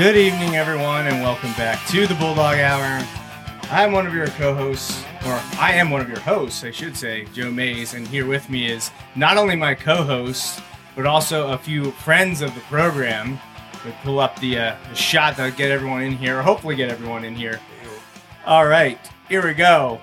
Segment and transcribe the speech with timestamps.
[0.00, 3.06] Good evening, everyone, and welcome back to the Bulldog Hour.
[3.70, 7.26] I'm one of your co-hosts, or I am one of your hosts, I should say,
[7.34, 10.62] Joe Mays, and here with me is not only my co-host,
[10.96, 13.38] but also a few friends of the program.
[13.84, 16.88] We pull up the, uh, the shot to get everyone in here, or hopefully get
[16.88, 17.60] everyone in here.
[18.46, 20.00] All right, here we go.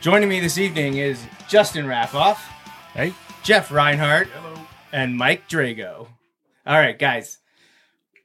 [0.00, 2.38] Joining me this evening is Justin Raffauf,
[2.94, 3.14] Hey.
[3.44, 4.56] Jeff Reinhart, Hello.
[4.90, 6.08] and Mike Drago.
[6.66, 7.38] All right, guys.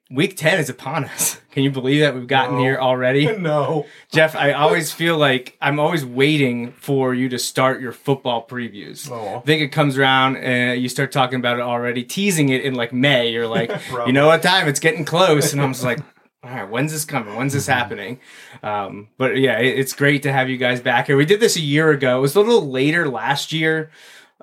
[0.10, 1.42] Week 10 is upon us.
[1.52, 2.62] Can you believe that we've gotten No.
[2.62, 3.36] here already?
[3.38, 3.86] No.
[4.12, 9.10] Jeff, I always feel like I'm always waiting for you to start your football previews.
[9.12, 9.38] Oh.
[9.38, 12.74] I think it comes around and you start talking about it already, teasing it in
[12.76, 13.32] like May.
[13.32, 13.72] You're like,
[14.06, 14.68] you know what time?
[14.68, 15.52] It's getting close.
[15.52, 16.00] And I'm just like,
[16.44, 17.36] all right, when's this coming?
[17.36, 18.20] When's this happening?
[18.64, 21.18] Um, but yeah, it, it's great to have you guys back here.
[21.18, 22.20] We did this a year ago.
[22.20, 23.90] It was a little later last year.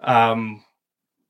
[0.03, 0.63] Um,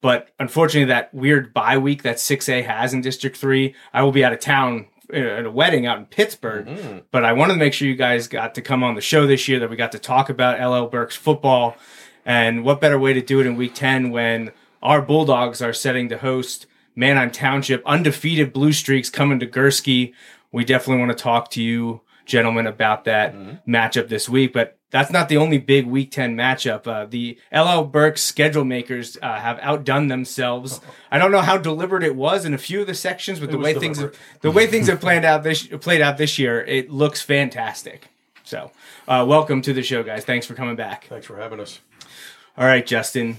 [0.04, 4.22] but unfortunately, that weird bye week that 6A has in District 3, I will be
[4.22, 6.68] out of town uh, at a wedding out in Pittsburgh.
[7.10, 9.48] But I wanted to make sure you guys got to come on the show this
[9.48, 11.78] year, that we got to talk about LL Berks football.
[12.26, 16.10] And what better way to do it in week 10 when our Bulldogs are setting
[16.10, 20.12] to host Manheim Township, undefeated Blue Streaks coming to Gursky.
[20.52, 23.34] We definitely want to talk to you, gentlemen, about that
[23.66, 24.52] matchup this week.
[24.52, 26.86] But that's not the only big Week 10 matchup.
[26.86, 30.80] Uh, the LL Berks schedule makers uh, have outdone themselves.
[31.10, 33.58] I don't know how deliberate it was in a few of the sections, but the
[33.58, 36.92] way things have, the way things have planned out this played out this year, it
[36.92, 38.06] looks fantastic.
[38.44, 38.70] So,
[39.08, 40.24] uh, welcome to the show, guys.
[40.24, 41.06] Thanks for coming back.
[41.06, 41.80] Thanks for having us.
[42.56, 43.38] All right, Justin.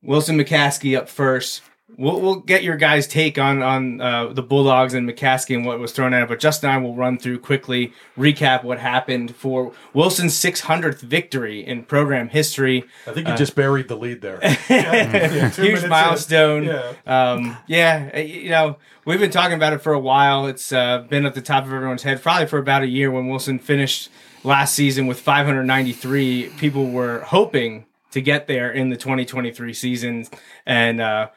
[0.00, 1.62] Wilson McCaskey up first.
[2.00, 5.78] We'll, we'll get your guys' take on on uh, the Bulldogs and McCaskey and what
[5.78, 6.28] was thrown at it.
[6.30, 11.60] But Justin and I will run through quickly, recap what happened for Wilson's 600th victory
[11.60, 12.84] in program history.
[13.06, 14.40] I think you just buried the lead there.
[14.70, 16.64] Yeah, Huge milestone.
[16.64, 16.92] Yeah.
[17.06, 20.46] Um, yeah, uh, you know, we've been talking about it for a while.
[20.46, 23.10] It's uh, been at the top of everyone's head, probably for about a year.
[23.10, 24.08] When Wilson finished
[24.42, 30.26] last season with 593, people were hoping to get there in the 2023 season,
[30.64, 31.28] and uh,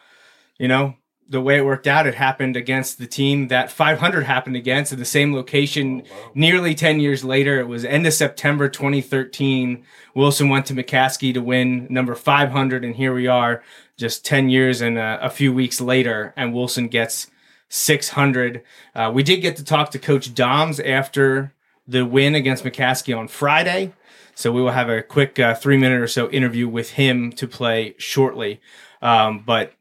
[0.57, 0.95] you know.
[1.29, 4.99] The way it worked out, it happened against the team that 500 happened against in
[4.99, 6.03] the same location
[6.35, 7.61] nearly 10 years later.
[7.61, 9.85] It was end of September 2013.
[10.13, 13.63] Wilson went to McCaskey to win number 500, and here we are
[13.97, 17.31] just 10 years and uh, a few weeks later, and Wilson gets
[17.69, 18.61] 600.
[18.93, 21.53] Uh, we did get to talk to Coach Doms after
[21.87, 23.93] the win against McCaskey on Friday.
[24.35, 27.47] So we will have a quick uh, three minute or so interview with him to
[27.47, 28.61] play shortly.
[29.01, 29.73] Um, but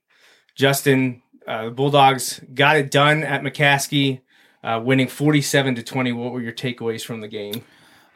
[0.54, 4.20] Justin, uh, the Bulldogs got it done at McCaskey,
[4.62, 6.12] uh, winning 47 to 20.
[6.12, 7.64] What were your takeaways from the game?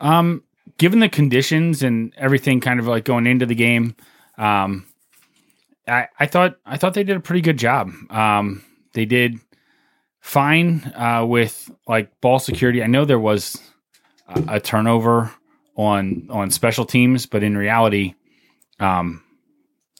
[0.01, 0.45] Um,
[0.79, 3.97] given the conditions and everything, kind of like going into the game,
[4.39, 4.87] um,
[5.89, 7.91] I I thought I thought they did a pretty good job.
[8.11, 9.39] Um, they did
[10.21, 12.83] fine uh, with like ball security.
[12.83, 13.61] I know there was
[14.29, 15.33] a, a turnover
[15.77, 18.15] on on special teams, but in reality,
[18.81, 19.23] um,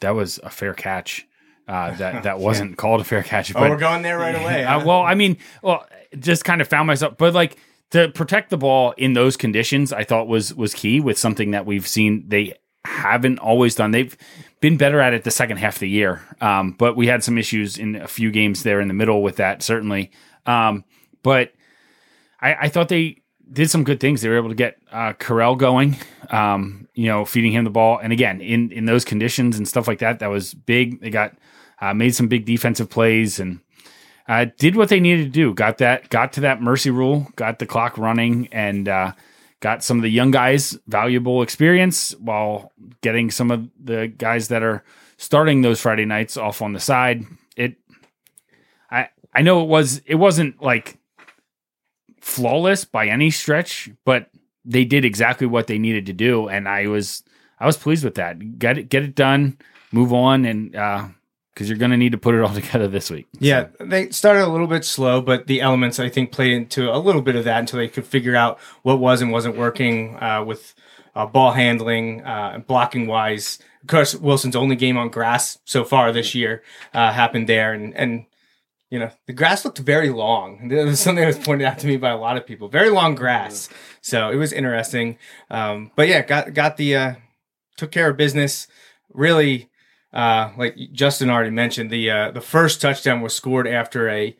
[0.01, 1.27] that was a fair catch.
[1.69, 3.55] Uh, that that wasn't called a fair catch.
[3.55, 4.65] Oh, we're going there right away.
[4.65, 5.87] uh, well, I mean, well,
[6.19, 7.57] just kind of found myself, but like
[7.91, 11.67] to protect the ball in those conditions, I thought was was key with something that
[11.67, 12.55] we've seen they
[12.85, 13.91] haven't always done.
[13.91, 14.17] They've
[14.61, 17.37] been better at it the second half of the year, um, but we had some
[17.37, 20.13] issues in a few games there in the middle with that, certainly.
[20.47, 20.85] Um,
[21.23, 21.53] but
[22.41, 23.23] I, I thought they
[23.53, 24.23] did some good things.
[24.23, 25.97] They were able to get uh, Carell going,
[26.31, 29.89] um, you know, feeding him the ball, and again in in those conditions and stuff
[29.89, 31.01] like that, that was big.
[31.01, 31.35] They got
[31.81, 33.61] uh, made some big defensive plays and
[34.29, 35.55] uh, did what they needed to do.
[35.55, 39.13] Got that, got to that mercy rule, got the clock running, and uh,
[39.61, 44.63] got some of the young guys valuable experience while getting some of the guys that
[44.63, 44.85] are
[45.17, 47.25] starting those Friday nights off on the side.
[47.57, 47.77] It,
[48.91, 50.99] I, I know it was, it wasn't like
[52.21, 54.29] flawless by any stretch, but
[54.65, 57.23] they did exactly what they needed to do, and I was,
[57.61, 58.59] I was pleased with that.
[58.59, 59.59] Get it, get it done,
[59.93, 61.09] move on, and uh,
[61.57, 63.27] because you're going to need to put it all together this week.
[63.41, 66.99] Yeah, they started a little bit slow, but the elements I think played into a
[66.99, 70.45] little bit of that until they could figure out what was and wasn't working uh,
[70.45, 70.75] with
[71.15, 73.59] uh, ball handling uh, blocking wise.
[73.81, 76.63] of course, Wilson's only game on grass so far this year
[76.93, 78.27] uh, happened there, and and
[78.91, 80.69] you know the grass looked very long.
[80.69, 82.69] That was something that was pointed out to me by a lot of people.
[82.69, 83.71] Very long grass,
[84.03, 85.17] so it was interesting.
[85.51, 87.15] Um, but yeah, got got the uh,
[87.79, 88.69] took care of business.
[89.15, 89.71] Really,
[90.17, 94.35] uh, like Justin already mentioned, the uh, the first touchdown was scored after a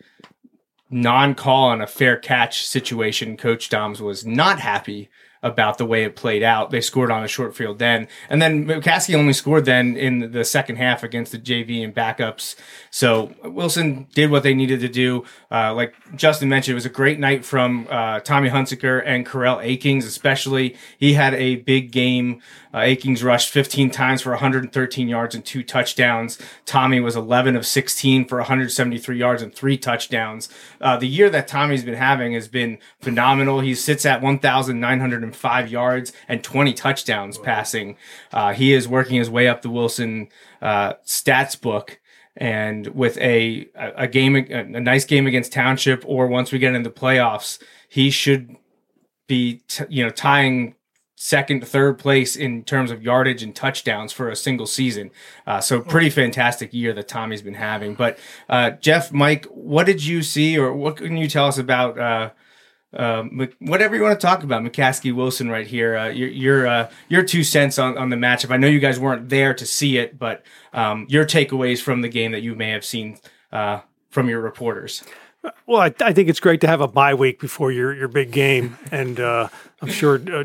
[0.89, 3.37] non-call on a fair catch situation.
[3.37, 5.11] Coach Doms was not happy
[5.43, 6.71] about the way it played out.
[6.71, 10.47] They scored on a short field then, and then McCaskey only scored then in the
[10.47, 12.57] second half against the JV and backups.
[12.91, 15.25] So Wilson did what they needed to do.
[15.51, 19.63] Uh, like Justin mentioned, it was a great night from uh, Tommy Hunsicker and Corell
[19.63, 20.75] Akings, especially.
[20.97, 22.41] He had a big game.
[22.77, 26.39] Uh, Akings rushed 15 times for 113 yards and two touchdowns.
[26.67, 30.51] Tommy was 11 of 16 for 173 yards and three touchdowns.
[30.79, 33.61] Uh, the year that Tommy's been having has been phenomenal.
[33.61, 37.97] He sits at 1,905 yards and 20 touchdowns passing.
[38.31, 40.29] Uh, he is working his way up the Wilson
[40.61, 41.99] uh, stats book
[42.37, 46.91] and with a a game a nice game against Township or once we get into
[46.91, 47.59] playoffs,
[47.89, 48.57] he should
[49.27, 50.75] be t- you know tying
[51.17, 55.11] second third place in terms of yardage and touchdowns for a single season.
[55.47, 57.95] Uh, so pretty fantastic year that Tommy's been having.
[57.95, 58.19] But
[58.49, 61.99] uh, Jeff, Mike, what did you see or what can you tell us about?
[61.99, 62.31] Uh,
[62.95, 63.25] uh,
[63.59, 65.97] whatever you want to talk about, McCaskey Wilson, right here.
[65.97, 68.51] Uh, your your uh, your two cents on, on the matchup.
[68.51, 72.09] I know you guys weren't there to see it, but um, your takeaways from the
[72.09, 73.19] game that you may have seen
[73.53, 75.03] uh, from your reporters.
[75.67, 78.31] Well, I, I, think it's great to have a bye week before your your big
[78.31, 79.49] game, and uh,
[79.83, 80.45] I'm sure uh,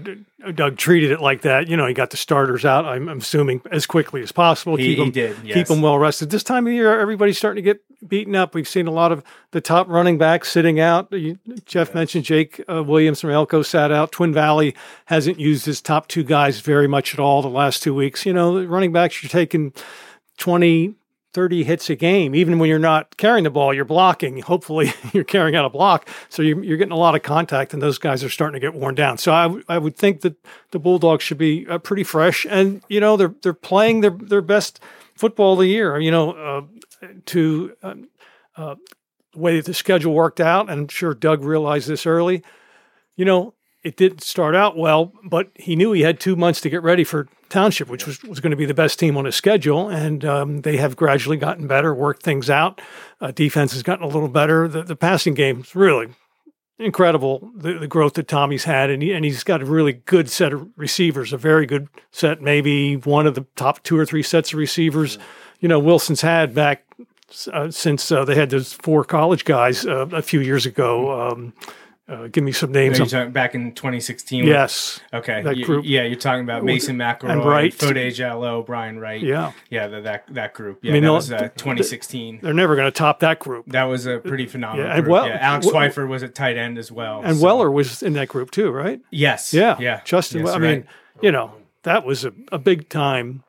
[0.51, 1.69] Doug treated it like that.
[1.69, 2.83] You know, he got the starters out.
[2.85, 4.75] I'm, I'm assuming as quickly as possible.
[4.75, 5.37] He, keep them, he did.
[5.43, 5.53] Yes.
[5.53, 6.31] Keep them well rested.
[6.31, 8.53] This time of year, everybody's starting to get beaten up.
[8.53, 11.07] We've seen a lot of the top running backs sitting out.
[11.13, 14.11] You, Jeff mentioned Jake uh, Williams from Elco sat out.
[14.11, 14.75] Twin Valley
[15.05, 18.25] hasn't used his top two guys very much at all the last two weeks.
[18.25, 19.73] You know, running backs you're taking
[20.39, 20.95] 20
[21.33, 22.35] 30 hits a game.
[22.35, 24.39] Even when you're not carrying the ball, you're blocking.
[24.41, 26.07] Hopefully, you're carrying out a block.
[26.29, 28.73] So you're, you're, getting a lot of contact, and those guys are starting to get
[28.73, 29.17] worn down.
[29.17, 30.35] So I, w- I would think that
[30.71, 32.45] the Bulldogs should be uh, pretty fresh.
[32.49, 34.81] And, you know, they're, they're playing their, their best
[35.15, 38.09] football of the year, you know, uh, to um,
[38.57, 38.75] uh,
[39.33, 40.69] the way that the schedule worked out.
[40.69, 42.43] And I'm sure Doug realized this early.
[43.15, 43.53] You know,
[43.83, 47.03] it didn't start out well, but he knew he had two months to get ready
[47.03, 49.89] for Township, which was, was going to be the best team on his schedule.
[49.89, 52.81] And um, they have gradually gotten better, worked things out.
[53.19, 54.67] Uh, defense has gotten a little better.
[54.67, 56.07] The, the passing game is really
[56.79, 58.89] incredible, the, the growth that Tommy's had.
[58.89, 62.41] And, he, and he's got a really good set of receivers, a very good set,
[62.41, 65.19] maybe one of the top two or three sets of receivers,
[65.59, 66.83] you know, Wilson's had back
[67.53, 71.29] uh, since uh, they had those four college guys uh, a few years ago.
[71.29, 71.53] Um,
[72.11, 72.99] uh, give me some names.
[73.29, 74.45] Back in 2016.
[74.45, 74.99] Yes.
[75.13, 75.41] Okay.
[75.41, 75.85] That group.
[75.87, 79.21] yeah, you're talking about Mason McElroy, and Wright, Fode Jallo, Brian Wright.
[79.21, 79.53] Yeah.
[79.69, 80.79] Yeah, the, that that group.
[80.81, 82.39] Yeah, I mean, that was uh, 2016.
[82.41, 83.67] They're never going to top that group.
[83.67, 84.87] That was a pretty phenomenal.
[84.87, 87.45] Yeah, and well, yeah, Alex well, Schweifer was at tight end as well, and so.
[87.45, 89.01] Weller was in that group too, right?
[89.09, 89.53] Yes.
[89.53, 89.77] Yeah.
[89.79, 90.01] Yeah.
[90.03, 90.45] Justin.
[90.45, 90.61] Yes, I right.
[90.61, 90.87] mean,
[91.21, 91.53] you know,
[91.83, 93.43] that was a, a big time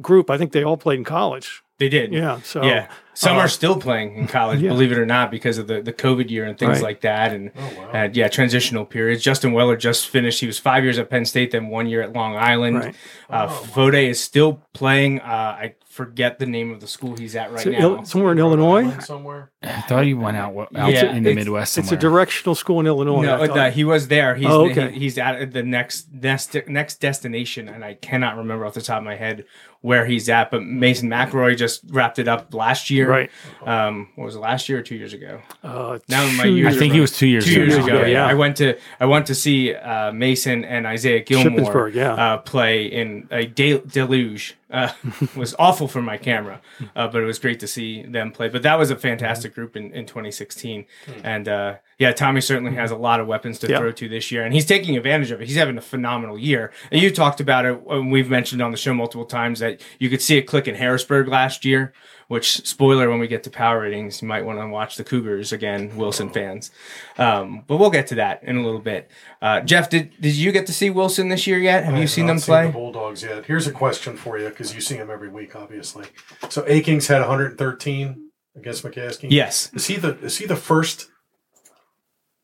[0.00, 0.28] group.
[0.28, 1.62] I think they all played in college.
[1.82, 2.12] They did.
[2.12, 2.40] Yeah.
[2.42, 4.68] So yeah, some uh, are still playing in college, yeah.
[4.70, 6.82] believe it or not, because of the, the COVID year and things Right.
[6.82, 7.90] like that, and, Oh, wow.
[7.92, 9.22] and yeah, transitional periods.
[9.22, 10.38] Justin Weller just finished.
[10.40, 12.76] He was five years at Penn State, then one year at Long Island.
[12.76, 12.94] Right.
[13.28, 15.20] Uh, Fode is still playing.
[15.20, 15.24] Uh,
[15.60, 17.78] I forget the name of the school he's at right so now.
[17.98, 18.84] Il- somewhere in Illinois.
[18.84, 19.50] Island somewhere.
[19.62, 22.80] I thought he went out, out Yeah, in the it's- Midwest It's a directional school
[22.80, 23.22] in Illinois.
[23.22, 23.54] no, thought.
[23.56, 24.34] no, he was there.
[24.34, 24.90] He's Oh, okay.
[24.92, 28.98] he- he's at the next next next destination, and I cannot remember off the top
[28.98, 29.44] of my head
[29.82, 30.50] where he's at.
[30.50, 33.08] But Mason McElroy just wrapped it up last year.
[33.10, 33.30] Right.
[33.64, 35.40] Um, what was it last year or two years ago?
[35.62, 37.84] Uh, Now my years I think he was two years two years ago.
[37.86, 37.94] ago.
[38.00, 38.26] Yeah, Yeah, yeah.
[38.26, 42.14] I went to I went to see uh, Mason and Isaiah Gilmore yeah.
[42.14, 44.56] uh, play in a de- deluge.
[44.72, 44.90] Uh,
[45.36, 46.60] was awful for my camera,
[46.96, 48.48] uh, but it was great to see them play.
[48.48, 50.86] But that was a fantastic group in, in 2016,
[51.22, 53.78] and uh, yeah, Tommy certainly has a lot of weapons to Yeah.
[53.78, 55.46] throw to this year, and he's taking advantage of it.
[55.48, 56.72] He's having a phenomenal year.
[56.90, 60.08] And you talked about it, and we've mentioned on the show multiple times that you
[60.08, 61.92] could see it click in Harrisburg last year.
[62.28, 65.52] Which spoiler when we get to power ratings, you might want to watch the Cougars
[65.52, 66.70] again, Wilson fans.
[67.18, 69.10] Um, but we'll get to that in a little bit.
[69.40, 71.84] Uh, Jeff, did did you get to see Wilson this year yet?
[71.84, 72.66] Have I you have seen not them play?
[72.66, 73.44] the Bulldogs yet.
[73.46, 76.06] Here's a question for you because you see them every week, obviously.
[76.48, 79.30] So Akings had 113 against McCaskey.
[79.30, 79.70] Yes.
[79.74, 81.08] Is he the is he the first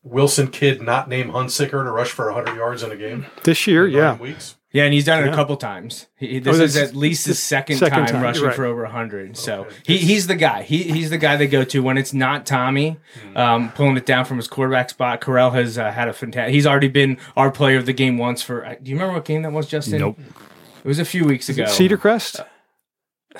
[0.03, 3.25] Wilson kid not named Hunsicker to rush for 100 yards in a game?
[3.43, 4.17] this year, yeah.
[4.17, 4.55] weeks.
[4.71, 5.31] Yeah, and he's done it Yeah.
[5.31, 6.05] a couple times.
[6.15, 8.55] He, this Oh, is at least his second, second time, time, rushing right.
[8.55, 9.35] for over 100.
[9.35, 9.75] So Okay.
[9.83, 10.61] he, he's the guy.
[10.61, 12.97] He, he's the guy they go to when it's not Tommy
[13.31, 13.37] Hmm.
[13.37, 15.21] um, pulling it down from his quarterback spot.
[15.21, 16.53] Corral has uh, had a fantastic.
[16.53, 18.63] He's already been our player of the game once for.
[18.63, 20.01] uh, Do you remember what game that was, Justin?
[20.01, 20.19] Nope.
[20.19, 21.65] It was a few weeks ago.
[21.65, 22.39] Cedar Crest.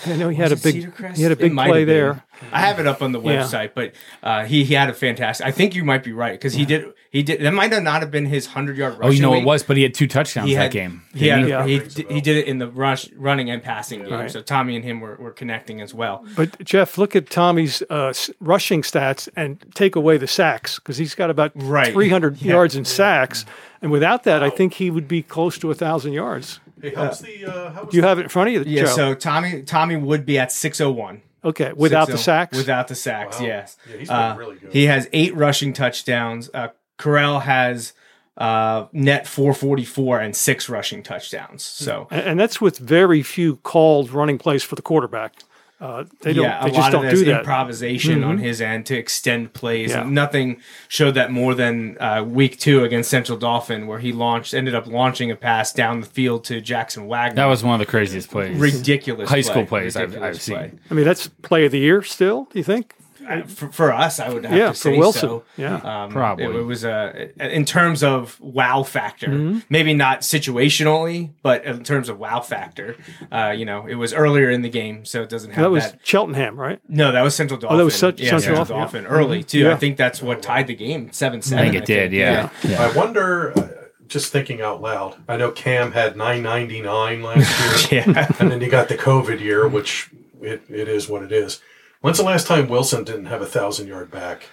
[0.05, 2.23] I know he had a Was it big he had a big play there.
[2.51, 3.41] I have it up on the Yeah.
[3.41, 5.45] website, but uh, he he had a fantastic.
[5.45, 8.01] I think you might be right because he did he did that might have not
[8.01, 9.07] have been his hundred yard rush.
[9.07, 11.01] Oh, you know it was, but he had two touchdowns He that had game.
[11.15, 11.65] He had Yeah.
[11.65, 12.13] he, Rings a d- bell.
[12.15, 14.13] he did it in the rush running and passing game.
[14.13, 14.29] Right.
[14.31, 16.23] So Tommy and him were, were connecting as well.
[16.35, 21.15] But Jeff, look at Tommy's uh, rushing stats and take away the sacks because he's
[21.15, 21.91] got about Right.
[21.91, 22.53] 300 Yeah.
[22.53, 23.43] yards in sacks,
[23.81, 26.59] and without that, I think he would be close to a thousand yards.
[26.81, 28.85] Hey, how's the uh, how was Do you have it in front of you, Yeah.
[28.85, 28.95] Joe?
[28.95, 31.21] So Tommy Tommy would be at six oh one.
[31.43, 32.57] okay, without the 6-0 sacks.
[32.57, 33.45] Without the sacks, Wow.
[33.45, 33.77] yes.
[33.89, 34.73] Yeah, he's been Uh, really good.
[34.73, 36.49] He has eight rushing touchdowns.
[36.53, 37.93] Uh, Corral has
[38.37, 41.61] uh, net 444 and six rushing touchdowns.
[41.63, 45.33] So and, and that's with very few called running plays for the quarterback.
[45.81, 46.43] Uh, they don't.
[46.43, 47.31] yeah, they a just lot don't of do that's that.
[47.31, 47.39] Mm-hmm.
[47.39, 49.91] improvisation on his end to extend plays.
[49.91, 50.03] Yeah.
[50.03, 54.75] Nothing showed that more than uh, week two against Central Dauphin, where he launched, ended
[54.75, 57.35] up launching a pass down the field to Jackson Wagner.
[57.35, 58.59] That was one of the craziest plays.
[58.59, 59.29] ridiculous.
[59.29, 59.81] High school play.
[59.83, 60.79] plays I've- I've seen.
[60.91, 62.45] I mean, that's play of the year still.
[62.51, 62.95] Do you think?
[63.29, 65.21] Uh, For, for us, I would have Yeah, to for say Wilson.
[65.21, 65.43] so.
[65.57, 65.75] Yeah.
[65.75, 66.45] Um, Probably.
[66.45, 69.59] It, it was a in terms of wow factor, Mm-hmm.
[69.69, 72.95] maybe not situationally, but in terms of wow factor.
[73.31, 75.69] Uh, you know, it was earlier in the game, so it doesn't have to That
[75.71, 75.99] was that.
[76.03, 76.79] Cheltenham, right?
[76.89, 77.75] No, that was Central Dauphin.
[77.75, 79.59] Oh, that was Cent- yeah, Central Central Dauphin, Dauphin, early too.
[79.59, 79.73] Yeah.
[79.73, 81.65] I think that's what tied the game seven seven.
[81.65, 82.11] I think it did.
[82.13, 82.49] Yeah.
[82.63, 82.81] yeah.
[82.83, 83.57] I wonder.
[83.57, 83.67] Uh,
[84.07, 88.27] just thinking out loud, I know Cam had 999 last year, Yeah.
[88.39, 90.09] and then you got the COVID year, which
[90.41, 91.61] it, it is what it is.
[92.01, 94.43] When's the last time Wilson didn't have a thousand yard back?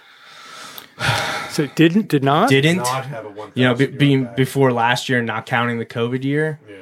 [1.50, 2.48] So it didn't did not.
[2.48, 3.52] Didn't Not have a one.
[3.54, 4.36] you know be, being back.
[4.36, 6.58] before last year, not counting the COVID year?
[6.68, 6.76] Yeah.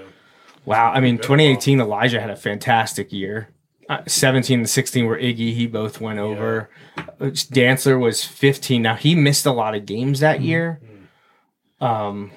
[0.65, 3.49] Wow, I mean, 2018 Elijah had a fantastic year.
[3.89, 5.53] Uh, 17 and 16 were Iggy.
[5.55, 6.71] He both went over.
[6.97, 8.81] Uh, Dantzler was 15.
[8.81, 10.81] Now he missed a lot of games that year.
[11.81, 12.31] Um,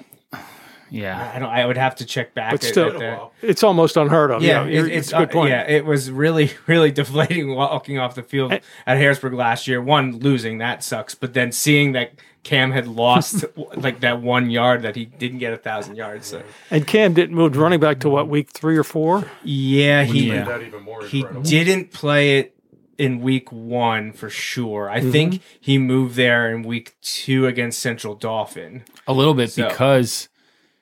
[0.90, 1.32] Yeah.
[1.34, 1.48] I don't.
[1.48, 2.52] I would have to check back.
[2.52, 4.42] But at- still- at Been a It's almost unheard of.
[4.42, 5.50] Yeah, Yeah, it- it's it's a good uh, point.
[5.50, 8.62] yeah, it was really, really deflating walking off the field at
[8.98, 9.80] Harrisburg last year.
[9.82, 12.12] One losing that sucks, but then seeing that
[12.44, 13.44] Cam had lost
[13.76, 16.26] like that one yard that he didn't get a thousand yards.
[16.28, 19.30] So And Cam didn't move running back to what week three or four?
[19.42, 22.54] yeah, he Made that even more he didn't play it
[22.96, 24.88] in week one for sure.
[24.90, 25.10] I Mm-hmm.
[25.10, 30.28] think he moved there in week two against Central Dauphin A little bit So, because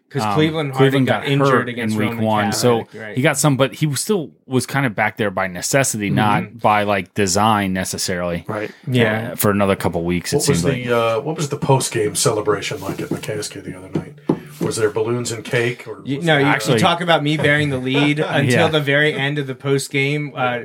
[0.09, 2.53] because um, Cleveland Harding got, injured hurt against in week Roman one.
[2.53, 3.17] So right.
[3.17, 6.85] he got some, but he still was kind of back there by necessity, not by
[6.85, 8.45] like design necessarily.
[8.47, 8.71] Right.
[8.87, 9.33] yeah.
[9.33, 10.85] Uh, for another couple weeks, it What was seems like.
[10.85, 14.15] the uh, what was the post game celebration like at McCaskey the other night?
[14.61, 15.87] Was there balloons and cake?
[15.87, 18.69] Or You, was no, you, Actually- you talk about me bearing the lead until Yeah.
[18.69, 20.33] the very end of the post game.
[20.35, 20.61] Uh,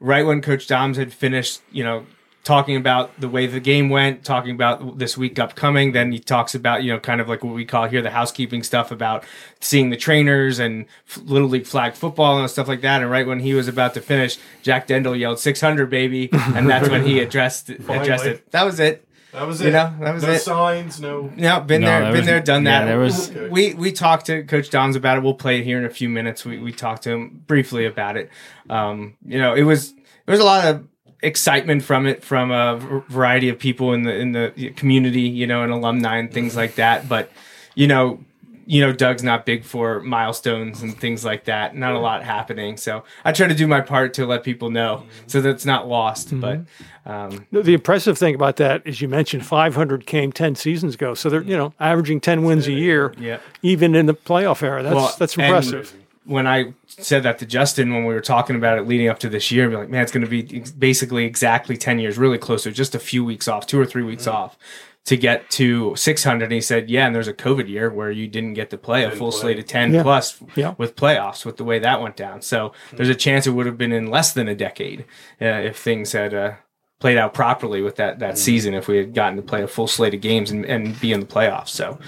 [0.00, 2.06] right when Coach Doms had finished, you know,
[2.46, 6.54] talking about the way the game went, talking about this week upcoming, then he talks
[6.54, 9.24] about, you know, kind of like what we call here the housekeeping stuff about
[9.60, 13.02] seeing the trainers and f- little league flag football and stuff like that.
[13.02, 16.88] And right when he was about to finish, Jack Dendel yelled "600, baby," and that's
[16.88, 18.48] when he addressed addressed it.
[18.52, 19.02] That was it.
[19.32, 19.64] that was it.
[19.64, 19.72] you it.
[19.72, 20.38] know, that was no it.
[20.38, 21.00] signs.
[21.00, 21.30] No.
[21.36, 22.86] No, been No, there, there been was- there, done yeah, that.
[22.86, 25.24] there was- We we talked to Coach Dons about it.
[25.24, 26.44] We'll play it here in a few minutes.
[26.44, 28.30] We we talked to him briefly about it.
[28.70, 30.86] Um, you know, it was there was a lot of
[31.22, 32.76] excitement from it from a
[33.08, 36.74] variety of people in the in the community, you know, and alumni and things like
[36.76, 37.08] that.
[37.08, 37.30] But
[37.74, 38.20] you know,
[38.68, 41.76] you know, Doug's not big for milestones and things like that.
[41.76, 42.76] Not a lot happening.
[42.76, 45.86] So I try to do my part to let people know so that it's not
[45.88, 46.38] lost.
[46.40, 46.60] But
[47.06, 51.14] um, The- The impressive thing about that is you mentioned 500 came 10 seasons ago.
[51.14, 53.38] So they're, you know, averaging 10 wins a year, yeah.
[53.62, 54.82] even in the playoff era.
[54.82, 55.94] That's, Well, that's impressive.
[56.24, 59.28] when I said that to Justin when we were talking about it leading up to
[59.28, 62.38] this year, be like, man, it's going to be ex- basically exactly 10 years, really
[62.38, 64.56] close to just a few weeks off, two or three weeks off
[65.04, 66.44] to get to 600.
[66.44, 69.04] And he said, yeah, and there's a COVID year where you didn't get to play
[69.04, 69.40] a full play.
[69.40, 70.02] slate of 10 Yeah.
[70.02, 70.74] plus Yeah.
[70.78, 72.42] with playoffs with the way that went down.
[72.42, 75.00] So there's a chance it would have been in less than a decade
[75.40, 76.52] uh, if things had, uh,
[76.98, 79.86] played out properly with that, that season, if we had gotten to play a full
[79.86, 81.68] slate of games and, and be in the playoffs.
[81.68, 81.98] So,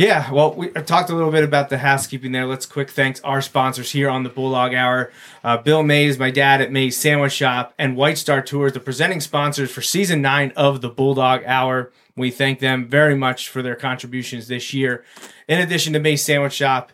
[0.00, 2.46] yeah, well, we talked a little bit about the housekeeping there.
[2.46, 5.12] Let's quick thanks our sponsors here on the Bulldog Hour.
[5.44, 9.20] Uh, Bill Mays, my dad at Mays Sandwich Shop, and White Star Tours, the presenting
[9.20, 11.92] sponsors for season nine of the Bulldog Hour.
[12.16, 15.04] We thank them very much for their contributions this year.
[15.46, 16.92] In addition to Mays Sandwich Shop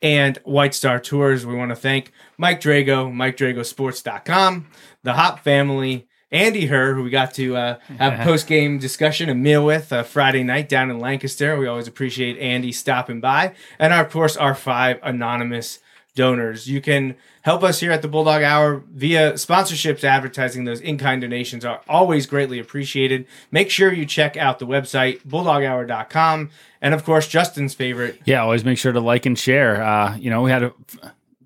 [0.00, 4.66] and White Star Tours, we want to thank Mike Drago, MikeDragoSports.com,
[5.02, 9.28] the Hopp family, Andy Herr, who we got to uh, have a post game discussion,
[9.28, 11.56] a meal with uh, Friday night down in Lancaster.
[11.56, 13.54] We always appreciate Andy stopping by.
[13.78, 15.78] And of course, our five anonymous
[16.16, 16.66] donors.
[16.66, 20.64] You can help us here at the Bulldog Hour via sponsorships, advertising.
[20.64, 23.26] Those in kind donations are always greatly appreciated.
[23.52, 26.50] Make sure you check out the website, bulldoghour.com.
[26.80, 28.20] And of course, Justin's favorite.
[28.24, 29.80] Yeah, always make sure to like and share.
[29.80, 30.72] Uh, you know, we had a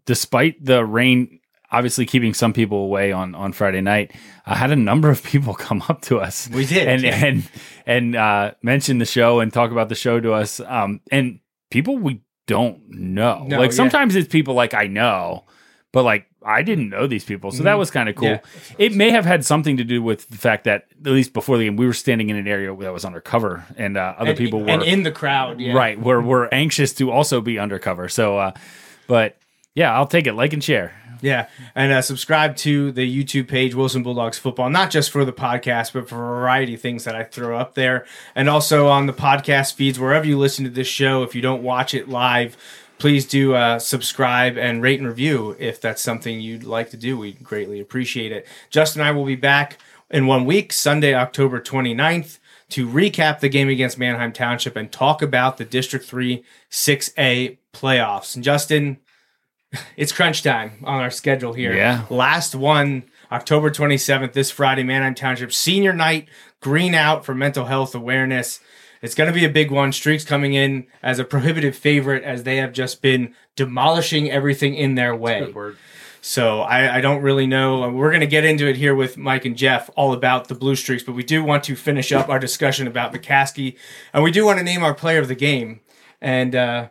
[0.06, 1.39] despite the rain
[1.72, 4.12] obviously keeping some people away on on Friday night,
[4.46, 6.48] I had a number of people come up to us.
[6.48, 7.24] We did, and yeah.
[7.24, 7.50] and
[7.86, 10.60] and uh, mention the show and talk about the show to us.
[10.60, 13.44] Um, and people we don't know.
[13.46, 13.76] No, like yeah.
[13.76, 15.44] sometimes it's people like I know,
[15.92, 18.28] but like I didn't know these people, so that was kind of cool.
[18.28, 18.40] Yeah.
[18.78, 21.64] It may have had something to do with the fact that at least before the
[21.64, 24.60] game, we were standing in an area that was undercover, and uh, other and, people
[24.60, 25.60] were and in the crowd.
[25.60, 25.74] Yeah.
[25.74, 26.00] right.
[26.00, 28.08] We're we're anxious to also be undercover.
[28.08, 28.52] So, uh,
[29.06, 29.36] but
[29.74, 30.32] yeah, I'll take it.
[30.32, 30.94] Like and share.
[31.22, 35.32] Yeah, and uh, subscribe to the YouTube page Wilson Bulldogs Football, not just for the
[35.32, 39.06] podcast, but for a variety of things that I throw up there, and also on
[39.06, 41.22] the podcast feeds wherever you listen to this show.
[41.22, 42.56] If you don't watch it live,
[42.98, 47.18] please do uh, subscribe and rate and review if that's something you'd like to do.
[47.18, 48.46] We greatly appreciate it.
[48.70, 49.78] Justin and I will be back
[50.10, 52.38] in one week, Sunday, October 29th,
[52.70, 58.34] to recap the game against Manheim Township and talk about the District 3 6A playoffs.
[58.34, 58.98] And Justin,
[59.96, 61.74] it's crunch time on our schedule here.
[61.74, 62.04] Yeah.
[62.10, 66.28] Last one, October 27th, this Friday, Manheim Township Senior Night,
[66.60, 68.60] Green Out for Mental Health Awareness.
[69.02, 69.92] It's going to be a big one.
[69.92, 74.94] Streaks coming in as a prohibitive favorite as they have just been demolishing everything in
[74.94, 75.40] their way.
[75.40, 75.76] Good word.
[76.20, 77.88] So I, I don't really know.
[77.90, 80.76] We're going to get into it here with Mike and Jeff all about the Blue
[80.76, 83.76] Streaks, but we do want to finish up our discussion about McCaskey,
[84.12, 85.80] and we do want to name our player of the game.
[86.20, 86.88] And uh,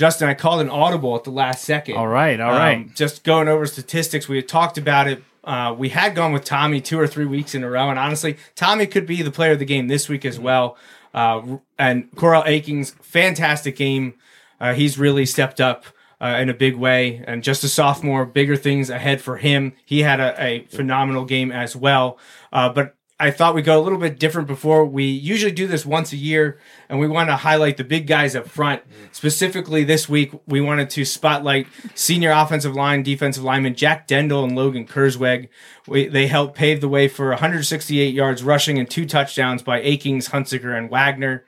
[0.00, 1.96] Justin, I called an audible at the last second.
[1.96, 2.94] All right, all Um, right.
[2.96, 5.22] Just going over statistics, we had talked about it.
[5.44, 8.38] Uh, we had gone with Tommy two or three weeks in a row, and honestly,
[8.54, 10.78] Tommy could be the player of the game this week as well.
[11.12, 14.14] Uh, and Coral Akings, fantastic game.
[14.58, 15.84] Uh, he's really stepped up
[16.18, 19.74] uh, in a big way, and just a sophomore, bigger things ahead for him.
[19.84, 22.18] He had a, a phenomenal game as well.
[22.52, 24.84] Uh, but I thought we'd go a little bit different before.
[24.86, 26.58] We usually do this once a year,
[26.88, 28.82] and we want to highlight the big guys up front.
[28.82, 29.04] Mm-hmm.
[29.12, 34.56] Specifically, this week, we wanted to spotlight senior offensive line, defensive lineman Jack Dendel and
[34.56, 35.48] Logan Kurzweg.
[35.86, 40.30] We, they helped pave the way for 168 yards rushing and two touchdowns by Akings,
[40.30, 41.44] Hunsicker, and Wagner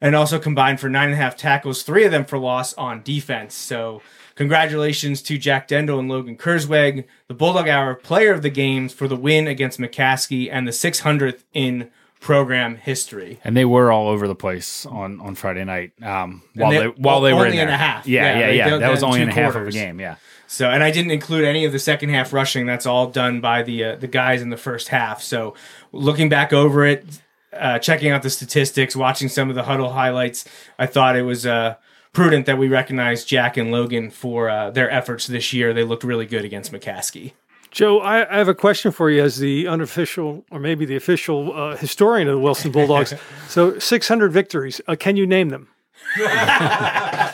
[0.00, 3.02] and also combined for nine and a half tackles, three of them for loss on
[3.02, 3.54] defense.
[3.54, 4.00] So,
[4.38, 9.08] congratulations to Jack Dendel and Logan Kurzweg, the Bulldog Hour player of the games for
[9.08, 13.40] the win against McCaskey and the 600th in program history.
[13.42, 15.90] And they were all over the place on on Friday night.
[16.00, 17.74] Um, while they- they, while they were only in, there.
[17.74, 18.06] a half.
[18.06, 18.70] Yeah, Yeah, yeah, yeah.
[18.70, 19.98] did That was only in a half of a game.
[19.98, 20.16] Yeah.
[20.46, 22.64] So, and I didn't include any of the second half rushing.
[22.64, 25.20] That's all done by the uh, the guys in the first half.
[25.20, 25.54] So,
[25.92, 27.04] looking back over it,
[27.52, 30.44] uh, checking out the statistics, watching some of the huddle highlights,
[30.78, 31.74] I thought it was uh,
[32.12, 35.72] prudent that we recognize Jack and Logan for uh, their efforts this year.
[35.72, 37.32] They looked really good against McCaskey.
[37.70, 41.52] Joe, I, I have a question for you as the unofficial or maybe the official
[41.54, 43.12] uh, historian of the Wilson Bulldogs.
[43.48, 44.80] so, 600 victories.
[44.88, 45.68] Uh, can you name them?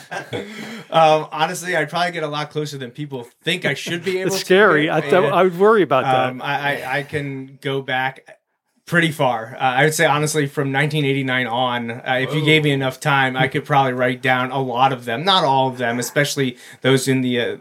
[0.94, 4.28] Um, honestly, I'd probably get a lot closer than people think I should be able
[4.28, 4.44] It's to.
[4.44, 4.88] scary.
[4.88, 6.28] I, thought I would worry about that.
[6.30, 8.38] Um, I, I, I can go back
[8.86, 9.54] pretty far.
[9.56, 13.36] Uh, I would say honestly, from 1989 on, uh, if you gave me enough time,
[13.36, 15.24] I could probably write down a lot of them.
[15.24, 17.56] Not all of them, especially those in the uh,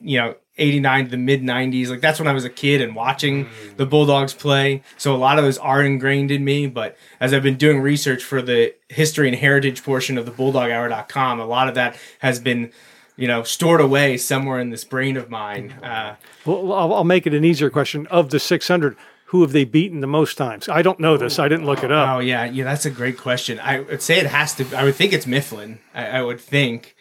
[0.00, 1.88] you know 89 to the mid 90s.
[1.88, 4.82] Like that's when I was a kid and watching the Bulldogs play.
[4.96, 6.66] So a lot of those are ingrained in me.
[6.66, 11.40] But as I've been doing research for the history and heritage portion of the BulldogHour.com,
[11.40, 12.70] a lot of that has been.
[13.18, 15.70] You know, stored away somewhere in this brain of mine.
[15.82, 18.06] Uh, Well, I'll, I'll make it an easier question.
[18.08, 18.94] Of the 600,
[19.26, 20.68] who have they beaten the most times?
[20.68, 21.38] I don't know this.
[21.38, 22.08] I didn't look it up.
[22.08, 23.58] Oh yeah, yeah, that's a great question.
[23.60, 24.76] I would say it has to.
[24.76, 25.78] I would think it's Mifflin.
[25.94, 26.94] I, I would think.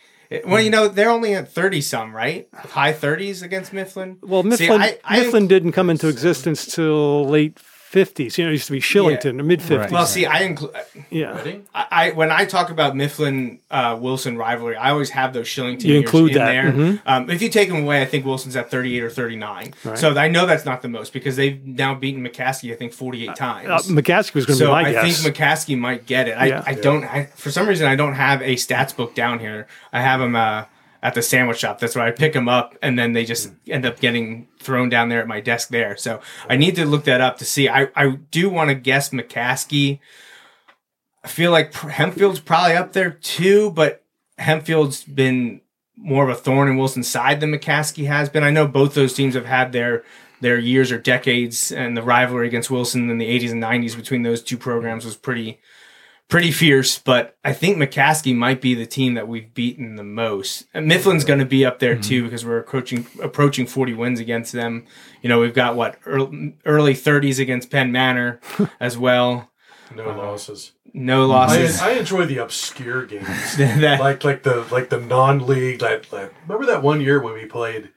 [0.46, 0.72] Well, you hmm.
[0.72, 2.48] know, they're only at thirty some, right?
[2.54, 4.18] High thirties against Mifflin.
[4.22, 7.60] Well, See, Mifflin, I- I- Mifflin didn't come into existence till late
[7.96, 8.38] 50s.
[8.38, 9.92] You know, it used to be Shillington, the mid 50s.
[9.92, 10.72] Well, see, I include.
[11.10, 11.42] Yeah.
[11.74, 15.84] I, I when I talk about Mifflin uh, Wilson rivalry, I always have those Shillington
[15.86, 16.72] You years include in that, there.
[16.72, 17.02] mhm.
[17.06, 19.74] Um, if you take them away, I think Wilson's at thirty eight or thirty nine.
[19.96, 23.28] So I know that's not the most because they've now beaten McCaskey, I think forty
[23.28, 23.70] eight times.
[23.70, 25.22] Uh, McCaskey was going to So be my I guess.
[25.24, 26.32] think McCaskey might get it.
[26.34, 26.64] I, Yeah.
[26.66, 27.04] I don't.
[27.06, 29.68] I, for some reason, I don't have a stats book down here.
[29.94, 30.66] I have them uh,
[31.06, 31.78] at the sandwich shop.
[31.78, 33.56] That's where I pick them up, and then they just mm.
[33.68, 35.96] end up getting thrown down there at my desk there.
[35.96, 37.70] So I need to look that up to see.
[37.70, 40.00] I, I do want to guess McCaskey.
[41.24, 44.04] I feel like Hempfield's probably up there too, but
[44.40, 45.62] Hempfield's been
[45.96, 48.44] more of a thorn in Wilson's side than McCaskey has been.
[48.44, 50.04] I know both those teams have had their
[50.42, 54.24] their years or decades, and the rivalry against Wilson in the 80s and 90s between
[54.24, 55.60] those two programs was pretty
[56.28, 57.00] pretty fierce.
[57.00, 60.66] But I think McCaskey might be the team that we've beaten the most.
[60.74, 62.02] And Mifflin's going to be up there mm-hmm.
[62.02, 64.86] too because we're approaching approaching 40 wins against them.
[65.22, 68.40] You know, we've got what early, early 30s against Penn Manor
[68.80, 69.52] as well.
[69.96, 70.72] No um, losses.
[70.94, 71.32] No mm-hmm.
[71.32, 71.82] I, losses.
[71.82, 75.82] I enjoy the obscure games, That- like like the like the non-league.
[75.82, 77.92] Like, like remember that one year when we played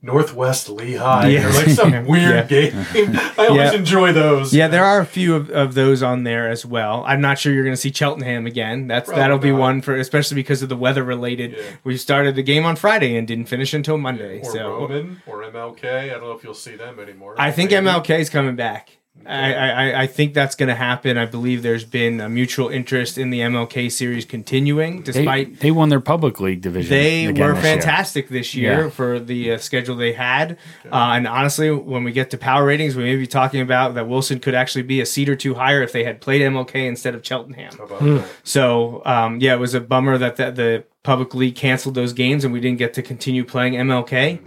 [0.00, 1.48] Northwest Lehigh Yeah.
[1.48, 2.72] or like some weird game.
[2.76, 3.78] I always Yeah.
[3.78, 4.54] enjoy those.
[4.54, 7.02] Yeah, there are a few of, of those on there as well.
[7.06, 8.86] I'm not sure you're going to see Cheltenham again.
[8.86, 9.58] That's Probably that'll be not.
[9.58, 11.52] one for especially because of the weather related.
[11.52, 11.62] Yeah.
[11.82, 14.40] We started the game on Friday and didn't finish until Monday.
[14.40, 15.84] or so Roman or MLK.
[15.84, 17.34] I don't know if you'll see them anymore.
[17.36, 17.86] I think Maybe.
[17.86, 18.97] MLK is coming back.
[19.28, 21.18] I, I, I think that's going to happen.
[21.18, 25.90] I believe there's been a mutual interest in the MLK series continuing, despite they won
[25.90, 26.90] their public league division.
[26.90, 27.54] they were this year.
[27.56, 28.90] fantastic this year Yeah.
[28.90, 30.52] for the uh, schedule they had.
[30.90, 34.08] Uh, and honestly, when we get to power ratings, we may be talking about that
[34.08, 37.14] Wilson could actually be a seat or two higher if they had played MLK instead
[37.14, 37.72] of Cheltenham.
[37.76, 38.24] How?
[38.44, 42.44] So um, yeah, it was a bummer that the, the public league canceled those games
[42.44, 44.40] and we didn't get to continue playing MLK.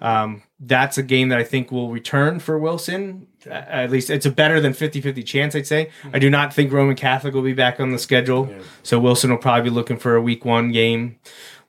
[0.00, 3.26] Um, that's a game that I think will return for Wilson.
[3.50, 5.90] At least it's a better than 50-50 chance, I'd say.
[6.12, 8.48] I do not think Roman Catholic will be back on the schedule.
[8.82, 11.18] So Wilson will probably be looking for a week one game.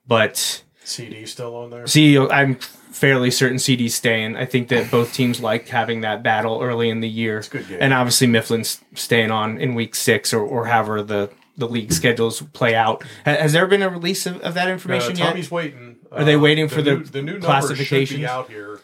[0.06, 1.86] But CD still on there.
[1.86, 4.36] CD, I'm fairly certain CD's staying.
[4.36, 7.38] I think that both teams like having that battle early in the year.
[7.38, 7.78] a good game.
[7.80, 12.42] And obviously Mifflin's staying on in week six or, or however the, the league schedules
[12.52, 13.02] play out.
[13.24, 15.28] Has there been a release of, of that Uh, information yet?
[15.28, 15.96] Tommy's waiting.
[16.12, 18.20] Are they waiting for the new, the new numbers should classifications?
[18.20, 18.78] be out here?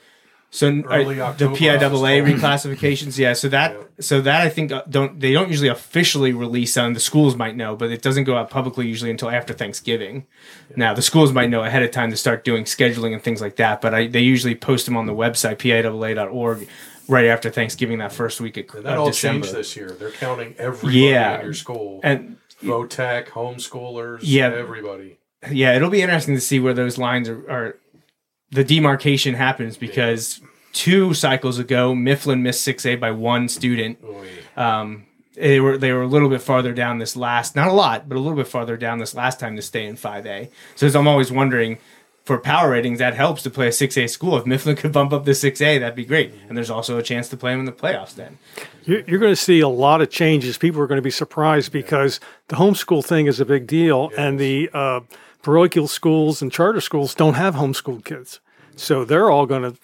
[0.53, 2.05] So uh, the PIAA I was told.
[2.27, 3.35] reclassifications, yeah.
[3.35, 6.99] So that so that I think uh, don't they don't usually officially release on the
[7.01, 10.27] schools might know, but it doesn't go out publicly usually until after Thanksgiving.
[10.75, 13.57] Now the schools might know ahead of time to start doing scheduling and things like
[13.57, 16.69] that, but I, they usually post them on the website piaa.org
[17.09, 19.45] right after Thanksgiving that first week of, And that of all December.
[19.47, 19.91] changed this year.
[19.91, 21.39] They're counting everybody Yeah.
[21.39, 22.01] in your school.
[22.03, 24.47] And Votech, homeschoolers, Yeah.
[24.53, 25.19] everybody.
[25.51, 27.77] yeah, it'll be interesting to see where those lines are, are
[28.51, 30.41] the demarcation happens because
[30.73, 33.99] two cycles ago Mifflin missed 6A by one student.
[34.57, 38.09] Um, they were they were a little bit farther down this last, not a lot,
[38.09, 40.51] but a little bit farther down this last time to stay in 5A.
[40.75, 41.79] So as I'm always wondering,
[42.25, 44.37] for power ratings, that helps to play a 6A school.
[44.37, 46.33] If Mifflin could bump up to 6A, that'd be great.
[46.49, 48.39] And there's also a chance to play them in the playoffs then.
[48.85, 50.59] You're, you're going to see a lot of changes.
[50.59, 54.39] People are going to be surprised because the homeschool thing is a big deal, and
[54.39, 55.01] the uh,
[55.42, 58.40] parochial schools and charter schools don't have homeschooled kids,
[58.76, 59.79] so they're all going to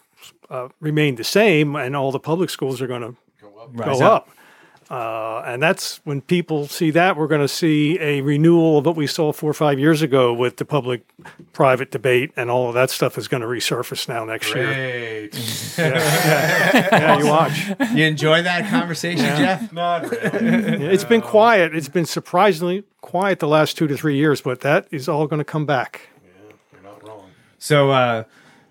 [0.50, 3.16] uh, remain the same, and all the public schools are going to
[3.72, 4.28] Rise go up.
[4.88, 8.94] Uh, and that's when people see that, we're going to see a renewal of what
[8.94, 11.03] we saw four or five years ago with the public
[11.53, 14.64] private debate, and all of that stuff is going to resurface now next year.
[14.64, 15.77] Great.
[15.79, 17.66] Yeah, you watch.
[17.94, 19.72] You enjoy that conversation, Jeff?
[19.72, 20.85] Not really.
[20.85, 21.75] Yeah, It's been quiet.
[21.75, 25.38] It's been surprisingly quiet the last two to three years, but that is all going
[25.40, 26.09] to come back.
[26.25, 27.31] Yeah, You're not wrong.
[27.59, 28.25] So, uh,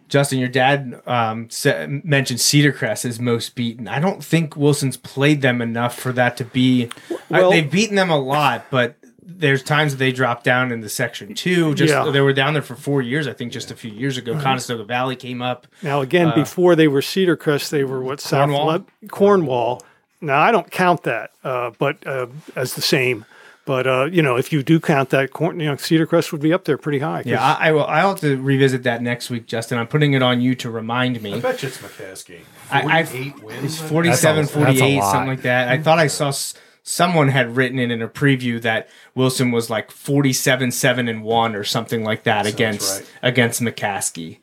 [0.07, 3.87] Justin, your dad um, sa- mentioned Cedar Crest as most beaten.
[3.87, 6.89] I don't think Wilson's played them enough for that to be.
[7.31, 8.95] I- they've beaten them a lot, but
[9.27, 11.73] there's times that they drop down in the Section Two.
[11.73, 12.09] Just Yeah.
[12.11, 14.39] they were down there for four years, I think, just a few years ago.
[14.39, 15.65] Conestoga Valley came up.
[15.81, 18.65] Now, again, before they were Cedar Crest, they were what South Cornwall?
[18.67, 19.83] Le- Cornwall.
[20.21, 23.25] Now, I don't count that, uh, but uh, as the same.
[23.65, 26.41] But uh, you know, if you do count that, Corn- you know, Cedar Crest would
[26.41, 27.23] be up there pretty high.
[27.25, 27.85] Yeah, I, I will.
[27.85, 29.79] I'll have to revisit that next week, Justin.
[29.79, 31.33] I'm putting it on you to remind me.
[31.33, 32.41] I bet you it's McCaskey.
[32.71, 33.63] I- I've- wins.
[33.63, 35.11] It's 47, That's a- that's a 48, lot.
[35.11, 35.69] something like that.
[35.69, 39.71] I thought I saw s- someone had written it in a preview that Wilson was
[39.71, 43.11] like 47, 7 and 1 or something like that against right.
[43.23, 44.37] against McCaskey.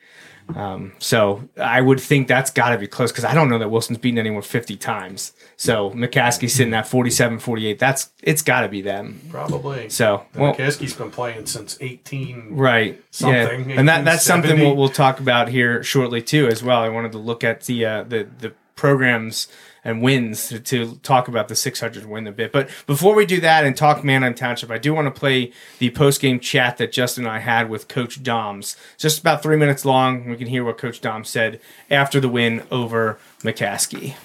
[0.56, 3.70] Um, so I would think that's got to be close because I don't know that
[3.70, 5.32] Wilson's beaten anyone 50 times.
[5.62, 7.78] So McCaskey's sitting at 47, 48.
[7.78, 9.20] That's it's got to be them.
[9.30, 9.88] Probably.
[9.90, 12.48] So well, McCaskey's been playing since 18.
[12.56, 13.00] Right.
[13.12, 13.78] something, Yeah.
[13.78, 16.80] And that that's something we'll, we'll talk about here shortly too as well.
[16.80, 19.46] I wanted to look at the uh, the the programs
[19.84, 22.50] and wins to, to talk about the 600 win a bit.
[22.50, 25.90] But before we do that and talk Manheim Township, I do want to play the
[25.90, 28.76] post game chat that Justin and I had with Coach Doms.
[28.98, 30.28] Just about three minutes long.
[30.28, 34.16] We can hear what Coach Doms said after the win over McCaskey.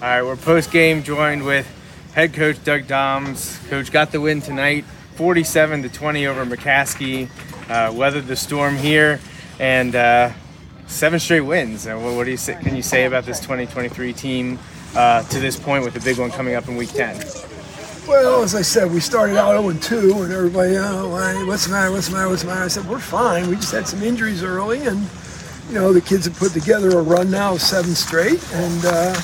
[0.00, 1.66] All right, we're post game joined with
[2.14, 3.58] head coach Doug Doms.
[3.68, 4.84] Coach got the win tonight,
[5.16, 7.28] 47 to 20 over McCaskey.
[7.68, 9.18] Uh, weathered the storm here,
[9.58, 10.30] and uh,
[10.86, 11.88] seven straight wins.
[11.88, 14.60] Uh, what, what do you say, can you say about this 2023 team
[14.94, 17.16] uh, to this point with the big one coming up in Week 10?
[18.06, 21.90] Well, as I said, we started out 0 2, and everybody, oh, what's the matter?
[21.90, 22.28] What's the matter?
[22.28, 22.62] What's the matter?
[22.62, 23.50] I said, we're fine.
[23.50, 25.04] We just had some injuries early, and
[25.66, 29.20] you know the kids have put together a run now seven straight, and uh,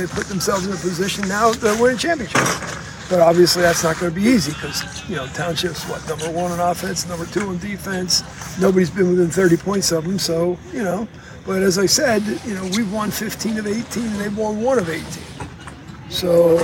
[0.00, 2.40] they put themselves in a position now to win a championship.
[3.10, 6.52] But obviously, that's not going to be easy because you know Township's what number one
[6.52, 8.22] on offense, number two on defense.
[8.60, 11.08] Nobody's been within 30 points of them, so you know.
[11.44, 14.78] But as I said, you know we've won 15 of 18, and they've won one
[14.78, 15.04] of 18.
[16.08, 16.56] So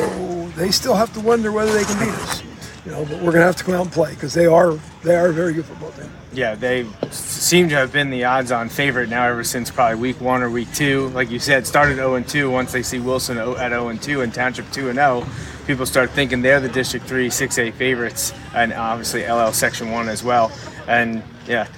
[0.56, 2.42] they still have to wonder whether they can beat us.
[2.84, 4.78] You know, but we're going to have to come out and play because they are
[5.02, 6.10] they are a very good football team.
[6.36, 10.42] Yeah, they seem to have been the odds-on favorite now ever since probably week one
[10.42, 11.08] or week two.
[11.08, 12.50] Like you said, started 0 and 2.
[12.50, 15.26] Once they see Wilson at 0 and 2 and Township 2 and 0,
[15.66, 20.22] people start thinking they're the District 3 6A favorites, and obviously LL Section 1 as
[20.22, 20.52] well.
[20.86, 21.68] And yeah,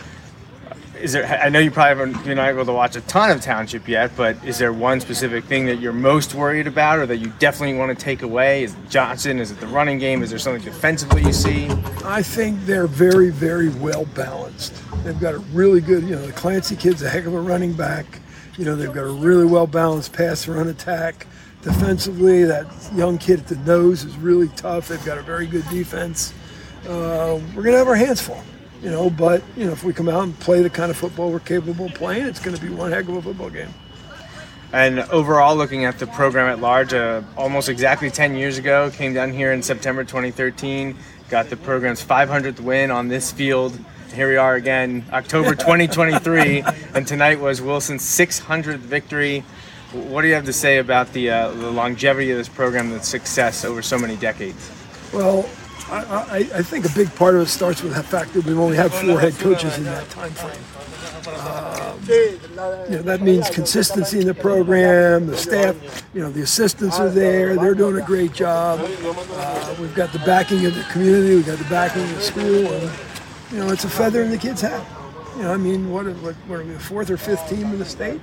[1.00, 1.26] is there?
[1.26, 4.42] I know you probably haven't been able to watch a ton of Township yet, but
[4.44, 7.96] is there one specific thing that you're most worried about, or that you definitely want
[7.96, 8.64] to take away?
[8.64, 9.38] Is it Johnson?
[9.38, 10.22] Is it the running game?
[10.22, 11.68] Is there something defensively you see?
[12.04, 14.74] I think they're very, very well balanced.
[15.04, 17.72] They've got a really good, you know, the Clancy kid's a heck of a running
[17.72, 18.20] back.
[18.56, 21.26] You know, they've got a really well balanced pass run attack.
[21.62, 24.88] Defensively, that young kid at the nose is really tough.
[24.88, 26.32] They've got a very good defense.
[26.84, 28.42] Uh, we're going to have our hands full,
[28.82, 31.30] you know, but, you know, if we come out and play the kind of football
[31.30, 33.72] we're capable of playing, it's going to be one heck of a football game.
[34.72, 39.14] And overall, looking at the program at large, uh, almost exactly 10 years ago, came
[39.14, 40.96] down here in September 2013,
[41.30, 43.78] got the program's 500th win on this field.
[44.12, 46.62] Here we are again, October 2023,
[46.94, 49.40] and tonight was Wilson's 600th victory.
[49.92, 53.02] What do you have to say about the, uh, the longevity of this program, the
[53.02, 54.70] success over so many decades?
[55.14, 55.48] Well,
[55.90, 58.76] I, I, think a big part of it starts with the fact that we've only
[58.76, 60.60] had four head coaches in that time frame.
[61.28, 65.26] Um, you know, that means consistency in the program.
[65.26, 67.56] The staff, you know, the assistants are there.
[67.56, 68.80] They're doing a great job.
[68.82, 71.36] Uh, we've got the backing of the community.
[71.36, 72.90] We've got the backing of the school, and
[73.52, 74.86] you know, it's a feather in the kid's hat.
[75.36, 77.78] You know, I mean, what, what, what are we, the fourth or fifth team in
[77.78, 78.20] the state?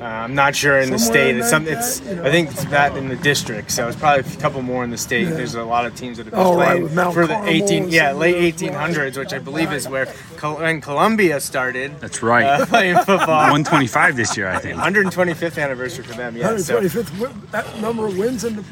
[0.00, 1.36] Uh, I'm not sure in the state.
[1.36, 1.66] It's some.
[1.66, 2.00] It's.
[2.00, 2.24] that, you know.
[2.24, 3.70] I think it's that in the district.
[3.70, 5.24] So it's probably a couple more in the state.
[5.24, 7.48] There's a lot of teams that have been Oh, right, playing with for the Carmel
[7.50, 7.88] 18.
[7.88, 10.06] Yeah, late 1800s, which I believe is where
[10.36, 12.44] Col- when Columbia started That's right.
[12.44, 13.38] uh, playing football.
[13.50, 14.78] 125 this year, I think.
[14.78, 16.36] 125th anniversary for them.
[16.36, 16.50] Yeah.
[16.52, 18.64] 125th win- that number of wins in the.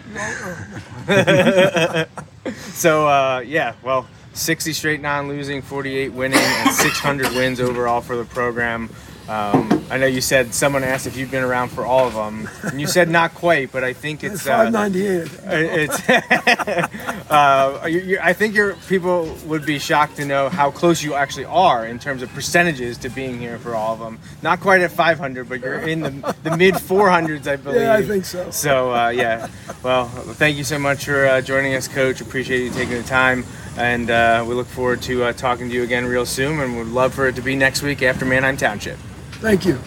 [2.74, 3.72] so uh, yeah.
[3.82, 8.90] Well, 60 straight non-losing, 48 winning, and 600 wins overall for the program.
[9.28, 12.48] Um, I know you said someone asked if you've been around for all of them,
[12.62, 14.46] and you said not quite, but I think it's.
[14.46, 15.30] Uh, 598.
[15.44, 16.08] It's.
[17.30, 21.14] uh, you, you, I think your people would be shocked to know how close you
[21.14, 24.18] actually are in terms of percentages to being here for all of them.
[24.42, 27.80] Not quite at 500, but you're in the, the mid 400s, I believe.
[27.80, 28.50] Yeah, I think so.
[28.50, 29.48] So uh, yeah,
[29.82, 32.20] well, thank you so much for uh, joining us, Coach.
[32.20, 33.44] Appreciate you taking the time,
[33.78, 36.60] and uh, we look forward to uh, talking to you again real soon.
[36.60, 38.98] And would love for it to be next week after Manheim Township.
[39.40, 39.79] Thank you.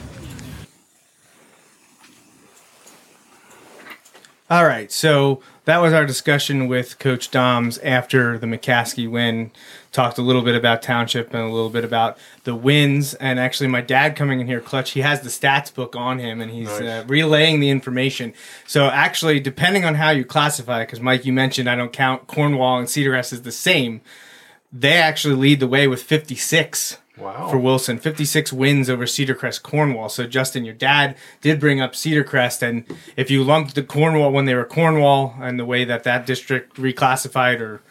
[4.50, 9.52] All right, so that was our discussion with Coach Doms after the McCaskey win.
[9.92, 13.14] Talked a little bit about Township and a little bit about the wins.
[13.16, 16.40] And actually, my dad coming in here, Clutch, he has the stats book on him
[16.40, 18.34] and he's uh, relaying the information.
[18.66, 22.28] So, actually, depending on how you classify it, because Mike, you mentioned I don't count
[22.28, 24.00] Cornwall and Cedar Crest as the same,
[24.72, 27.50] they actually lead the way with 56 Wow.
[27.50, 27.98] for Wilson.
[27.98, 30.10] 56 wins over Cedar Crest Cornwall.
[30.10, 34.32] So Justin, your dad did bring up Cedar Crest, and if you lumped the Cornwall
[34.32, 37.82] when they were Cornwall and the way that that district reclassified or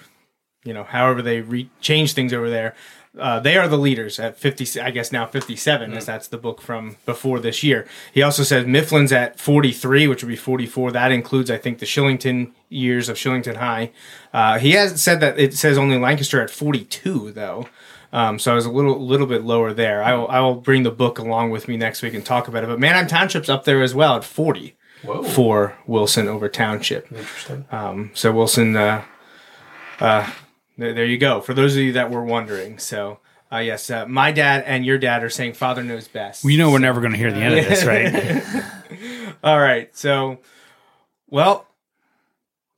[0.65, 2.75] you know however they re- changed things over there.
[3.19, 6.61] Uh, they are the leaders at 50, I guess now 57, as that's the book
[6.61, 7.87] from before this year.
[8.13, 10.93] He also says Mifflin's at 43, which would be 44.
[10.93, 13.93] That includes, I think, the Shillington years of Shillington High.
[14.35, 17.69] Uh, he has said that it says only Lancaster at 42, though.
[18.17, 20.03] Um, so I was a little little bit lower there.
[20.03, 22.65] I will, I will bring the book along with me next week and talk about
[22.65, 22.67] it.
[22.67, 25.23] But Manheim Township's up there as well at 40 Whoa.
[25.23, 27.13] for Wilson over Township.
[27.13, 27.67] Interesting.
[27.71, 29.05] Um, so Wilson, uh,
[30.01, 30.31] uh,
[30.79, 31.43] there, there you go.
[31.43, 33.21] For those of you that were wondering, so
[33.53, 36.43] uh, yes, uh, my dad and your dad are saying father knows best.
[36.43, 39.35] We know we're never going to hear the end of this, right?
[39.45, 40.39] All right, so
[41.29, 41.66] well,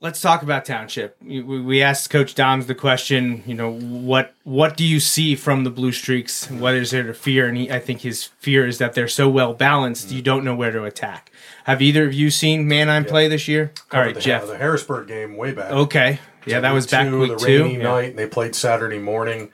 [0.01, 1.17] let's talk about Township.
[1.23, 3.43] We, asked Coach Doms the question.
[3.47, 6.51] You know what what do you see from the Blue Streaks?
[6.51, 7.49] What is there to fear?
[7.49, 10.55] And he, I think his fear is that they're so well balanced, you don't know
[10.55, 11.31] where to attack.
[11.65, 13.73] Have either of you seen Manheim play this year?
[13.93, 14.47] All right, the, Jeff.
[14.47, 15.71] The Harrisburg game way back.
[15.71, 17.63] Okay, yeah, that was back two, week the two.
[17.65, 17.83] rainy Yeah.
[17.83, 19.51] night, and they played Saturday morning,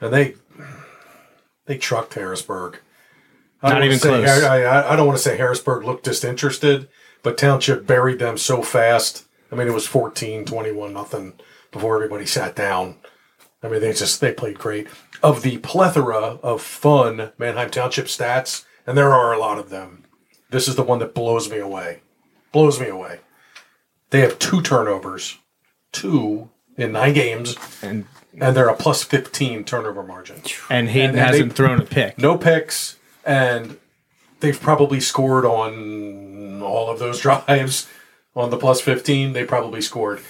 [0.00, 0.34] and they
[1.66, 2.80] they trucked Harrisburg.
[3.62, 4.42] I Not even say- close.
[4.42, 6.86] I, I, I don't want to say Harrisburg looked disinterested,
[7.22, 9.24] but Township buried them so fast.
[9.54, 11.34] I mean, it was 14, 21, nothing
[11.70, 12.96] before everybody sat down.
[13.62, 14.88] I mean, they just they played great.
[15.22, 20.04] Of the plethora of fun Manheim Township stats, and there are a lot of them.
[20.50, 22.00] This is the one that blows me away.
[22.52, 23.20] Blows me away.
[24.10, 25.38] They have two turnovers,
[25.92, 28.06] two in nine games, And
[28.40, 30.42] and they're a plus 15 turnover margin.
[30.68, 32.18] and Hayden And- and hasn't they- thrown a pick.
[32.18, 33.78] No picks, and
[34.40, 37.86] they've probably scored on all of those drives
[38.36, 40.20] on the plus 15, they probably scored.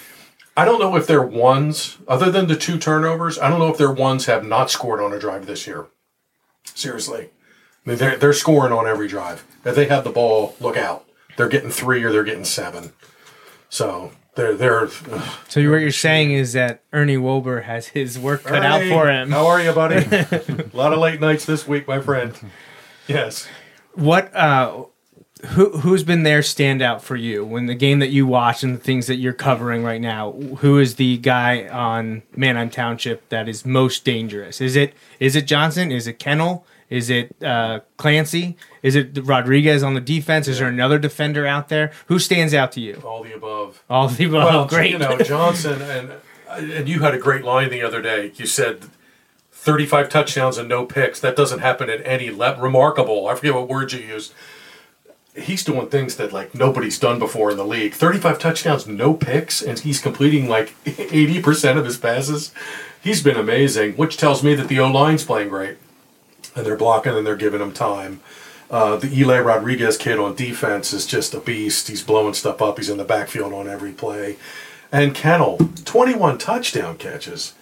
[0.56, 3.78] I don't know if their ones, other than the two turnovers, I don't know if
[3.78, 5.86] their ones have not scored on a drive this year.
[6.64, 7.30] Seriously.
[7.84, 9.44] I mean, they're, they're scoring on every drive.
[9.64, 11.06] If they have the ball, look out.
[11.36, 12.92] They're getting three or they're getting seven.
[13.68, 15.38] So they're, they're, ugh.
[15.48, 19.30] So what you're saying is that Ernie Wilbur has his work cut out for him.
[19.30, 19.96] How are you, buddy?
[20.06, 22.32] a lot of late nights this week, my friend.
[23.08, 23.48] Yes.
[23.94, 24.84] What uh
[25.48, 28.80] who who's been their standout for you when the game that you watch and the
[28.80, 30.33] things that you're covering right now?
[30.33, 34.61] Who is the guy on Manheim Township that is most dangerous?
[34.61, 35.92] Is it is it Johnson?
[35.92, 36.66] Is it Kennel?
[36.90, 38.57] Is it uh, Clancy?
[38.83, 40.46] Is it Rodriguez on the defense?
[40.46, 41.92] Is there another defender out there?
[42.07, 43.02] Who stands out to you?
[43.04, 43.83] All the above.
[43.88, 44.44] All the above.
[44.44, 44.92] Well, great.
[44.92, 46.12] You know, Johnson and
[46.48, 48.33] and you had a great line the other day.
[48.37, 48.85] You said
[49.52, 51.20] 35 touchdowns and no picks.
[51.20, 52.62] That doesn't happen at any level.
[52.62, 53.26] Remarkable.
[53.26, 54.33] I forget what word you used.
[55.36, 57.94] He's doing things that like nobody's done before in the league.
[57.94, 62.52] 35 touchdowns, no picks, and he's completing like 80% of his passes.
[63.02, 65.76] He's been amazing, which tells me that the O line's playing great,
[66.54, 68.20] and they're blocking and they're giving him time.
[68.70, 71.88] Uh, the Eli Rodriguez kid on defense is just a beast.
[71.88, 72.78] He's blowing stuff up.
[72.78, 74.36] He's in the backfield on every play.
[74.90, 77.54] And Kennel, 21 touchdown catches.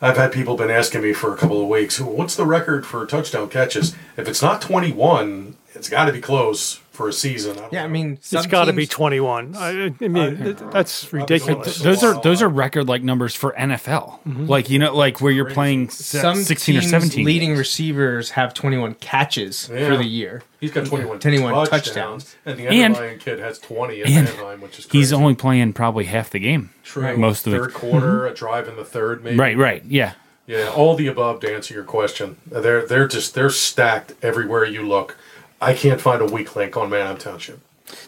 [0.00, 3.04] I've had people been asking me for a couple of weeks, what's the record for
[3.04, 3.94] touchdown catches?
[4.16, 7.56] If it's not 21, it's got to be close for a season.
[7.56, 9.56] I don't yeah, I mean, It's got to be 21.
[9.56, 11.78] I, I mean, uh, th- that's ridiculous.
[11.78, 14.20] Those are those are record like numbers for NFL.
[14.28, 14.46] Mm-hmm.
[14.46, 17.24] Like you know, like where you're playing some sixteen or seventeen.
[17.24, 17.58] leading games.
[17.58, 19.88] receivers have 21 catches Yeah.
[19.88, 20.42] for the year.
[20.60, 22.36] he's got 21, 21 touchdowns, touchdowns.
[22.44, 24.98] and the And- underlying kid has 20 in and Anaheim, which is crazy.
[24.98, 26.68] He's only playing probably half the game.
[26.84, 27.16] True.
[27.16, 27.74] Most of third it.
[27.74, 29.38] quarter, a drive in the third, maybe.
[29.38, 30.12] Right, right, yeah.
[30.46, 32.36] Yeah, all the above to answer your question.
[32.44, 35.16] They're they're just they're stacked everywhere you look.
[35.60, 37.60] I can't find a weak link on Manheim Township.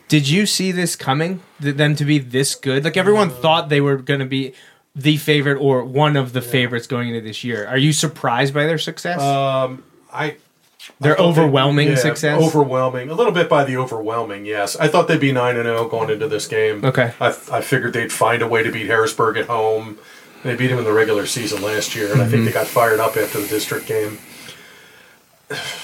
[0.08, 1.42] Did you see this coming?
[1.60, 2.84] Th- Them to be this good?
[2.84, 4.54] Like everyone thought they were going to be
[4.94, 7.66] the favorite or one of the favorites going into this year.
[7.66, 9.20] Are you surprised by their success?
[9.20, 9.76] I
[11.00, 12.42] Their I thought they- overwhelming yeah, success?
[12.42, 14.44] Overwhelming, a little bit by the overwhelming.
[14.46, 16.84] Yes, I thought they'd be nine and zero going into this game.
[16.84, 17.12] Okay.
[17.20, 19.98] I, I figured they'd find a way to beat Harrisburg at home.
[20.44, 22.30] They beat them in the regular season last year, and I Mm-hmm.
[22.32, 24.18] think they got fired up after the district game.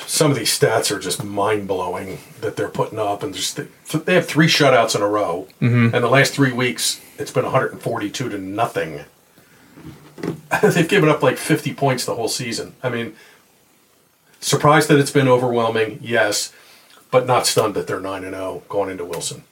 [0.07, 3.57] Some of these stats are just mind blowing that they're putting up, and just
[4.04, 5.94] they have three shutouts in a row, Mm-hmm.
[5.94, 9.00] and the last three weeks it's been 142 to nothing.
[10.62, 12.74] They've given up like 50 points the whole season.
[12.83, 13.14] I mean,
[14.40, 16.52] surprised that it's been overwhelming, yes,
[17.11, 19.44] but not stunned that they're 9 and 0 going into Wilson.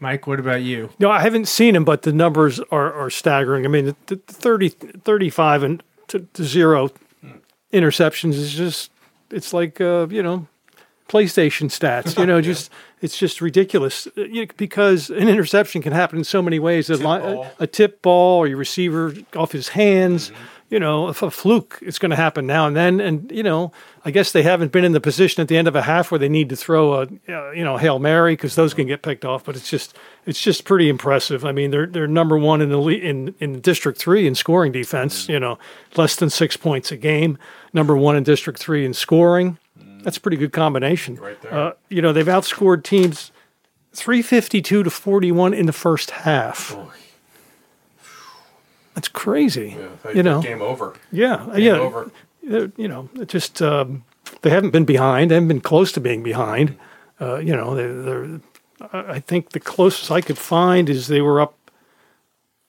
[0.00, 0.90] Mike, what about you?
[0.98, 3.64] No, I haven't seen him, but the numbers are, are staggering.
[3.64, 6.90] I mean, the, the 30, 35 and to, to zero
[7.72, 8.90] interceptions is just,
[9.30, 10.46] it's like, uh, you know,
[11.08, 14.06] PlayStation stats, you know, just, it's just ridiculous.
[14.16, 16.90] Uh, because an interception can happen in so many ways.
[16.90, 20.32] A, li- a, a tip ball or your receiver off his hands,
[20.68, 23.00] you know, if a fluke, it's going to happen now and then.
[23.00, 23.70] And, you know,
[24.04, 26.18] I guess they haven't been in the position at the end of a half where
[26.18, 27.06] they need to throw a,
[27.54, 29.44] you know, Hail Mary because those can get picked off.
[29.44, 31.44] But it's just, it's just pretty impressive.
[31.44, 34.72] I mean, they're, they're number one in the le- in, in District 3 in scoring
[34.72, 35.58] defense, you know,
[35.96, 37.38] less than six points a game.
[37.72, 39.58] Number one in District 3 in scoring.
[40.02, 41.16] That's a pretty good combination.
[41.16, 41.54] Right there.
[41.54, 43.30] Uh, you know, they've outscored teams
[43.92, 46.76] 352 to 41 in the first half.
[48.96, 49.76] That's crazy.
[49.78, 50.94] Yeah, you know, game over.
[51.12, 51.72] yeah, Game yeah.
[51.78, 52.10] over.
[52.42, 54.04] They're- You know, it just um,
[54.42, 55.30] they haven't been behind.
[55.30, 56.76] They haven't been close to being behind.
[57.20, 58.40] Uh, you know, they, they're.
[58.92, 61.54] I I think the closest I could find is they were up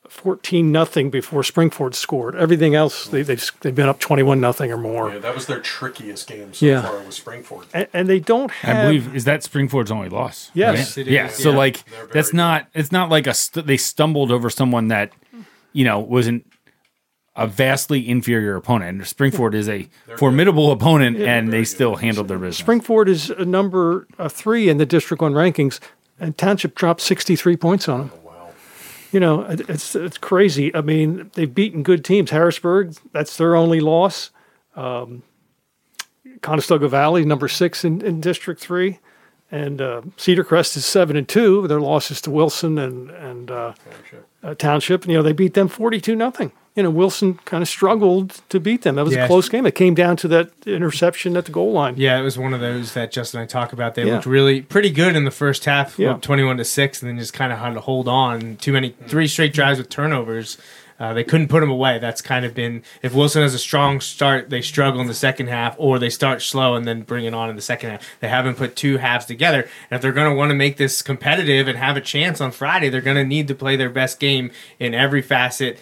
[0.10, 2.36] fourteen nothing before Springford scored.
[2.36, 5.12] Everything else they, they've they've been up twenty one nothing or more.
[5.12, 6.82] Yeah, that was their trickiest game so Yeah.
[6.82, 7.66] far with Springford.
[7.74, 8.78] And, and they don't have.
[8.78, 10.50] I believe is that Springford's only loss.
[10.54, 11.06] Yes, right?
[11.08, 11.28] it yeah.
[11.28, 15.12] So like that's not it's not like a st- they stumbled over someone that
[15.78, 16.44] you know wasn't
[17.36, 19.00] a vastly inferior opponent.
[19.02, 19.88] Springford is a
[20.18, 22.68] formidable opponent, and they still handled their business.
[22.68, 25.80] Springford is a number uh, three in the District One rankings,
[26.20, 28.12] and Township dropped sixty three points on them.
[28.24, 28.50] Wow.
[29.12, 30.76] You know, it's it's crazy.
[30.76, 32.32] I mean, they've beaten good teams.
[32.32, 34.32] Harrisburg, that's their only loss.
[34.76, 35.22] Um,
[36.42, 39.00] Conestoga Valley, number six in, in District Three,
[39.52, 41.68] and uh, Cedar Crest is seven and two.
[41.68, 43.74] Their losses to Wilson and and uh,
[44.44, 45.08] uh, Township.
[45.08, 46.52] You know, they beat them forty two nothing.
[46.76, 48.96] You know, Wilson kind of struggled to beat them.
[48.96, 49.24] That was Yeah.
[49.24, 49.66] a close game.
[49.66, 51.96] It came down to that interception at the goal line.
[51.98, 53.96] Yeah, it was one of those that Justin and I talk about.
[53.96, 54.14] They Yeah.
[54.14, 56.12] looked really pretty good in the first half, Yeah.
[56.12, 58.58] up twenty-one to six, and then just kind of had to hold on.
[58.58, 60.58] Too many, three straight drives with turnovers.
[61.00, 62.00] Uh, they couldn't put him away.
[62.00, 65.48] That's kind of been if Wilson has a strong start, they struggle in the second
[65.48, 68.08] half, or they start slow and then bring it on in the second half.
[68.20, 69.62] They haven't put two halves together.
[69.90, 72.52] And if they're going to want to make this competitive and have a chance on
[72.52, 75.80] Friday, they're going to need to play their best game in every facet,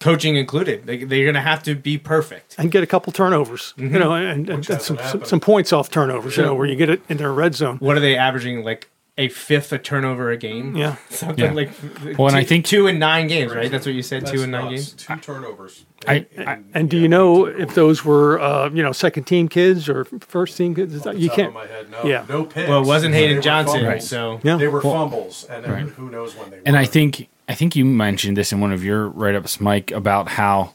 [0.00, 0.86] coaching included.
[0.86, 2.54] They, they're going to have to be perfect.
[2.58, 5.90] and get a couple turnovers, you know, and, and, and some, some some points off
[5.90, 7.78] turnovers, you know, where you get it in their red zone.
[7.78, 8.62] What are they averaging?
[8.62, 10.76] Like a fifth a turnover a game?
[10.76, 10.96] Yeah.
[11.10, 11.52] something Yeah.
[11.52, 11.70] like.
[12.18, 13.70] Well, and two, I think- two in nine games, right?
[13.70, 14.26] That's what you said.
[14.26, 14.92] Two in nine games.
[14.92, 15.84] Two turnovers.
[16.06, 19.88] I, I And do you know if those were, uh, you know, second team kids
[19.88, 20.92] or first team kids?
[20.94, 21.48] Is that- You Top can't.
[21.48, 22.26] Of my head, no, Yeah.
[22.28, 22.68] no picks.
[22.68, 24.08] Well, it wasn't Hayden Johnson, fumbles.
[24.08, 24.56] so Yeah.
[24.56, 26.60] They were fumbles, and then who knows when they.
[26.66, 26.80] and were.
[26.80, 30.28] I think I think you mentioned this in one of your write ups, Mike, about
[30.30, 30.72] how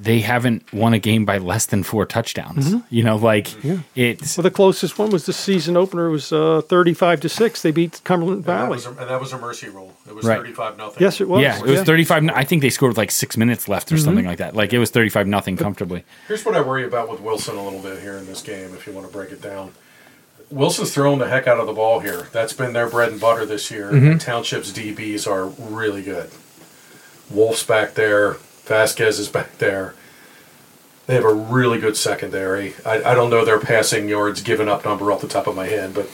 [0.00, 2.68] they haven't won a game by less than four touchdowns.
[2.68, 2.94] Mm-hmm.
[2.94, 3.48] You know, like
[3.96, 6.06] it's Well, the closest one was the season opener.
[6.06, 7.62] It was uh, thirty-five to six.
[7.62, 8.70] They beat Cumberland And that, Valley.
[8.70, 9.94] was a, and that was a mercy rule.
[10.06, 10.38] It was Right.
[10.38, 11.02] thirty-five nothing.
[11.02, 11.42] Yes, it was.
[11.42, 12.28] yeah, it was thirty five.
[12.34, 14.04] I think they scored with like six minutes left or mm-hmm.
[14.04, 14.54] something like that.
[14.54, 16.04] Like it was thirty five nothing comfortably.
[16.28, 18.86] Here's what I worry about with Wilson a little bit here in this game, if
[18.86, 19.72] you want to break it down.
[20.50, 22.28] Wilson's throwing the heck out of the ball here.
[22.30, 23.88] That's been their bread and butter this year.
[23.88, 26.30] And Township's DBs are really good.
[27.30, 28.36] Wolf's back there.
[28.64, 29.94] Vasquez is back there.
[31.06, 32.74] They have a really good secondary.
[32.86, 35.66] I, I don't know their passing yards given up number off the top of my
[35.66, 36.08] head, but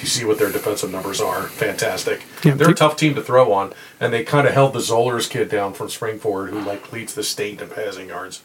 [0.00, 1.44] you see what their defensive numbers are.
[1.44, 2.22] Fantastic.
[2.44, 5.30] Yeah, They're a tough team to throw on, and they kind of held the Zollers
[5.30, 8.42] kid down from Springford, who like leads the state in passing yards.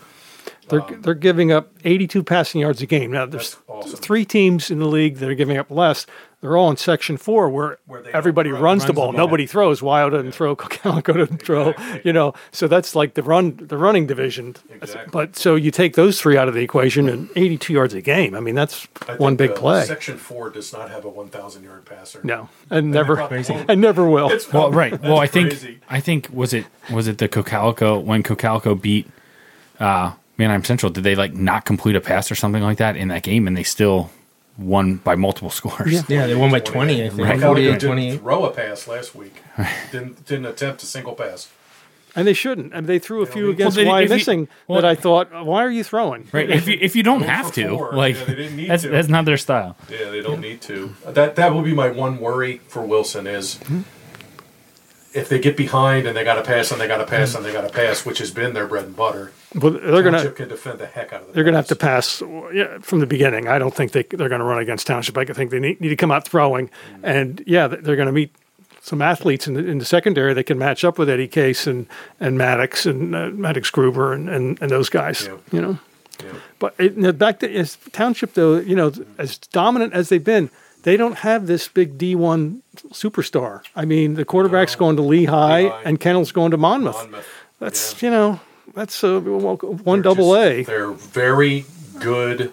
[0.70, 3.12] They're they're giving up 82 passing yards a game.
[3.12, 4.00] Now there's awesome.
[4.00, 6.06] three teams in the league that are giving up less.
[6.44, 9.14] They're all in Section Four, where, Where everybody don't runs, run- the ball.
[9.14, 9.80] Nobody throws.
[9.80, 10.56] Wyo doesn't throw.
[10.58, 11.74] Calico doesn't throw.
[12.04, 14.58] You know, so that's like the run, the running division.
[14.70, 15.10] Exactly.
[15.10, 18.36] But so you take those three out of the equation, and 82 yards a game.
[18.36, 19.86] I mean, that's I one think, big uh, play.
[19.86, 22.20] Section four does not have a 1,000 yard passer.
[22.26, 23.50] No, and never, won't.
[23.70, 24.30] and never will.
[24.30, 25.02] It's Well, right.
[25.02, 25.80] Well, I think crazy.
[25.90, 29.10] I think was it was it the Cocalico when Cocalico beat
[29.80, 30.92] uh Manheim Central?
[30.92, 33.56] Did they like not complete a pass or something like that in that game, and
[33.56, 34.10] they still
[34.58, 36.08] won by multiple scores?
[36.10, 37.04] yeah, they won by twenty.
[37.06, 37.40] I think Right.
[37.40, 38.20] 48, 28.
[38.20, 39.36] throw a pass last week.
[39.92, 41.50] didn't didn't attempt a single pass.
[42.16, 42.74] And they shouldn't.
[42.76, 44.94] And they threw a few Well, against they- Why if you- missing well- that I
[44.94, 46.28] thought, why are you throwing?
[46.32, 46.48] Right.
[46.48, 47.94] If you if you don't have to, four.
[47.94, 48.90] like Yeah, they didn't need that's to.
[48.90, 49.76] that's not their style.
[49.90, 50.94] Yeah, they don't need to.
[51.08, 53.60] That that will be my one worry for Wilson is
[55.14, 57.44] if they get behind and they got to pass and they got to pass and
[57.46, 59.32] they got to pass, which has been their bread and butter.
[59.56, 61.60] But they're going Township to can defend the heck out of the they're going to
[61.60, 62.22] have to pass.
[62.54, 63.48] yeah, from the beginning.
[63.48, 65.18] I don't think they they're going to run against Township.
[65.18, 66.70] I think they need, need to come out throwing,
[67.04, 68.34] and yeah, they're going to meet
[68.82, 71.88] some athletes in the, in the secondary that can match up with Eddie Case and
[72.20, 75.28] and Maddox and uh, Maddox Gruber and, and, and those guys.
[75.28, 75.38] Yeah.
[75.52, 75.80] You know,
[76.24, 76.34] Yeah.
[76.60, 80.50] but it, back to as Township though, you know, as dominant as they've been.
[80.84, 82.60] They don't have this big D1
[82.92, 83.62] superstar.
[83.74, 85.82] I mean, the quarterback's going to Lehigh, Lehigh.
[85.86, 86.96] and Kennel's going to Monmouth.
[86.98, 87.28] Monmouth.
[87.60, 88.10] That's Yeah.
[88.10, 88.40] you know
[88.74, 89.58] that's a one
[90.02, 90.64] They're double just- A.
[90.64, 91.66] They're very
[92.00, 92.52] good,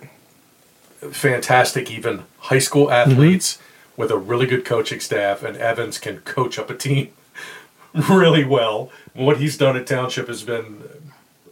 [1.11, 3.11] fantastic, even high school Mm-hmm.
[3.13, 3.59] athletes
[3.97, 7.11] with a really good coaching staff, and Evans can coach up a team
[8.09, 8.91] really well.
[9.15, 10.83] What he's done at Township has been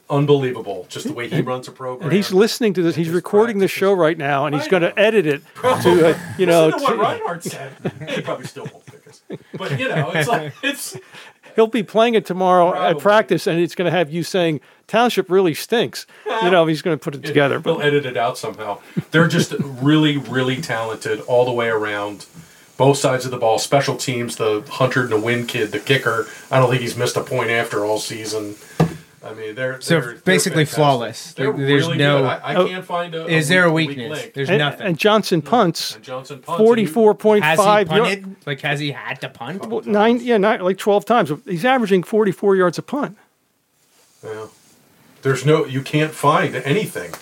[0.08, 0.86] unbelievable.
[0.88, 2.08] Just the way he runs a program.
[2.08, 2.96] And he's listening to this.
[2.96, 6.46] He's recording the show right now, and he's going to edit it to uh, you
[6.46, 6.70] know.
[6.70, 7.72] To what Reinhart said.
[8.08, 9.22] he probably still won't pick us,
[9.54, 10.96] but you know, it's like it's
[11.58, 12.88] he'll be playing it tomorrow Probably.
[12.88, 16.06] at practice, and it's going to have you saying Township really stinks.
[16.42, 17.58] You know, he's going to put it together.
[17.58, 18.78] They'll But edit it out somehow.
[19.10, 22.26] They're just really, really talented all the way around.
[22.76, 23.58] Both sides of the ball.
[23.58, 26.28] Special teams, the Hunter and the Win kid, the kicker.
[26.48, 28.54] I don't think he's missed a point after all season.
[29.24, 30.76] I mean, they're So they're, basically they're fantastic.
[30.76, 31.32] flawless.
[31.34, 32.26] They're there's really no- good.
[32.26, 32.68] I, I Oh.
[32.68, 33.26] can't find a.
[33.26, 33.96] Is a there a weakness?
[33.96, 34.34] weak link.
[34.34, 34.86] There's and, nothing.
[34.86, 36.58] and Johnson punts And Johnson punts.
[36.62, 38.24] forty-four point has he?
[38.46, 39.86] Like has he had to punt?
[39.86, 41.32] nine, yeah, nine, like twelve times.
[41.46, 43.16] He's averaging forty-four yards a punt.
[44.24, 44.46] Yeah.
[45.22, 45.64] There's no.
[45.66, 47.12] You can't find anything.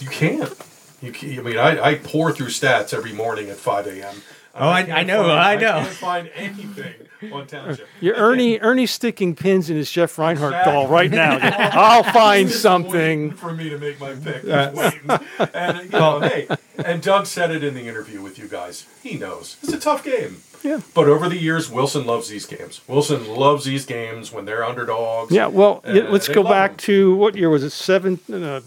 [0.00, 0.52] You can't.
[1.00, 1.12] You.
[1.12, 4.22] Can, I mean, I, I pour through stats every morning at 5 a.m.
[4.54, 5.80] Oh, I- can't I know, find- I know.
[5.84, 6.94] can't find anything
[7.32, 7.86] on township.
[8.00, 10.72] You're Ernie, Ernie's sticking pins in his Jeff Reinhart Exactly.
[10.72, 11.38] doll right now.
[11.72, 13.32] I'll find Just something.
[13.32, 14.44] for me to make my pick.
[14.44, 15.10] Just waiting.
[15.54, 16.48] And you know, hey,
[16.84, 18.86] and Doug said it in the interview with you guys.
[19.02, 20.38] He knows it's a tough game.
[20.62, 20.80] Yeah.
[20.94, 22.80] But over the years, Wilson loves these games.
[22.88, 25.30] Wilson loves these games when they're underdogs.
[25.30, 26.76] Yeah, well, yeah, let's go back them.
[26.78, 27.70] to what year was it?
[27.70, 28.62] Seven, uh,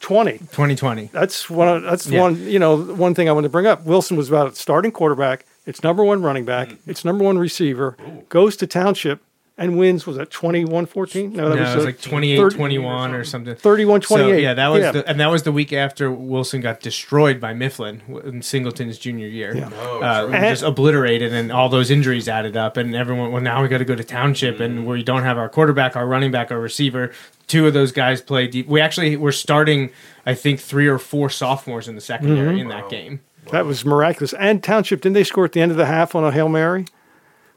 [0.00, 0.38] twenty.
[0.38, 1.10] 2020.
[1.12, 1.82] That's one.
[1.84, 2.20] That's Yeah.
[2.20, 2.36] one.
[2.46, 3.84] You know, one thing I want to bring up.
[3.84, 5.44] Wilson was about starting quarterback.
[5.66, 6.68] It's number one running back.
[6.70, 6.78] Mm.
[6.86, 7.96] It's number one receiver.
[8.28, 9.20] Goes to Township
[9.58, 11.32] and wins was that 21-14?
[11.32, 13.54] No, that No, was, it was like 28 thirty- 21 or something.
[13.54, 14.04] 31-28.
[14.06, 14.90] So, yeah, that was Yeah.
[14.92, 19.28] the and that was the week after Wilson got destroyed by Mifflin in Singleton's junior
[19.28, 19.54] year.
[19.54, 19.68] Yeah.
[19.78, 20.30] Oh, uh.
[20.32, 23.30] And- just obliterated, and all those injuries added up, and everyone.
[23.30, 26.06] Well, now we got to go to Township, and we don't have our quarterback, our
[26.06, 27.12] running back, our receiver.
[27.46, 28.66] Two of those guys play deep.
[28.66, 29.90] We actually were starting,
[30.24, 33.20] I think, three or four sophomores in the secondary in that game.
[33.52, 34.32] That was miraculous.
[34.34, 36.86] And Township, didn't they score at the end of the half on a Hail Mary?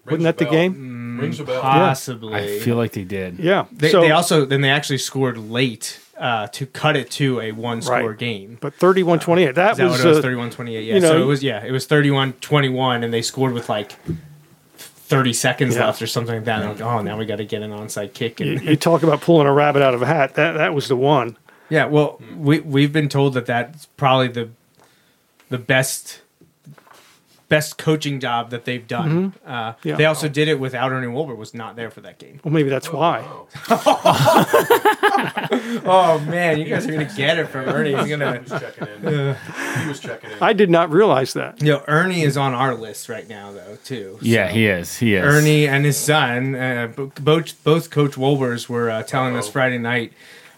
[0.05, 1.17] Wasn't that the game?
[1.19, 1.61] Rings a bell.
[1.61, 2.35] Possibly.
[2.35, 3.39] I feel like they did.
[3.39, 3.65] Yeah.
[3.71, 7.51] They, so, they also then they actually scored late uh, to cut it to a
[7.53, 8.17] one score Right.
[8.17, 8.57] game.
[8.61, 9.55] but 31-28.
[9.55, 10.17] That Is that was, what it was?
[10.19, 10.81] uh, 31 28.
[10.85, 10.93] Yeah.
[10.95, 13.93] you know- so it was, yeah, it was 31 21, and they scored with like
[14.77, 15.87] 30 seconds Yeah.
[15.87, 16.61] left or something like that.
[16.61, 18.39] And I'm like, oh, now we got to get an onside kick.
[18.39, 20.35] you, And, you talk about pulling a rabbit out of a hat.
[20.35, 21.37] That that was the one.
[21.69, 24.49] yeah, well, we, we've been told that that's probably the
[25.55, 26.21] the best
[27.47, 29.33] best coaching job that they've done.
[29.45, 29.87] Uh, Mm-hmm.
[29.87, 29.95] Yeah.
[29.97, 32.39] They also did it without Ernie Wolbert was not there for that game.
[32.43, 33.23] Well, maybe that's why.
[35.87, 37.95] Oh, man, you guys are going to get it from Ernie.
[37.95, 38.51] He's going He to.
[38.51, 39.35] was checking in.
[39.81, 40.37] he was checking in.
[40.41, 41.61] I did not realize that.
[41.61, 44.17] You know, Ernie is on our list right now, though, too.
[44.21, 44.53] Yeah, so.
[44.53, 44.97] he is.
[44.97, 45.23] He is.
[45.23, 49.51] Ernie and his son, uh, both both Coach Wolbers were uh, telling us Uh-oh.
[49.51, 50.13] Friday night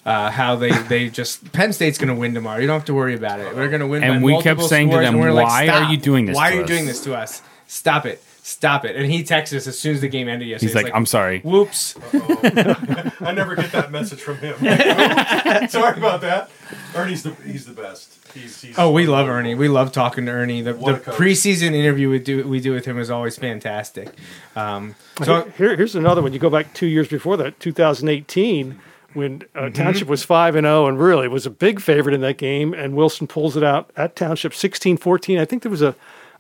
[0.08, 2.60] uh, how they, they just Penn State's going to win tomorrow.
[2.60, 3.54] You don't have to worry about it.
[3.54, 4.04] We're going to win.
[4.04, 6.36] And by we kept saying to them, and we're like, "Why are you doing this
[6.36, 7.42] Why to are you us?" doing this to us?
[7.68, 8.24] Stop it!
[8.42, 10.72] Stop it!" And he texted us as soon as the game ended yesterday.
[10.72, 11.42] He's like, I'm sorry.
[11.42, 11.98] Whoops!
[12.14, 14.56] I never get that message from him.
[15.70, 16.50] Sorry about that.
[16.96, 18.14] Ernie's the he's the best.
[18.34, 19.56] He's, he's Oh, we love Ernie.
[19.56, 20.62] We love talking to Ernie.
[20.62, 24.14] The, the preseason interview we do we do with him is always fantastic.
[24.56, 26.32] Um, so Here, here's another one.
[26.32, 28.80] You go back two years before that, 2018,
[29.18, 29.74] when uh, Mm-hmm.
[29.74, 32.96] Township was 5 and 0 and really was a big favorite in that game, and
[32.96, 35.40] Wilson pulls it out at Township 16 14.
[35.40, 35.94] I think there was a,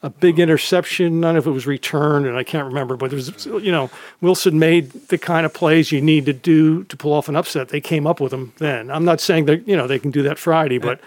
[0.03, 1.23] a big interception.
[1.23, 3.71] I don't know if it was returned, and I can't remember, but there was, you
[3.71, 3.89] know,
[4.21, 7.69] Wilson made the kind of plays you need to do to pull off an upset.
[7.69, 8.89] They came up with them then.
[8.91, 11.01] I'm not saying that, you know, they can do that Friday, but,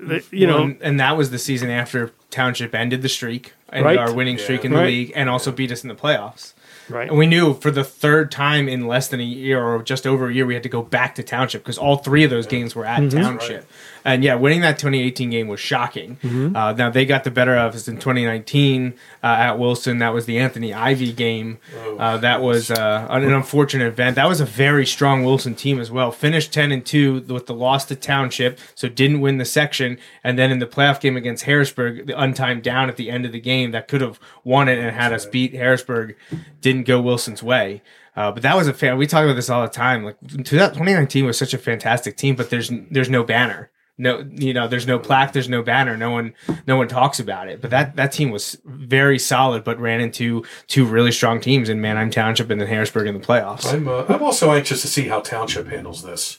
[0.00, 3.54] they, you Well, know, and, and that was the season after Township ended the streak,
[3.72, 3.98] ended Right.
[3.98, 4.86] our winning streak in the Right.
[4.86, 6.52] league, and also beat us in the playoffs.
[6.90, 7.08] Right.
[7.08, 10.28] And we knew for the third time in less than a year or just over
[10.28, 12.74] a year, we had to go back to Township because all three of those games
[12.74, 13.18] were at mm-hmm.
[13.18, 13.68] Township.
[14.08, 16.16] And yeah, winning that 2018 game was shocking.
[16.56, 19.98] Uh, now they got the better of us in 2019 uh, at Wilson.
[19.98, 21.58] That was the Anthony Ivy game.
[21.98, 24.16] Uh, that was uh, an unfortunate event.
[24.16, 26.10] That was a very strong Wilson team as well.
[26.10, 29.98] Finished 10 and 2 with the loss to Township, so didn't win the section.
[30.24, 33.32] And then in the playoff game against Harrisburg, the untimed down at the end of
[33.32, 36.16] the game that could have won it and had us beat Harrisburg
[36.62, 37.82] didn't go Wilson's way.
[38.16, 38.96] Uh, but that was a fan.
[38.96, 40.02] We talk about this all the time.
[40.02, 43.70] Like 2019 was such a fantastic team, but there's there's no banner.
[44.00, 45.96] No, you know, there's no plaque, there's no banner.
[45.96, 46.32] No one,
[46.68, 47.60] no one talks about it.
[47.60, 51.80] But that that team was very solid, but ran into two really strong teams in
[51.80, 53.72] Manheim Township and then Harrisburg in the playoffs.
[53.72, 56.38] I'm uh, I'm also anxious to see how Township handles this.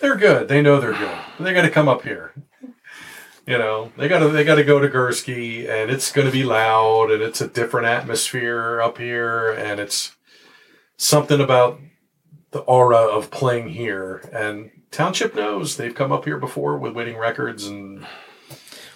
[0.00, 0.48] They're good.
[0.48, 1.18] They know they're good.
[1.38, 2.32] They got to come up here.
[3.46, 6.32] You know, they got to they got to go to Gursky, and it's going to
[6.32, 10.16] be loud, and it's a different atmosphere up here, and it's
[10.96, 11.78] something about
[12.50, 14.28] the aura of playing here.
[14.32, 18.06] And Township knows they've come up here before with winning records and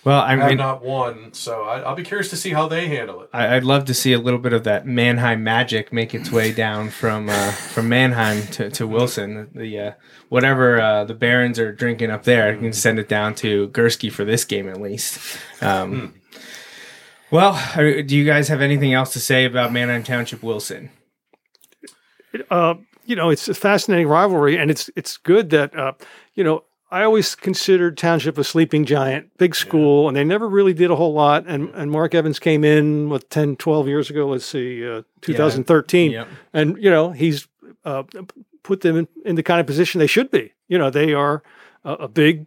[0.03, 1.35] Well, I have mean, not won.
[1.35, 3.29] So I, I'll be curious to see how they handle it.
[3.35, 6.53] I, I'd love to see a little bit of that Manheim magic make its way
[6.53, 9.51] down from uh, from Manheim to, to Wilson.
[9.55, 9.93] The uh,
[10.31, 14.11] whatever uh, the Barons are drinking up there, I can send it down to Gursky
[14.11, 15.19] for this game at least.
[15.61, 16.15] Um,
[17.31, 20.91] well, I- do you guys have anything else to say about Manheim Township Wilson?
[22.51, 22.75] uh,
[23.07, 25.93] you know, it's a fascinating rivalry, and it's it's good that uh,
[26.35, 26.65] you know.
[26.93, 30.97] I always considered Township a sleeping giant, big school, and they never really did a
[30.97, 31.45] whole lot.
[31.47, 34.27] And and Mark Evans came in with 10, 12 years ago.
[34.27, 36.29] Let's see, uh, 2013, Yep.
[36.53, 37.47] and you know he's
[37.85, 38.03] uh,
[38.65, 40.53] put them in, in the kind of position they should be.
[40.67, 41.45] You know, they are
[41.85, 42.47] a, a big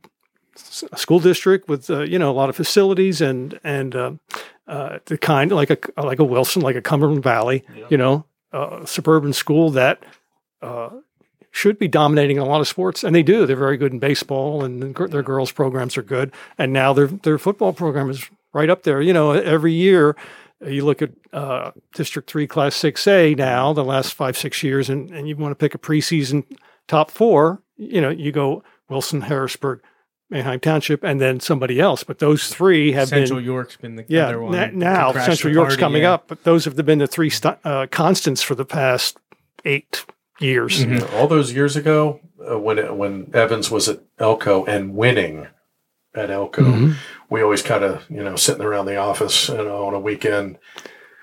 [0.57, 4.11] s- school district with uh, you know a lot of facilities and and uh,
[4.67, 8.83] uh, the kind like a like a Wilson, like a Cumberland Valley, you know, uh,
[8.85, 10.03] suburban school that
[10.63, 10.89] uh,
[11.51, 13.45] should be dominating a lot of sports, and they do.
[13.45, 16.33] They're very good in baseball, and their girls' programs are good.
[16.57, 19.01] And now their their football program is right up there.
[19.01, 20.15] You know, every year
[20.65, 24.89] you look at uh, District Three, Class Six A now, the last five six years,
[24.89, 26.43] and and you want to pick a preseason
[26.87, 27.61] top four.
[27.77, 29.81] You know, you go Wilson, Harrisburg,
[30.29, 32.03] Manheim Township, and then somebody else.
[32.03, 34.53] But those three have been Central been York's been the yeah, other one.
[34.53, 36.13] na- now Central York's party, coming yeah.
[36.13, 39.17] up, but those have been the three st- uh, constants for the past
[39.65, 40.05] eight
[40.43, 40.85] years.
[40.85, 41.15] Mm-hmm.
[41.15, 42.19] all those years ago
[42.49, 45.47] uh, when it, when Evans was at Elco and winning
[46.13, 46.91] at Elco, Mm-hmm.
[47.29, 50.57] we always kind of you know sitting around the office you know, on a weekend.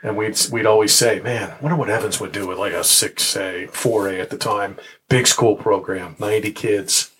[0.03, 3.37] and we'd we'd always say, "Man, wonder what Evans would do with like a six
[3.37, 4.77] A, four A at the time,
[5.09, 7.11] big school program, ninety kids,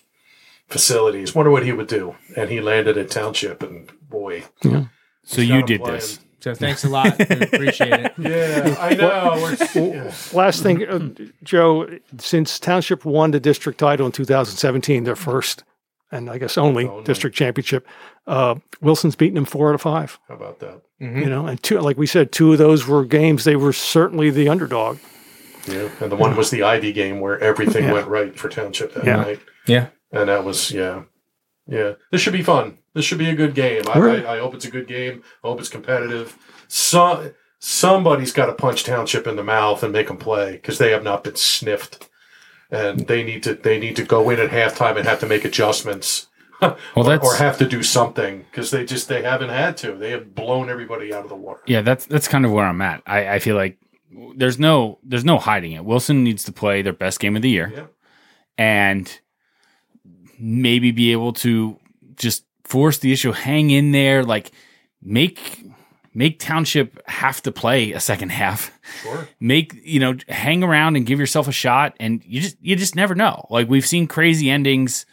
[0.67, 1.35] facilities.
[1.35, 4.43] Wonder what he would do." And he landed at Township, and boy,
[5.23, 6.19] So you did this.
[6.41, 7.17] So thanks a lot.
[7.17, 8.13] We appreciate it.
[8.17, 9.33] Yeah, I know.
[9.41, 10.11] We're- yeah.
[10.33, 11.09] Last thing, uh,
[11.43, 11.87] Joe,
[12.17, 15.63] since Township won the district title in 2017, their first
[16.13, 17.03] and I guess only Only.
[17.05, 17.87] district championship,
[18.27, 20.19] uh, Wilson's beaten them four out of five.
[20.27, 20.81] How about that?
[20.99, 24.29] You know, and two, like we said, two of those were games they were certainly
[24.29, 24.97] the underdog.
[25.67, 27.93] Yeah, and the one was the Ivy game where everything Yeah.
[27.93, 29.15] went right for Township that Yeah.
[29.17, 29.39] night.
[29.67, 29.87] Yeah.
[30.11, 31.03] And that was yeah,
[31.67, 31.93] yeah.
[32.11, 32.77] This should be fun.
[32.93, 33.83] This should be a good game.
[33.93, 34.25] I, Right.
[34.25, 35.23] I, I hope it's a good game.
[35.43, 36.37] I hope it's competitive.
[36.67, 40.91] So somebody's got to punch Township in the mouth and make them play because they
[40.91, 42.09] have not been sniffed,
[42.69, 45.45] and they need to they need to go in at halftime and have to make
[45.45, 46.27] adjustments.
[46.95, 49.93] Well, or, or have to do something because they just they haven't had to.
[49.93, 51.61] They have blown everybody out of the water.
[51.65, 51.81] yeah.
[51.81, 53.01] That's that's kind of where I'm at.
[53.07, 53.79] I, I feel like
[54.35, 55.83] there's no there's no hiding it.
[55.83, 57.85] Wilson needs to play their best game of the year, Yeah.
[58.59, 59.19] and
[60.39, 61.79] maybe be able to
[62.15, 64.51] just force the issue, hang in there, like
[65.01, 65.65] make
[66.13, 68.71] make Township have to play a second half.
[69.03, 69.27] Sure.
[69.41, 72.95] make you know hang around and give yourself a shot and you just you just
[72.95, 73.45] never know.
[73.49, 75.05] Like we've seen crazy endings.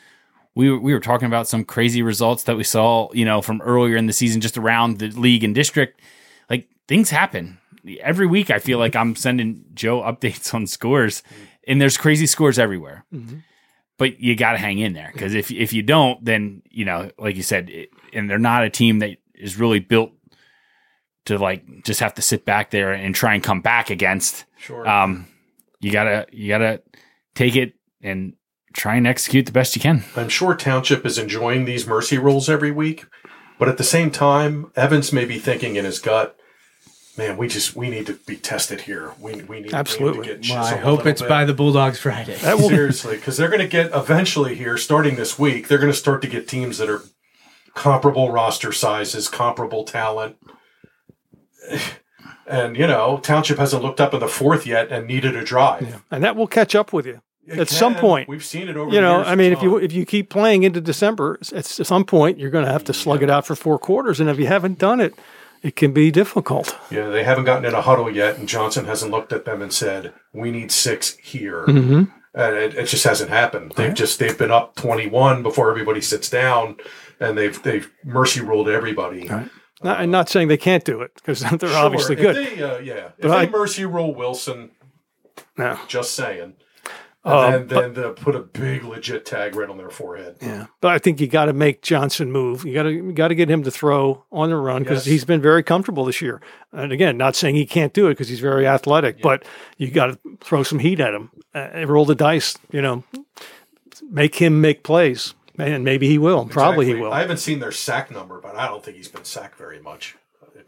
[0.55, 3.61] We were, we were talking about some crazy results that we saw you know from
[3.63, 6.01] earlier in the season just around the league and district.
[6.49, 7.59] Like things happen.
[8.01, 11.23] Every week i feel like i'm sending joe updates on scores
[11.67, 13.39] and there's crazy scores everywhere mm-hmm.
[13.99, 17.11] But you got to hang in there because if if you don't then you know
[17.19, 20.13] like you said it, and they're not a team that is really built
[21.27, 24.89] to like just have to sit back there and try and come back against Sure.
[24.89, 25.27] um,
[25.81, 26.83] you gotta you gotta
[27.35, 28.33] take it and
[28.73, 30.05] try and execute the best you can.
[30.17, 33.07] I'm sure Township is enjoying these mercy rules every week,
[33.59, 36.37] but at the same time, Evans may be thinking in his gut,
[37.19, 39.13] "Man, we just we need to be tested here.
[39.21, 40.21] We we need Absolutely.
[40.21, 42.37] We need to get Well, I hope it's bit." by the Bulldogs Friday.
[42.37, 45.69] That will seriously because they're going to get eventually here, starting this week.
[45.69, 47.03] They're going to start to get teams that are
[47.75, 50.37] comparable roster sizes, comparable talent."
[52.51, 56.03] And you know, Township hasn't looked up in the fourth yet and needed a drive.
[56.11, 57.21] and that will catch up with you.
[57.47, 58.91] It At some point, we've seen it over.
[58.91, 61.39] You the know, years I a mean, if you if you keep playing into December,
[61.55, 64.29] at some point you're going to have to slug it out for four quarters, and
[64.29, 65.15] if you haven't done it,
[65.63, 66.77] it can be difficult.
[66.91, 69.73] Yeah, they haven't gotten in a huddle yet, and Johnson hasn't looked at them and
[69.73, 72.05] said, "We need six here," Mm-hmm.
[72.35, 73.73] and it, it just hasn't happened.
[73.77, 76.77] They've just they've been up twenty-one before everybody sits down,
[77.21, 79.25] and they've they've mercy ruled everybody.
[79.81, 82.37] Not, I'm not saying they can't do it because they're Sure, obviously if good.
[82.37, 84.71] They, uh, yeah, if But they I- mercy rule Wilson,
[85.57, 85.79] No.
[85.87, 86.55] just saying,
[87.25, 90.37] Uh, and then, then they'll put a big legit tag right on their forehead.
[90.41, 92.65] Yeah, but I think you got to make Johnson move.
[92.65, 95.13] You got to got to get him to throw on the run because Yes.
[95.13, 96.41] he's been very comfortable this year.
[96.73, 99.45] And again, not saying he can't do it because he's very athletic, but
[99.77, 101.31] you got to throw some heat at him.
[101.55, 103.03] Uh, roll the dice, you know,
[104.11, 106.47] make him make plays, and maybe he will.
[106.47, 107.13] Probably he will.
[107.13, 110.17] I haven't seen their sack number, but I don't think he's been sacked very much.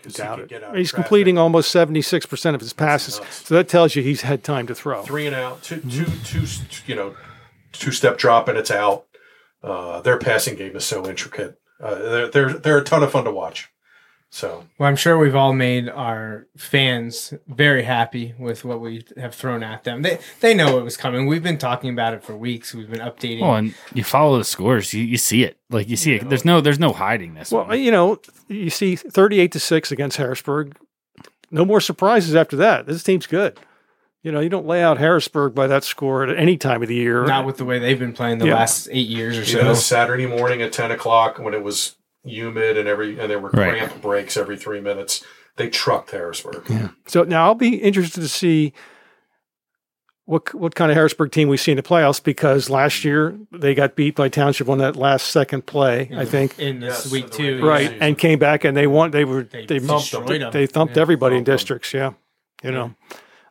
[0.03, 3.55] Because he could get out He's completing almost seventy six percent of his passes, so
[3.55, 5.03] that tells you he's had time to throw.
[5.03, 6.45] three and out, two, two, two,
[6.87, 7.15] you know,
[7.73, 9.07] two step drop and it's out.
[9.63, 11.59] Uh, their passing game is so intricate.
[11.83, 13.69] Uh, they're, they're they're a ton of fun to watch.
[14.33, 19.35] So Well, I'm sure we've all made our fans very happy with what we have
[19.35, 20.03] thrown at them.
[20.03, 21.27] They they know it was coming.
[21.27, 22.73] We've been talking about it for weeks.
[22.73, 23.41] We've been updating.
[23.41, 25.59] Well, and you follow the scores, you, you see it.
[25.69, 26.29] Like you see it.
[26.29, 27.51] There's no there's no hiding this.
[27.51, 27.81] Well, one.
[27.81, 30.77] you know, you see thirty eight to six against Harrisburg.
[31.51, 32.87] No more surprises after that.
[32.87, 33.59] This team's good.
[34.23, 36.95] You know, you don't lay out Harrisburg by that score at any time of the
[36.95, 37.25] year.
[37.27, 38.55] not with the way they've been playing the Yeah.
[38.55, 39.81] last eight years or you know, so.
[39.81, 43.79] Saturday morning at ten o'clock when it was humid and every and there were Right.
[43.79, 45.25] cramp breaks every three minutes,
[45.57, 46.65] they trucked Harrisburg.
[46.69, 46.89] Yeah.
[47.07, 48.73] So now I'll be interested to see
[50.27, 53.75] what what kind of Harrisburg team we see in the playoffs because last year they
[53.75, 56.59] got beat by Township on that last second play, I think.
[56.59, 57.45] in this Yes, week in the too.
[57.55, 57.99] regular Right, season.
[58.03, 59.11] and came back and they won.
[59.11, 60.23] They were They they thumped them.
[60.23, 60.53] destroyed them.
[60.53, 61.03] they thumped Yeah.
[61.03, 61.55] everybody in Thumped them.
[61.57, 61.95] districts.
[61.95, 62.13] Yeah,
[62.63, 62.95] you know.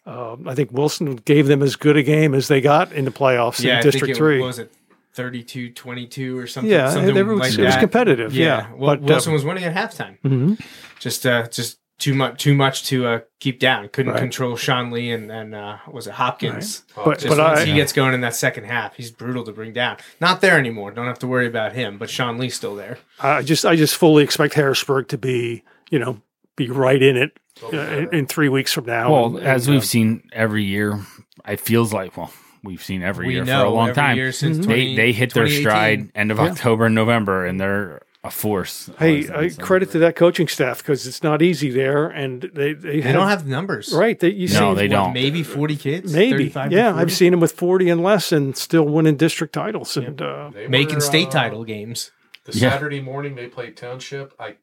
[0.05, 3.11] Um, I think Wilson gave them as good a game as they got in the
[3.11, 4.39] playoffs Yeah, in I District think it, Three.
[4.41, 4.71] was it
[5.13, 6.71] 32 22 or something?
[6.71, 8.33] yeah, something they were, like it was competitive.
[8.33, 10.19] Yeah, Well, but Wilson uh, was winning at halftime.
[10.21, 10.59] mhm.
[10.99, 13.89] Just uh, just too much too much to uh, keep down.
[13.89, 14.21] Couldn't Right.
[14.21, 16.83] control Sean Lee and and uh, was it Hopkins?
[16.95, 19.51] but Just but once I he gets going in that second half, he's brutal to
[19.51, 19.97] bring down.
[20.21, 20.91] Not there anymore.
[20.91, 21.97] Don't have to worry about him.
[21.97, 22.97] But Sean Lee's still there.
[23.19, 26.21] I just I just fully expect Harrisburg to be you know
[26.55, 29.11] be right in it uh, in, in three weeks from now.
[29.11, 30.99] well, And- as and, we've uh, seen every year,
[31.47, 32.31] it feels like well,
[32.63, 34.17] we've seen every We year know for a long every time.
[34.17, 38.01] year since they 20 they hit their stride end of October and November, and they're
[38.21, 38.89] a force.
[38.99, 42.99] Hey, I credit to that coaching staff because it's not easy there, and they they,
[42.99, 43.93] They don't have numbers.
[43.93, 44.19] right.
[44.19, 45.13] They, you No, see, they What, don't.
[45.13, 46.13] Maybe 40 kids?
[46.13, 46.93] maybe 35 yeah.
[46.95, 49.95] I've seen them with forty and less, and still winning district titles.
[49.95, 52.11] And uh, Making were, state uh, title games.
[52.43, 52.71] The Yeah.
[52.71, 54.33] Saturday morning they played Township.
[54.37, 54.55] I.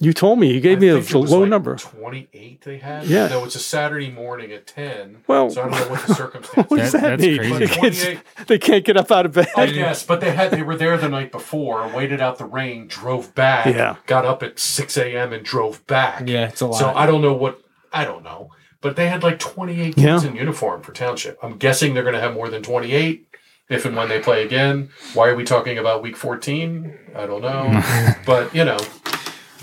[0.00, 1.76] you told me you gave I me a think it was low like number.
[1.76, 3.06] 28 they had.
[3.06, 3.28] Yeah.
[3.28, 5.22] No, it's a Saturday morning at 10.
[5.28, 6.64] Well- so I don't know what the circumstances.
[6.70, 7.38] What does That- that, that's mean?
[7.38, 7.58] crazy.
[7.58, 9.48] The kids- 28 they can't get up out of bed.
[9.56, 12.88] I guess, but they had they were there the night before, waited out the rain,
[12.88, 13.96] drove back, Yeah.
[14.06, 15.32] got up at six a.m.
[15.32, 16.28] and drove back.
[16.28, 16.78] Yeah, it's a lot.
[16.78, 17.60] So I don't know what
[17.92, 20.28] I don't know, but they had like twenty eight kids Yeah.
[20.30, 21.38] in uniform for township.
[21.42, 23.28] I'm guessing they're going to have more than twenty eight
[23.70, 24.90] if and when they play again.
[25.14, 26.98] Why are we talking about week fourteen?
[27.16, 27.82] I don't know,
[28.26, 28.78] but you know,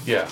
[0.06, 0.30] yeah.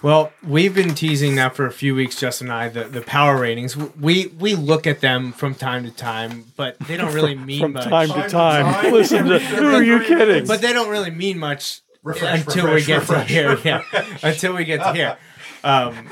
[0.00, 3.36] Well, we've been teasing now for a few weeks, Justin and I, the, the power
[3.40, 3.76] ratings.
[3.76, 7.72] We we look at them from time to time, but they don't really mean From
[7.72, 7.84] much.
[7.88, 8.74] time to Time to time.
[8.74, 8.92] time.
[8.92, 10.46] Listen, to, who are you kidding?
[10.46, 13.58] But they don't really mean much Refresh, until refresh, we get refresh, to here.
[13.64, 13.82] Yeah,
[14.22, 15.16] until we get to here.
[15.64, 16.08] Um,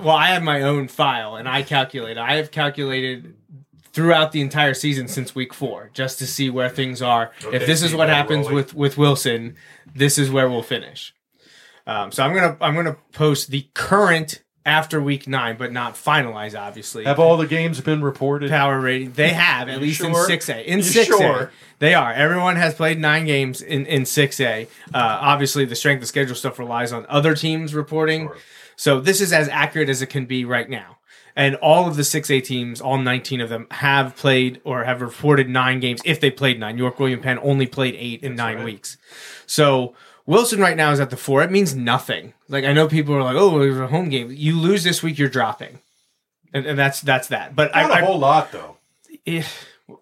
[0.00, 2.16] well, I have my own file, and I calculate.
[2.16, 3.34] I have calculated
[3.92, 7.30] throughout the entire season since week four, just to see where things are.
[7.44, 9.54] Okay, if this is what happens we're with with Wilson,
[9.94, 11.14] this is where we'll finish.
[11.86, 16.58] Um, so I'm gonna I'm gonna post the current after week nine, but not finalized,
[16.58, 17.04] obviously.
[17.04, 18.50] Have all the games been reported?
[18.50, 19.12] power rating.
[19.12, 20.68] They have at least in six A.
[20.68, 21.52] In six A, sure?
[21.78, 22.12] they are.
[22.12, 24.66] Everyone has played nine games in in six A.
[24.92, 28.26] Uh, obviously, the strength of schedule stuff relies on other teams reporting.
[28.26, 28.36] Sure.
[28.74, 30.98] So this is as accurate as it can be right now.
[31.38, 35.00] And all of the six A teams, all nineteen of them, have played or have
[35.00, 36.00] reported nine games.
[36.04, 38.64] If they played nine, York William Penn only played eight in nine right.
[38.64, 38.96] weeks.
[39.46, 39.94] So
[40.26, 41.42] Wilson right now is at the four.
[41.42, 42.34] It means nothing.
[42.48, 45.02] Like I know people are like, "Oh, it was a home game." You lose this
[45.02, 45.78] week, you're dropping,
[46.52, 47.54] and, and that's that's that.
[47.54, 48.76] But Not I, a I whole lot though.
[49.26, 49.42] Eh,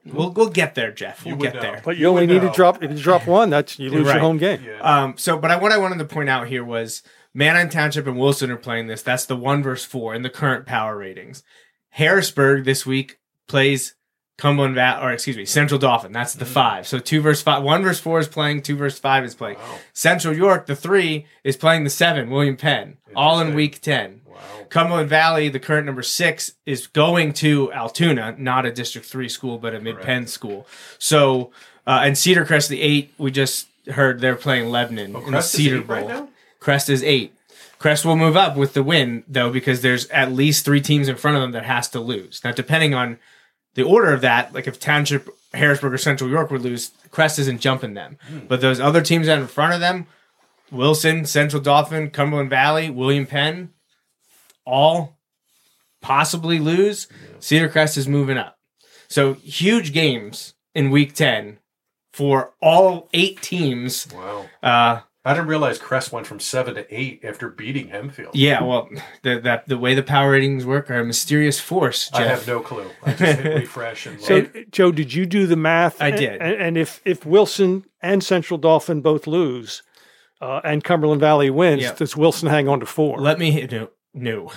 [0.06, 1.24] we'll we'll get there, Jeff.
[1.24, 1.60] We'll get know.
[1.60, 1.82] there.
[1.84, 4.14] But you only need to drop if you drop one, that's you lose Right.
[4.14, 4.62] your home game.
[4.64, 4.80] Yeah.
[4.80, 5.14] Um.
[5.18, 7.02] So, but I, what I wanted to point out here was
[7.34, 9.02] Manheim Township and Wilson are playing this.
[9.02, 11.42] That's the one versus four in the current power ratings.
[11.90, 13.94] Harrisburg this week plays
[14.37, 16.12] Cumberland Valley, or excuse me, Central Dauphin.
[16.12, 16.87] That's the five.
[16.89, 17.62] So two versus five.
[17.62, 18.62] One versus four is playing.
[18.62, 19.59] Two versus five is playing.
[19.59, 19.78] Wow.
[19.93, 22.30] Central York, the three, is playing the seven.
[22.30, 24.22] William Penn, all in week ten.
[24.26, 24.37] wow.
[24.70, 29.59] Cumberland Valley, the current number six, is going to Altoona, not a District Three school,
[29.59, 30.66] but a Mid Penn school.
[30.99, 31.53] So,
[31.87, 35.22] uh, and Cedar Crest, the eight, we just heard they're playing Lebanon in the Oh,
[35.22, 36.09] Crest is Cedar Bowl.
[36.09, 36.28] right?
[36.59, 37.32] Crest is eight.
[37.78, 41.14] Crest will move up with the win though, because there's at least three teams in
[41.16, 42.41] front of them that has to lose.
[42.43, 43.18] Now, depending on
[43.74, 47.60] the order of that, like if Township, Harrisburg, or Central York would lose, Crest isn't
[47.60, 48.18] jumping them.
[48.28, 48.40] Hmm.
[48.48, 50.06] But those other teams that are in front of them,
[50.70, 53.70] Wilson, Central Dauphin, Cumberland Valley, William Penn,
[54.64, 55.16] all
[56.00, 57.08] possibly lose.
[57.40, 58.58] Cedar Crest is moving up.
[59.08, 61.58] So huge games in week 10
[62.12, 64.08] for all eight teams.
[64.12, 64.46] Wow.
[64.62, 68.32] Uh, I didn't realize Crest went from seven to eight after beating Hempfield.
[68.34, 68.90] yeah, well,
[69.22, 72.20] the, that the way the power ratings work are a mysterious force, Jeff.
[72.20, 72.90] I have no clue.
[73.04, 74.70] I just hit refresh and So, look.
[74.70, 76.00] Joe, did you do the math?
[76.02, 76.42] I And- did.
[76.42, 79.82] And, and if if Wilson and Central Dauphin both lose,
[80.42, 81.96] uh, and Cumberland Valley wins, Yep.
[81.96, 83.18] does Wilson hang on to four?
[83.18, 84.52] Let me hit no, no,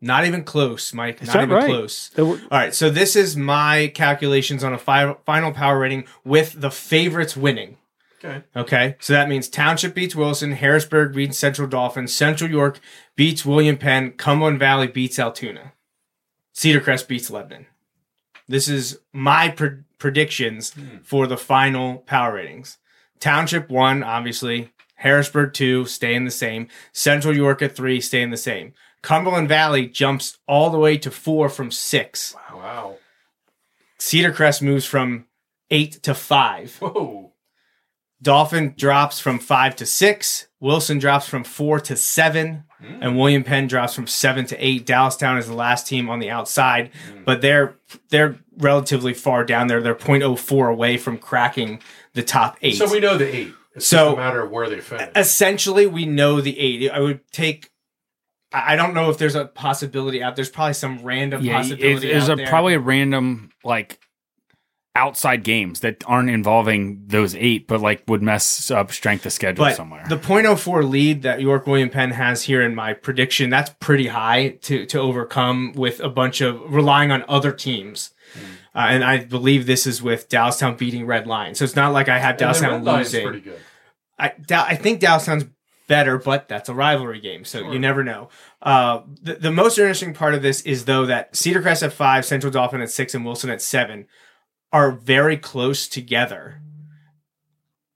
[0.00, 1.22] not even close, Mike.
[1.22, 1.66] Is not that even right?
[1.66, 2.08] close.
[2.08, 6.06] There were- All right, so this is my calculations on a fi- final power rating
[6.24, 7.76] with the favorites winning.
[8.24, 8.42] Okay.
[8.54, 12.78] Okay, so that means Township beats Wilson, Harrisburg beats Central Dauphin, Central York
[13.16, 15.72] beats William Penn, Cumberland Valley beats Altoona,
[16.52, 17.66] Cedar Crest beats Lebanon.
[18.46, 20.98] This is my pre- predictions hmm.
[21.02, 22.78] for the final power ratings.
[23.18, 24.72] Township one, obviously.
[24.96, 26.68] Harrisburg two, staying the same.
[26.92, 28.72] Central York at three, staying the same.
[29.02, 32.36] Cumberland Valley jumps all the way to four from six.
[32.52, 32.98] Wow.
[33.98, 35.26] Cedar Crest moves from
[35.70, 36.76] eight to five.
[36.76, 37.31] Whoa.
[38.22, 40.46] Dauphin drops from five to six.
[40.60, 42.64] Wilson drops from four to seven.
[42.80, 43.02] Hmm.
[43.02, 44.86] And William Penn drops from seven to eight.
[44.86, 47.24] Dallastown is the last team on the outside, hmm.
[47.24, 47.76] but they're
[48.10, 49.80] they're relatively far down there.
[49.80, 51.80] They're 0.04 away from cracking
[52.14, 52.76] the top eight.
[52.76, 53.52] So we know the eight.
[53.74, 55.10] It's So- just a matter of where they finish.
[55.16, 56.90] essentially we know the eight.
[56.90, 57.70] I would take.
[58.52, 60.36] I I don't know if there's a possibility out.
[60.36, 62.08] There's probably some random Yeah, possibility.
[62.12, 62.46] There's a there.
[62.48, 63.98] probably a random like
[64.94, 69.64] outside games that aren't involving those eight, but like would mess up strength of schedule
[69.64, 70.04] but somewhere.
[70.08, 74.50] the .04 lead that York William Penn has here in my prediction, that's pretty high
[74.62, 78.10] to to overcome with a bunch of relying on other teams.
[78.74, 81.54] Uh, and I believe this is with Dallastown beating Red Lion.
[81.54, 83.26] So it's not like I have And the Dallastown Red Lion's losing.
[83.26, 83.60] pretty good.
[84.18, 85.44] I, Da- I think Dallastown's
[85.88, 88.30] better, but that's a rivalry game, so you never know.
[88.62, 92.24] Uh, the, the most interesting part of this is though that Cedar Crest at five,
[92.24, 94.06] Central Dauphin at six, and Wilson at seven
[94.72, 96.60] are very close together.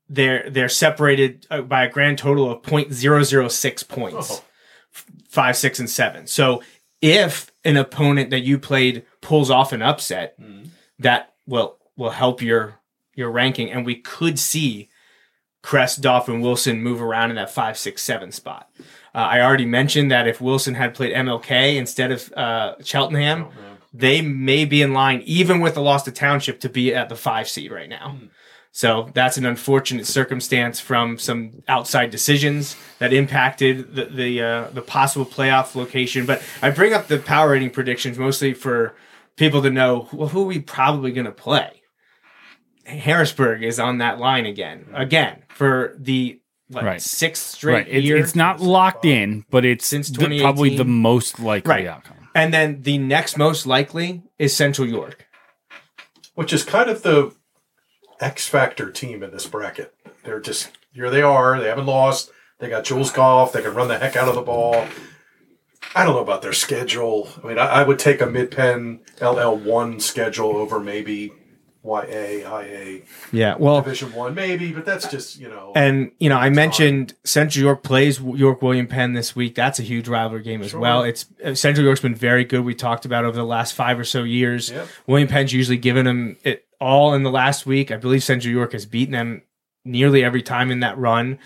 [0.08, 4.42] they're they're separated uh, by a grand total of 0.006 points,
[4.94, 6.26] F- five, six, and seven.
[6.26, 6.62] So
[7.02, 10.38] if an opponent that you played pulls off an upset,
[10.98, 12.78] that will will help your
[13.14, 14.88] your ranking, and we could see
[15.62, 18.70] Crest, Dauphin, Wilson move around in that five, six, seven spot.
[19.14, 23.46] Uh, I already mentioned that if Wilson had played MLK instead of uh, Cheltenham,
[23.98, 27.16] they may be in line, even with the loss to Township, to be at the
[27.16, 28.18] five seed right now.
[28.72, 34.82] So that's an unfortunate circumstance from some outside decisions that impacted the the, uh, the
[34.82, 36.26] possible playoff location.
[36.26, 38.94] But I bring up the power rating predictions mostly for
[39.36, 41.82] people to know well, who are we probably going to play.
[42.84, 47.00] Harrisburg is on that line again, again for the what, Right.
[47.00, 47.86] sixth straight Right.
[47.88, 48.16] It's, year.
[48.16, 51.86] it's not locked in, but it's Since the- probably the most likely Right.
[51.86, 52.15] outcome.
[52.36, 55.26] And then the next most likely is Central York.
[56.34, 57.34] which is kind of the
[58.20, 59.94] X factor team in this bracket.
[60.22, 61.08] They're just here.
[61.10, 61.58] They are.
[61.58, 62.30] They haven't lost.
[62.58, 63.52] They got Jules Goff.
[63.52, 64.86] They can run the heck out of the ball.
[65.94, 67.28] I don't know about their schedule.
[67.42, 71.32] I mean, I, I would take a Mid Penn LL one schedule over maybe
[71.86, 74.72] YA, IA, Yeah, well, Division one, maybe.
[74.72, 75.72] But that's just you know.
[75.74, 79.54] And you know, I mentioned Central York plays York William Penn this week.
[79.54, 81.02] That's a huge rivalry game as well.
[81.02, 82.64] It's uh, Central York's been very good.
[82.64, 84.70] We talked about over the last five or so years.
[84.70, 84.88] Yep.
[85.06, 87.90] William Penn's usually given them it all in the last week.
[87.90, 89.42] I believe Central York has beaten them
[89.84, 91.38] nearly every time in that run.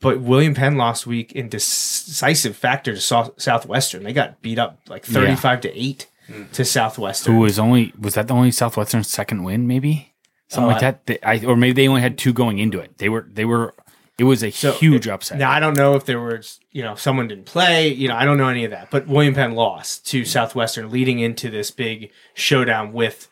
[0.00, 4.02] But William Penn last week in decisive factor to Sou- Southwestern.
[4.02, 6.08] They got beat up like thirty-five to eight
[6.52, 7.34] to Southwestern.
[7.34, 9.66] Who was only was that the only Southwestern second win?
[9.66, 10.14] Maybe
[10.48, 11.06] something Oh, like that.
[11.06, 12.98] They, I, or maybe they only had two going into it.
[12.98, 13.74] They were they were.
[14.18, 15.38] It was a huge upset.
[15.38, 17.88] Now I don't know if there was, you know, someone didn't play.
[17.88, 18.90] You know, I don't know any of that.
[18.90, 23.28] But William Penn lost to Southwestern, leading into this big showdown with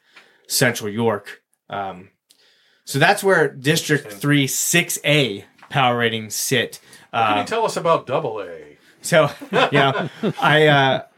[0.49, 1.43] Central York.
[1.69, 2.09] Um,
[2.85, 6.81] so that's where District Three Six A power ratings sit.
[7.13, 8.79] can Uh, you tell us about Double A?
[9.03, 10.09] so you know,
[10.41, 11.10] I, uh, I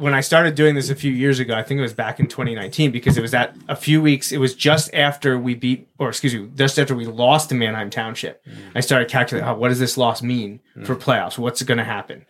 [0.00, 2.26] when I started doing this a few years ago, I think it was back in
[2.26, 4.32] 2019 because it was that a few weeks.
[4.32, 7.90] It was just after we beat, or excuse me, just after we lost to Manheim
[7.90, 8.44] Township.
[8.46, 8.72] Mm.
[8.74, 10.86] I started calculating, oh, what does this loss mean mm.
[10.86, 11.36] for playoffs?
[11.36, 12.24] What's going to happen?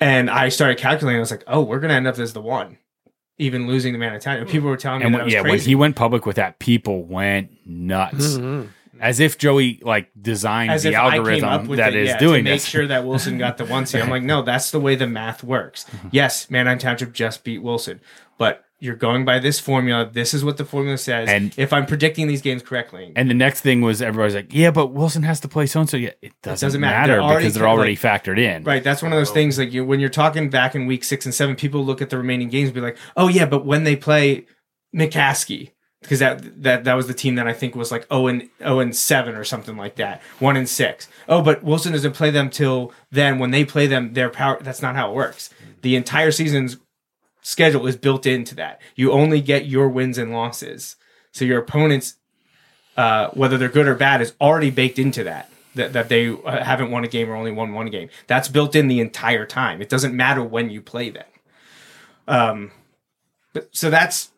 [0.00, 1.18] And I started calculating.
[1.18, 2.78] I was like, oh, we're going to end up as the one,
[3.36, 4.48] even losing to Manheim Township.
[4.48, 6.36] People were telling me and that when, I was yeah, when he went public with
[6.36, 8.38] that, people went nuts.
[8.38, 8.68] Mm-hmm.
[9.00, 12.02] As if Joey like designed as the if I came algorithm up with that it,
[12.02, 12.68] is yeah, doing to make this.
[12.68, 14.02] sure that Wilson got the one seed.
[14.02, 15.84] I'm like, no, that's the way the math works.
[15.84, 16.10] Mhm.
[16.12, 18.00] Yes, Manheim Township just beat Wilson,
[18.38, 20.08] but you're going by this formula.
[20.10, 21.28] This is what the formula says.
[21.28, 24.70] And- if I'm predicting these games correctly, And the next thing was everybody's like, yeah,
[24.70, 25.98] but Wilson has to play so and so.
[25.98, 27.12] Yeah, it doesn't, doesn't matter.
[27.18, 28.64] matter, They're because they're already like- factored in.
[28.64, 29.34] right, that's one of those oh.
[29.34, 29.58] things.
[29.58, 32.16] Like you, when you're talking back in week six and seven, people look at the
[32.16, 34.46] remaining games and be like, oh yeah, but when they play
[34.96, 35.72] McCaskey.
[36.02, 38.80] Because that, that that was the team that I think was like 0 and 0
[38.80, 40.22] and 7 or something like that.
[40.38, 41.08] 1 and 6.
[41.28, 43.38] Oh, but Wilson doesn't play them till then.
[43.38, 45.50] When they play them, their power that's not how it works.
[45.82, 46.78] The entire season's
[47.42, 48.80] schedule is built into that.
[48.96, 50.96] You only get your wins and losses.
[51.32, 52.16] So your opponents
[53.00, 55.48] uh, whether they're good or bad is already baked into that.
[55.76, 58.10] That, that they uh, haven't won a game or only won one game.
[58.26, 59.80] That's built in the entire time.
[59.80, 61.26] It doesn't matter when you play them.
[62.26, 62.72] Um,
[63.52, 64.30] but, so that's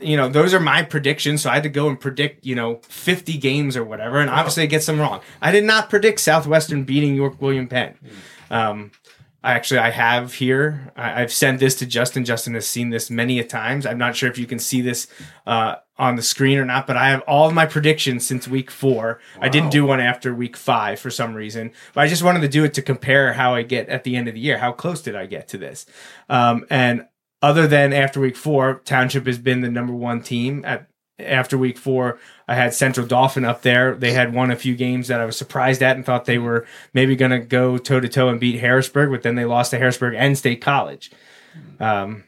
[0.00, 1.42] you know those are my predictions.
[1.42, 4.62] So I had to go and predict you know fifty games or whatever, and obviously
[4.62, 5.20] I get some wrong.
[5.40, 7.98] I did not predict Southwestern beating York William Penn.
[8.50, 8.92] Um,
[9.44, 10.92] I actually I have here.
[10.96, 12.24] I, I've sent this to Justin.
[12.24, 13.86] Justin has seen this many a times.
[13.86, 15.08] I'm not sure if you can see this
[15.46, 18.70] uh, on the screen or not, but I have all of my predictions since week
[18.70, 19.20] four.
[19.40, 22.48] I didn't do one after week five for some reason, but I just wanted to
[22.48, 24.58] do it to compare how I get at the end of the year.
[24.58, 25.86] How close did I get to this?
[26.28, 27.06] Um, and
[27.42, 30.88] other than after week four, Township has been the number one team at
[31.18, 32.18] after week four,
[32.48, 33.94] I had Central Dauphin up there.
[33.94, 36.66] They had won a few games that I was surprised at and thought they were
[36.94, 39.78] maybe going to go toe to toe and beat Harrisburg, but then they lost to
[39.78, 41.10] Harrisburg and State College.
[41.80, 42.24] Um,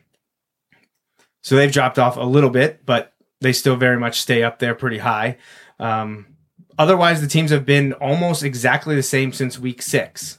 [1.42, 4.74] so they've dropped off a little bit, but they still very much stay up there
[4.74, 5.36] pretty high.
[5.78, 6.26] Um,
[6.78, 10.38] otherwise, the teams have been almost exactly the same since week six.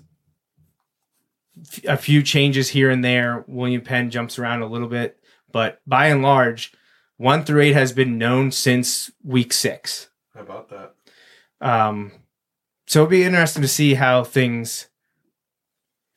[1.88, 3.43] A few changes here and there.
[3.47, 5.20] William Penn jumps around a little bit,
[5.51, 6.74] but by and large,
[7.18, 10.09] one through eight has been known since week six.
[10.34, 10.95] How about that?
[11.61, 12.11] Um,
[12.88, 14.88] so it'll be interesting to see how things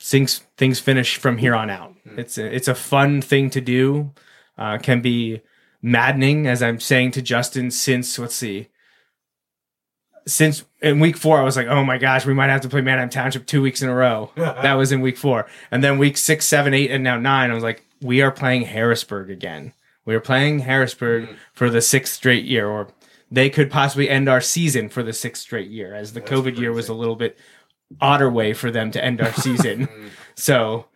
[0.01, 1.95] things things finish from here on out.
[2.17, 4.13] It's a, it's a fun thing to do.
[4.57, 5.43] Uh, can be
[5.81, 7.71] maddening, as I'm saying to Justin.
[7.71, 8.69] Since let's see,
[10.29, 12.81] since in week four, I was like, oh my gosh, we might have to play
[12.81, 14.31] Manheim Township two weeks in a row.
[14.37, 17.51] that was in week four, and then week six, seven, eight, and now nine.
[17.51, 19.73] I was like, we are playing Harrisburg again.
[20.05, 22.89] We are playing Harrisburg for the sixth straight year, or
[23.31, 26.73] they could possibly end our season for the sixth straight year, as the COVID year
[26.73, 27.39] was a little bit
[28.01, 29.89] odder way for them to end our season.
[30.35, 30.87] so,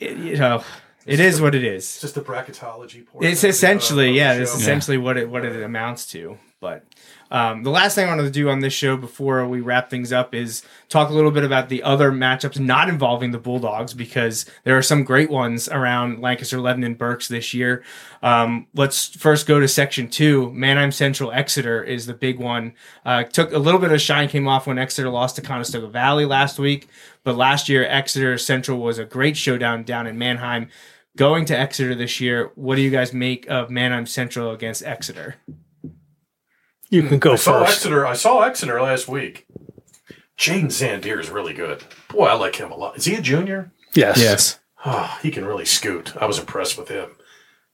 [0.00, 0.62] it, you know,
[1.06, 1.84] it is what it is.
[1.84, 3.30] It's just the bracketology portion.
[3.30, 4.58] It's of the, essentially, yeah, it's show.
[4.58, 6.38] essentially what it what it amounts to.
[6.60, 6.84] But
[7.30, 10.12] um, the last thing I wanted to do on this show before we wrap things
[10.12, 14.46] up is talk a little bit about the other matchups not involving the Bulldogs because
[14.64, 17.82] there are some great ones around Lancaster, Lebanon, and Berks this year.
[18.22, 20.52] Um, let's first go to Section Two.
[20.52, 22.74] Manheim Central Exeter is the big one.
[23.04, 26.24] Uh, took a little bit of shine came off when Exeter lost to Conestoga Valley
[26.24, 26.88] last week,
[27.22, 30.68] but last year Exeter Central was a great showdown down in Manheim
[31.16, 32.50] going to Exeter this year.
[32.54, 35.36] What do you guys make of Manheim Central against Exeter?
[36.90, 37.78] You can go I saw first.
[37.78, 38.06] Exeter.
[38.06, 39.46] I saw Exeter last week.
[40.38, 41.84] Jaden Zandier is really good.
[42.08, 42.96] Boy, I like him a lot.
[42.96, 43.72] Is he a junior?
[43.94, 44.18] Yes.
[44.84, 46.14] Oh, he can really scoot.
[46.20, 47.10] I was impressed with him.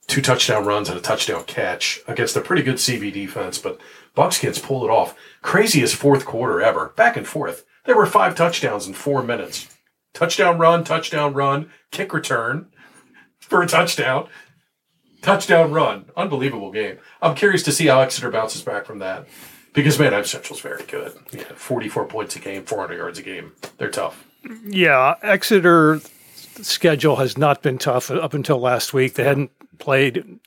[0.07, 3.81] Two touchdown runs and a touchdown catch against a pretty good CV defense, but
[4.15, 5.15] Buckskins pulled it off.
[5.41, 6.89] Craziest fourth quarter ever.
[6.97, 7.65] Back and forth.
[7.87, 9.69] There were five touchdowns in four minutes.
[10.13, 12.67] Touchdown run, touchdown run, kick return
[13.39, 14.29] for a touchdown.
[15.23, 16.07] Touchdown run.
[16.17, 16.99] Unbelievable game.
[17.21, 19.27] I'm curious to see how Exeter bounces back from that.
[19.73, 21.13] Because Manheim Central's very good.
[21.31, 23.53] Yeah, 44 points a game, 400 yards a game.
[23.79, 24.25] They're tough.
[24.65, 26.01] Yeah, Exeter
[26.63, 29.15] schedule has not been tough up until last week.
[29.15, 30.41] They hadn't played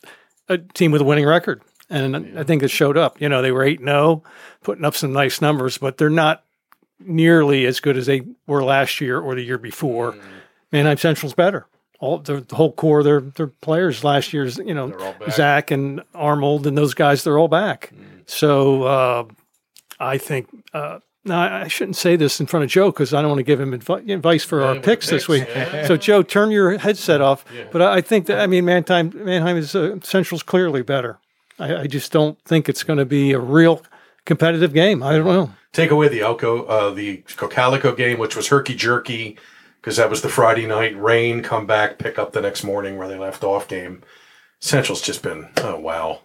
[0.49, 3.21] a team with a winning record, and I think it showed up.
[3.21, 4.24] You know, they were 8 0,
[4.61, 6.43] putting up some nice numbers, but they're not
[6.99, 10.13] nearly as good as they were last year or the year before.
[10.13, 10.21] Mm.
[10.71, 11.65] Manheim Central's better.
[12.04, 14.88] All the, the whole core of their their players last year's, you know.
[15.32, 17.91] Zach and Arnold and those guys, they're all back.
[18.26, 19.24] So uh,
[19.99, 20.47] I think.
[20.74, 23.43] Uh, now, I shouldn't say this in front of Joe because I don't want to
[23.43, 25.45] give him advi- advice for our with picks this week.
[25.47, 25.88] yeah.
[25.88, 27.45] So, Joe, turn your headset off.
[27.72, 31.20] But I I think that I mean Manheim, Manheim is uh, Central's clearly better.
[31.60, 33.82] I, I just don't think it's going to be a real
[34.26, 35.01] competitive game.
[35.01, 35.54] I don't know.
[35.72, 39.38] take away the Elco, uh, the Cocalico game, which was herky jerky,
[39.84, 41.44] because that was the Friday night rain.
[41.44, 43.68] Come back, pick up the next morning where they left off.
[43.68, 44.02] Game
[44.60, 46.22] Central's just been oh wow,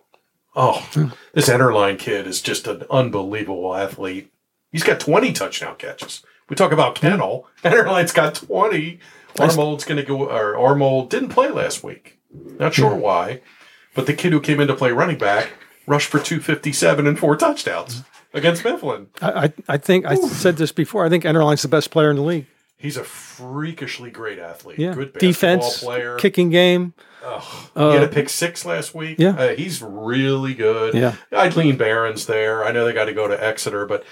[0.55, 4.33] oh this Enterline kid is just an unbelievable athlete.
[4.71, 6.23] He's got twenty touchdown catches.
[6.49, 7.49] We talk about Kennel.
[7.65, 9.01] Enterline's got twenty.
[9.39, 12.19] Armold's going to go, or Armold didn't play last week.
[12.33, 13.41] Not sure why,
[13.95, 15.51] but the kid who came in to play running back
[15.87, 18.37] rushed for two fifty seven and four touchdowns mm-hmm.
[18.37, 19.09] against Mifflin.
[19.21, 21.05] I, I, I think I said this before.
[21.05, 22.47] I think Enterline's the best player in the league.
[22.79, 24.79] He's a freakishly great athlete.
[24.79, 26.16] Yeah, Good defense, player.
[26.16, 26.95] kicking game.
[27.74, 29.16] he had a pick six last week.
[29.18, 29.31] yeah.
[29.31, 30.95] Uh, he's really good.
[30.95, 31.16] Yeah.
[31.33, 32.64] I'd lean Barons there.
[32.64, 34.05] I know they got to go to Exeter, but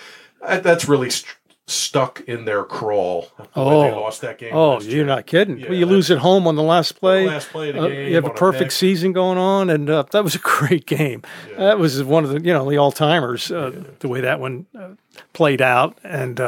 [0.42, 1.36] uh, that's really st-
[1.68, 3.28] stuck in their crawl.
[3.54, 3.82] Oh.
[3.82, 4.50] they lost that game.
[4.52, 5.04] Oh, you're year.
[5.06, 5.58] not kidding.
[5.58, 7.26] Yeah, well, you lose at home on the last play.
[7.28, 9.70] last play of the Uh, game you have a on a perfect season going on,
[9.70, 11.22] and uh, that was a great game.
[11.56, 13.50] That was one of the you know the all timers.
[13.52, 14.90] Uh, The way that one uh,
[15.32, 16.40] played out, and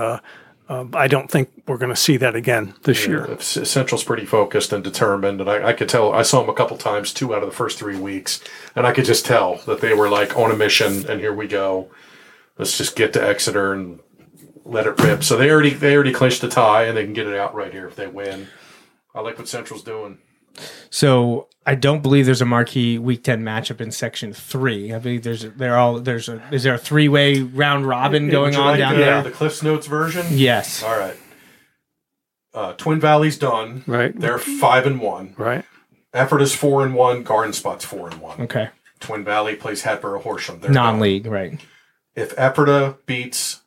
[0.68, 3.40] uh, um, I don't think we're going to see that again this year.
[3.40, 6.12] Central's pretty focused and determined, and I, I could tell.
[6.12, 8.42] I saw them a couple times, two out of the first three weeks,
[8.76, 11.08] and I could just tell that they were like on a mission.
[11.08, 11.90] And here we go.
[12.58, 14.00] Let's just get to Exeter and
[14.64, 15.24] let it rip.
[15.24, 17.72] So they already they already clinched the tie, and they can get it out right
[17.72, 18.48] here if they win.
[19.14, 20.18] I like what Central's doing.
[20.90, 24.92] So I don't believe there's a marquee Week Ten matchup in Section Three.
[24.92, 28.56] I believe there's they're all there's a is there a three way round robin going
[28.56, 29.22] on like down the, there?
[29.22, 30.26] The Cliffs Notes version.
[30.30, 30.82] Yes.
[30.82, 31.16] All right.
[32.54, 33.84] Uh, Twin Valley's done.
[33.86, 34.18] Right.
[34.18, 35.34] They're five and one.
[35.36, 35.64] Right.
[36.14, 37.22] Ephrata is four and one.
[37.22, 38.40] Garden Spot's four and one.
[38.40, 38.70] Okay.
[38.98, 40.60] Twin Valley plays Hatboro Horsham.
[40.60, 41.00] They're Non done.
[41.00, 41.60] league, right?
[42.16, 43.60] If Ephrata beats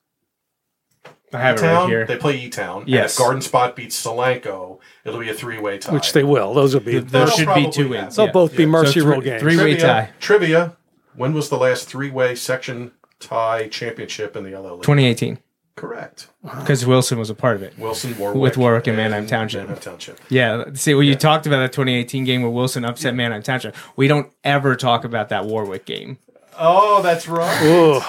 [1.34, 2.06] I have it Town, right here.
[2.06, 2.84] they play E Town.
[2.88, 3.14] Yes.
[3.14, 5.94] If Garden Spot beats Solanco, it'll be a three way tie.
[5.94, 6.54] Which they will.
[6.54, 7.00] Those will be.
[7.00, 8.16] Those That'll should be two wins.
[8.16, 8.32] They'll yeah.
[8.32, 8.70] both be Yeah.
[8.70, 9.42] mercy So rule three- games.
[9.42, 10.10] three- Three-way trivia, tie.
[10.20, 10.74] Trivia.
[11.16, 14.84] When was the last three way section tie championship in the LL League?
[14.84, 15.40] 2018,
[15.76, 16.28] Correct.
[16.44, 17.74] because Wilson was a part of it.
[17.78, 19.62] Wilson Warwick With Warwick and Manheim Township.
[19.64, 20.20] Manheim Township.
[20.30, 20.64] Yeah.
[20.74, 23.76] See, well, you talked about that 2018 game where Wilson upset Manheim Township.
[23.96, 26.18] We don't ever talk about that Warwick game
[26.60, 28.02] Oh, that's right.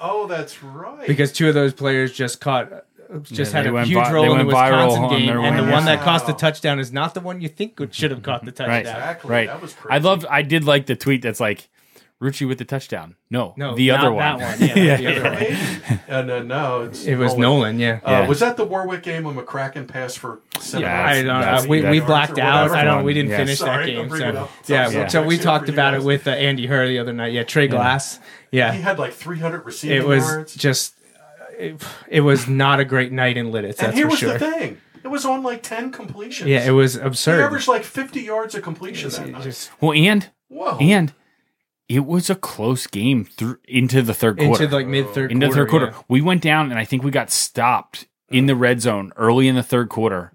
[0.00, 0.10] Ugh.
[0.12, 1.06] Oh, that's right.
[1.06, 2.70] because two of those players just caught.
[3.22, 5.10] Just Yeah, had they a went huge vi- role in the went viral Wisconsin on
[5.10, 5.72] game, their and the win.
[5.72, 8.44] one that cost the touchdown is not the one you think would- should have caught
[8.44, 8.78] the touchdown.
[8.78, 9.28] exactly.
[9.30, 9.48] Right.
[9.48, 9.92] That was crazy.
[9.92, 10.24] I love.
[10.30, 11.68] I did like the tweet that's like,
[12.20, 13.16] Rucci with the touchdown.
[13.30, 14.38] No, No, the not other one.
[14.38, 14.68] that one.
[14.68, 15.30] Yeah, the other
[15.88, 16.00] one.
[16.10, 17.78] And uh, no, it's It was Nolan.
[17.78, 18.00] Yeah.
[18.04, 18.28] Uh, Yeah.
[18.28, 21.26] Was that the Warwick game when McCracken passed for seven Yeah, I don't
[21.64, 21.68] know.
[21.70, 22.72] We, we blacked out.
[22.72, 23.04] I don't.
[23.04, 23.36] We didn't Yeah.
[23.38, 24.08] finish Sorry, that game.
[24.08, 26.98] bring So it yeah, so we talked sorry, about it with uh, Andy Herr the
[26.98, 27.32] other night.
[27.32, 28.18] Yeah, Trey Glass.
[28.50, 30.54] Yeah, he had like 300 receiving it was yards.
[30.56, 30.94] just.
[31.58, 33.64] It, it was not a great night in Lititz.
[33.64, 34.32] and That's here for was sure.
[34.32, 34.78] the thing.
[35.04, 36.48] It was on like 10 completions.
[36.48, 37.36] Yeah, it was absurd.
[37.38, 39.70] He averaged like 50 yards of completion that night.
[39.80, 40.78] Well, and Whoa.
[40.80, 41.12] and
[41.90, 44.62] it was a close game through into the third quarter.
[44.62, 45.86] into like mid third into the third quarter.
[45.86, 46.02] yeah.
[46.06, 49.56] We went down, and I think we got stopped in the red zone early in
[49.56, 50.32] the third quarter,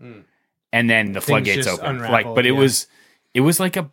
[0.73, 2.01] and then the floodgates just opened.
[2.01, 2.59] Like, but it yeah.
[2.59, 2.87] was
[3.33, 3.89] it was like a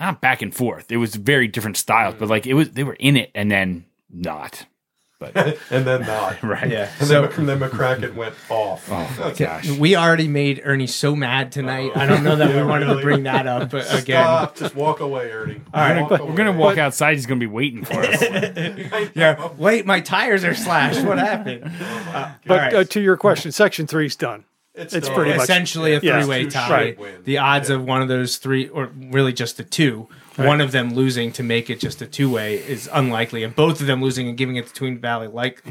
[0.00, 0.90] not back and forth.
[0.90, 3.84] It was very different styles, but like it was they were in it and then
[4.10, 4.66] not.
[5.70, 6.42] and then not.
[6.42, 6.70] Right.
[6.70, 6.90] Yeah.
[6.98, 8.86] And So then, then McCracken went off.
[8.90, 9.70] Oh gosh.
[9.70, 11.92] we already made Ernie so mad tonight.
[11.96, 14.22] I don't know that we Yeah, wanted to bring that up but again.
[14.22, 14.56] Stop.
[14.56, 15.60] Just walk away, Ernie.
[15.72, 16.58] All right, Walk We're gonna away.
[16.58, 17.14] walk outside.
[17.14, 18.22] He's gonna be waiting for us.
[19.14, 19.48] Yeah.
[19.56, 21.02] Wait, my tires are slashed.
[21.06, 21.64] What happened?
[21.64, 22.74] Uh, But all right.
[22.74, 24.44] uh, to your question, Section Three's done.
[24.74, 25.16] It's, it's done.
[25.16, 26.64] pretty much- essentially a three-way Two tie.
[26.66, 27.24] straight wins.
[27.24, 30.94] The odds of one of those three, or really just the two, one of them
[30.94, 34.36] losing to make it just a two-way is unlikely, and both of them losing and
[34.36, 35.62] giving it to Twin Valley, like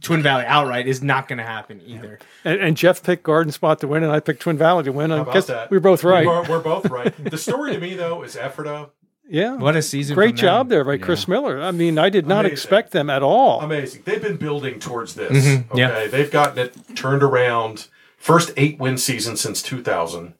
[0.00, 2.18] Twin Valley outright, is not going to happen either.
[2.44, 5.12] And, and Jeff picked Garden Spot to win, and I picked Twin Valley to win.
[5.12, 5.70] I about guess that?
[5.70, 6.26] we were both right.
[6.26, 7.12] We're, we're both right.
[7.30, 8.90] The story to me though is Ephrata.
[9.28, 9.54] yeah.
[9.56, 10.14] What a season!
[10.14, 11.60] Great job there by Chris Miller.
[11.62, 12.52] I mean, I did not Amazing.
[12.52, 13.60] expect them at all.
[13.62, 14.02] Amazing.
[14.04, 15.32] They've been building towards this.
[15.46, 15.76] Mm-hmm.
[15.78, 15.88] yeah.
[15.90, 16.08] Okay.
[16.08, 17.88] They've gotten it turned around.
[18.18, 20.34] First eight win season since 2000.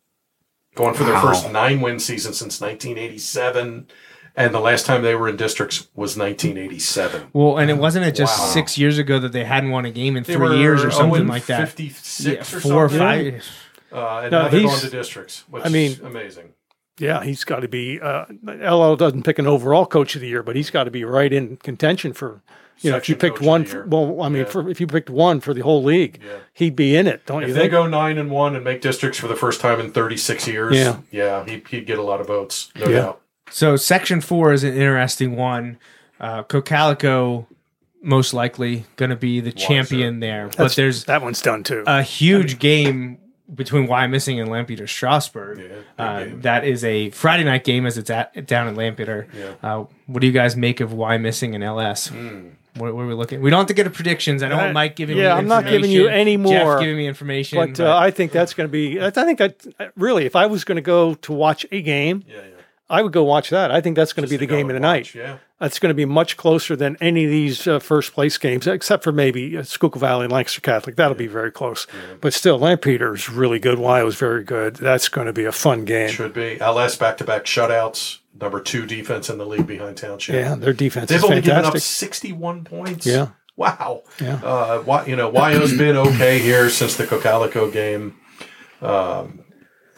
[0.75, 3.87] Going for their first nine win season since 1987.
[4.35, 7.29] And the last time they were in districts was 1987.
[7.35, 8.47] Well, and it wasn't it just Wow.
[8.47, 11.27] six years ago that they hadn't won a game in They three years or something
[11.27, 11.69] like that.
[11.69, 13.41] 56 Yeah, or four or something.
[13.41, 13.45] five.
[13.93, 16.55] Uh, and No, now they're going to districts, which I mean- is amazing.
[16.99, 18.01] Yeah, he's got to be.
[18.01, 21.05] Uh, LL doesn't pick an overall coach of the year, but he's got to be
[21.05, 22.43] right in contention for.
[22.83, 24.49] You know, if you picked one, for, well, I mean, Yeah.
[24.49, 26.33] for, if you picked one for the whole league, Yeah.
[26.53, 27.73] he'd be in it, don't If you they think?
[27.73, 30.97] go nine and one and make districts for the first time in 36 years, Yeah.
[31.11, 32.97] yeah, he, he'd get a lot of votes, no Yeah.
[32.97, 33.21] doubt.
[33.51, 35.79] So section four is an interesting one.
[36.21, 37.47] Uh, Cocalico
[38.03, 41.85] most likely going to be the champion there, but there's that one's done too.
[41.87, 43.19] a huge game
[43.55, 45.59] between Wyomissing and Lampeter Strasburg.
[45.61, 49.27] Yeah, uh, that is a Friday night game as it's at down in Lampeter.
[49.37, 49.53] Yeah.
[49.63, 52.09] Uh, what do you guys make of Wyomissing and LS?
[52.09, 52.47] Hmm.
[52.77, 53.41] What, what are we looking?
[53.43, 54.43] We don't have to get to predictions.
[54.43, 56.53] I don't Uh, want Mike giving yeah, me I'm not giving you any more.
[56.53, 57.59] Jeff more, giving me information.
[57.59, 59.01] but uh, I think that's going to be.
[59.01, 59.67] I think that
[59.97, 62.43] really, if I was going to go to watch a game, Yeah, yeah.
[62.91, 63.71] I would go watch that.
[63.71, 65.15] I think that's going to be the game of the and night.
[65.15, 65.39] Yeah.
[65.59, 69.03] That's going to be much closer than any of these uh, first place games, except
[69.05, 70.97] for maybe uh, Schuylkill Valley and Lancaster Catholic.
[70.97, 71.87] That'll be very close.
[72.21, 73.79] But still, Lampeter's really good.
[73.79, 74.75] Wyo's very good.
[74.77, 76.11] That's going to be a fun game.
[76.11, 76.61] Should be.
[76.61, 80.35] LS back to back shutouts, number two defense in the league behind Township.
[80.35, 81.45] Yeah, their defense is fantastic.
[81.45, 83.07] They've only given up 61 points.
[83.07, 83.29] Yeah.
[83.57, 84.03] Wow.
[84.21, 84.41] Yeah.
[84.43, 88.17] Uh, why, you know, Wyo's been okay here since the Cocalico game.
[88.81, 89.45] Um,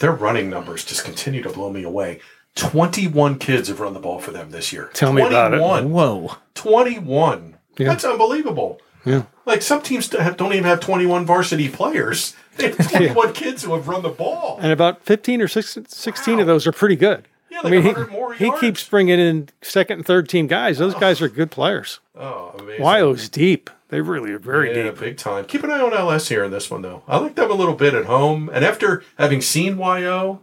[0.01, 2.21] their running numbers just continue to blow me away.
[2.57, 4.91] 21 kids have run the ball for them this year.
[4.95, 5.61] Tell me about it.
[5.87, 6.37] whoa.
[6.55, 7.57] 21.
[7.79, 7.89] Yeah.
[7.89, 8.81] That's unbelievable.
[9.05, 9.25] Yeah.
[9.45, 12.35] Like some teams don't even have 21 varsity players.
[12.57, 14.59] They have 21 kids who have run the ball.
[14.61, 17.27] And about 15 or 16, 16 of those are pretty good.
[17.55, 20.79] Yeah, I mean, 100 more he, he keeps bringing in second and third team guys.
[20.79, 20.99] Those oh.
[20.99, 22.01] guys are good players.
[22.17, 22.85] Oh, amazing.
[22.85, 23.71] Wyo's deep.
[23.91, 24.99] They really are very Yeah, deep.
[24.99, 25.45] big time.
[25.45, 27.05] Keep an eye on LS here in this one, though.
[27.07, 28.51] I like them a little bit at home.
[28.53, 30.41] And after having seen Wyo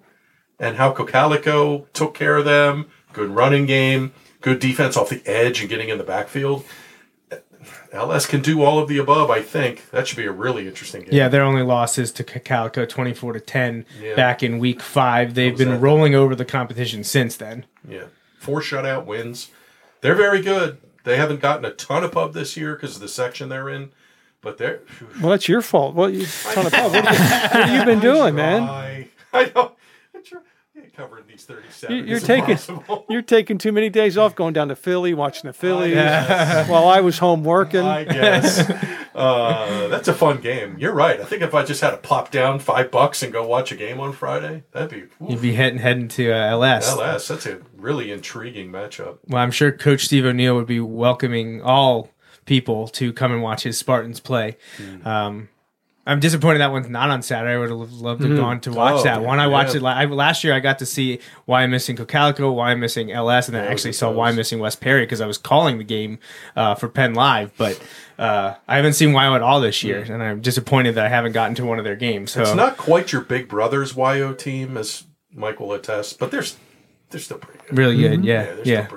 [0.58, 5.60] and how Cocalico took care of them, good running game, good defense off the edge
[5.60, 6.64] and getting in the backfield,
[7.92, 9.90] LS can do all of the above, I think.
[9.92, 11.10] That should be a really interesting game.
[11.14, 14.16] Yeah, their only loss is to Cocalico, twenty-four to ten, Yeah.
[14.16, 15.34] back in week five.
[15.34, 15.80] They've been that?
[15.80, 17.66] rolling over the competition since then.
[17.88, 18.06] Yeah.
[18.40, 19.50] Four shutout wins.
[20.02, 20.78] They're very good.
[21.04, 23.92] They haven't gotten a ton of pub this year because of the section they're in,
[24.42, 24.80] but they're.
[25.20, 25.94] Well, that's your fault.
[25.94, 28.64] Well, you, ton of, what, have you, what have you been doing, man?
[28.64, 29.70] I, I
[30.98, 31.04] know.
[31.04, 31.96] I try, yeah, covering these 37.
[31.96, 32.58] You- You're taking
[33.10, 36.70] you're taking too many days off, going down to Philly, watching the Phillies, guess.
[36.70, 37.82] while I was home working.
[37.86, 38.60] I guess.
[39.14, 40.78] Uh, that's a fun game.
[40.80, 41.20] You're right.
[41.20, 43.76] I think if I just had to plop down five bucks and go watch a
[43.76, 46.90] game on Friday, that'd be You'd be heading heading to uh, LS.
[46.90, 47.28] LS.
[47.28, 49.18] That's a really intriguing matchup.
[49.28, 52.10] Well, I'm sure Coach Steve O'Neill would be welcoming all
[52.46, 54.58] people to come and watch his Spartans play.
[54.78, 55.08] Hmm.
[55.08, 55.50] Um,
[56.06, 57.54] I'm disappointed that one's not on Saturday.
[57.54, 59.40] I would have loved to have gone to watch Oh, that one.
[59.40, 59.78] I watched yeah.
[59.78, 60.52] it la- I, last year.
[60.54, 64.82] I got to see Wyomissing Cocalico, Wyomissing LS, and then I actually saw Wyomissing West
[64.82, 66.18] Perry because I was calling the game
[66.56, 67.52] uh, for Penn Live.
[67.56, 67.80] But
[68.18, 71.34] uh, I haven't seen Wyo at all this year, and I'm disappointed that I haven't
[71.34, 72.32] gotten to one of their games.
[72.32, 72.42] So.
[72.42, 76.44] It's not quite your big brother's Wyo team, as Mike will attest, but they're,
[77.12, 77.78] they're still pretty good.
[77.78, 78.26] really good.
[78.26, 78.88] Yeah, Yeah, they're yeah.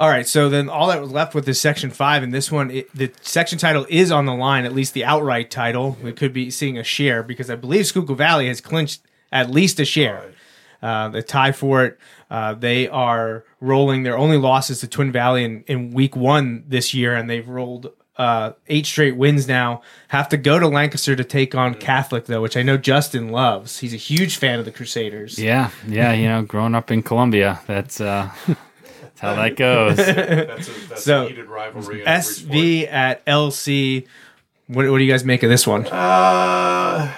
[0.00, 0.04] Still pretty good.
[0.04, 2.70] All right, so then all that was left with is section five, and this one,
[2.70, 5.98] it, the section title is on the line, at least the outright title.
[6.02, 9.78] We could be seeing a share because I believe Schuylkill Valley has clinched at least
[9.78, 10.32] a share.
[10.82, 11.98] Uh, the tie for it,
[12.30, 16.94] uh, they are rolling their only losses to Twin Valley in, in week one this
[16.94, 19.82] year, and they've rolled uh, eight straight wins now.
[20.08, 23.80] Have to go to Lancaster to take on Catholic, though, which I know Justin loves.
[23.80, 25.38] He's a huge fan of the Crusaders.
[25.38, 28.00] Yeah, yeah, you know, growing up in Columbia, that's
[29.22, 29.96] uh how that goes.
[29.96, 32.02] That's a, that's So, a heated rivalry.
[32.02, 32.54] in every sport.
[32.56, 34.06] SV at LC.
[34.66, 35.86] What, what do you guys make of this one?
[35.88, 37.12] Uh,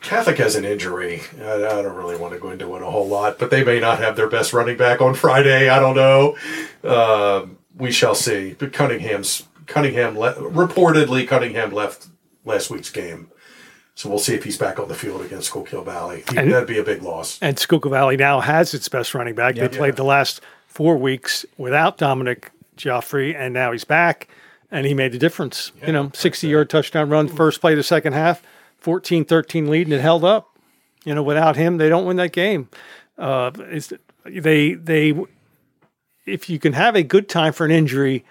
[0.00, 1.22] Catholic has an injury.
[1.40, 3.80] I, I don't really want to go into it a whole lot, but they may
[3.80, 5.68] not have their best running back on Friday.
[5.68, 6.36] I don't know.
[6.82, 8.54] Um we shall see.
[8.58, 12.08] But Cunningham's Cunningham le- reportedly Cunningham left
[12.44, 13.30] last week's game,
[13.94, 16.24] so we'll see if he's back on the field against Schuylkill Valley.
[16.30, 17.38] He- And- that'd be a big loss.
[17.42, 19.56] And Schuylkill Valley now has its best running back.
[19.56, 24.28] they played the last four weeks without Dominic Joffrey, and now he's back,
[24.70, 25.72] and he made the difference.
[25.86, 28.42] you know, 60 yard touchdown run, first play of the second half,
[28.78, 30.56] 14 13 lead, and it held up.
[31.04, 32.68] You know, without him, they don't win that game.
[33.18, 33.50] Uh,
[34.24, 35.14] they, they,
[36.26, 38.24] if you can have a good time for an injury,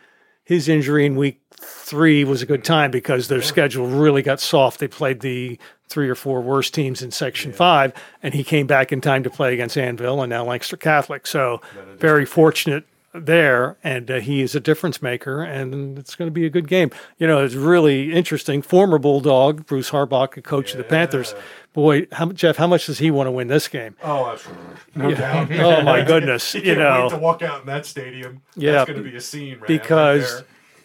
[0.50, 4.80] his injury in week three was a good time because their schedule really got soft.
[4.80, 5.60] They played the
[5.90, 7.94] three or four worst teams in Section Five,
[8.24, 11.28] and he came back in time to play against Anvil and now Lancaster Catholic.
[11.28, 11.62] So
[12.00, 12.84] very fortunate
[13.14, 16.68] there, and uh, he is a difference maker, and it's going to be a good
[16.68, 16.92] game.
[17.18, 18.62] You know, it's really interesting.
[18.62, 21.34] Former Bulldog Bruce Harbach, a coach of the Panthers.
[21.74, 23.96] Boy, how, Jeff, how much does he want to win this game?
[24.04, 24.66] Oh, absolutely,
[24.96, 25.52] no doubt.
[25.60, 27.04] Oh my goodness, You know.
[27.04, 28.42] wait to walk out in that stadium.
[28.56, 30.44] Yeah, that's going to be a scene, right because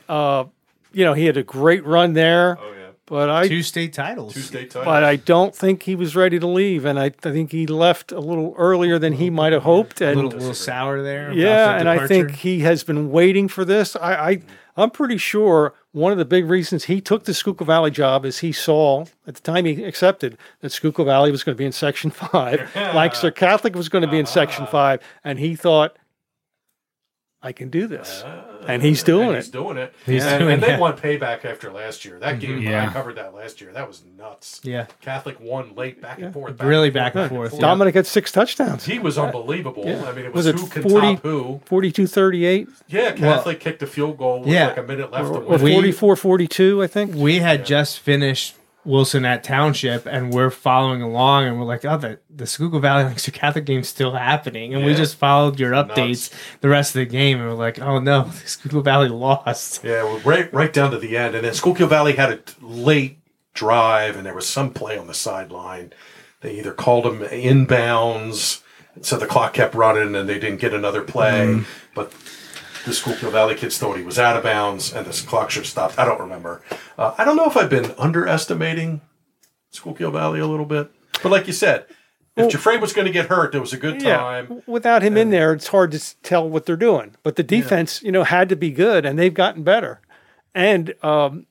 [0.09, 0.45] uh,
[0.93, 4.35] you know he had a great run there, oh yeah, but I Two state titles.
[4.35, 4.85] two state titles.
[4.87, 8.13] but I don't think he was ready to leave, and I, I think he left
[8.13, 10.01] a little earlier than he might have hoped.
[10.01, 11.33] A And little, little sour there.
[11.33, 13.95] yeah, the and I think he has been waiting for this.
[13.97, 14.43] I, I
[14.77, 18.39] I'm pretty sure one of the big reasons he took the Schuylkill Valley job is
[18.41, 21.71] he saw at the time he accepted that Schuylkill Valley was going to be in
[21.73, 24.71] Section Five, Lancaster Catholic was going to be in Section ah.
[24.71, 25.97] Five, and he thought.
[27.45, 29.41] I can do this, uh, and he's doing and it.
[29.41, 29.93] He's doing it.
[30.07, 30.81] He's and, doing and they it.
[30.81, 32.19] want payback after last year.
[32.19, 32.55] That mm-hmm.
[32.55, 32.89] game, Yeah.
[32.89, 33.71] I covered that last year.
[33.71, 34.63] That was nuts.
[34.65, 34.87] Yeah.
[35.03, 36.59] Catholic won late, back and forth.
[36.63, 37.61] Really back and forth, yeah.
[37.61, 38.87] Dominic had six touchdowns.
[38.87, 39.87] He was unbelievable.
[39.87, 41.61] I mean, it was, Was it who can 40 top who.
[41.67, 44.69] 42 38 Yeah, Catholic kicked a field goal with Yeah.
[44.69, 45.61] like a minute left to or win.
[45.61, 47.15] 44 42, I think.
[47.15, 48.55] we had just finished
[48.85, 53.05] Wilson at Township, and we're following along, and we're like, "Oh, the the Schuylkill Valley
[53.05, 56.59] Lancaster Catholic game's still happening," and we just followed your updates Nuts.
[56.61, 60.19] the rest of the game, and we're like, "Oh no, Schuylkill Valley lost." Yeah, well,
[60.21, 63.19] right, right down to the end, and then Schuylkill Valley had a late
[63.55, 65.93] drive, and there was some play on the sideline.
[66.41, 68.63] They either called them inbounds,
[69.01, 71.47] so the clock kept running, and they didn't get another play.
[71.47, 71.63] Mm-hmm.
[71.95, 72.13] But
[72.85, 75.69] the Schuylkill Valley kids thought he was out of bounds, and the clock should have
[75.71, 75.99] stopped.
[75.99, 76.63] I don't remember.
[76.99, 79.01] Uh, I don't know if I've been underestimating
[79.71, 80.91] Schuylkill Valley a little bit,
[81.23, 81.87] but like you said,
[82.37, 84.63] if Jafre was going to get hurt, there was a good time.
[84.67, 87.15] Without him in there, it's hard to tell what they're doing.
[87.23, 90.01] But the defense, you know, had to be good, and they've gotten better.
[90.53, 91.47] And um,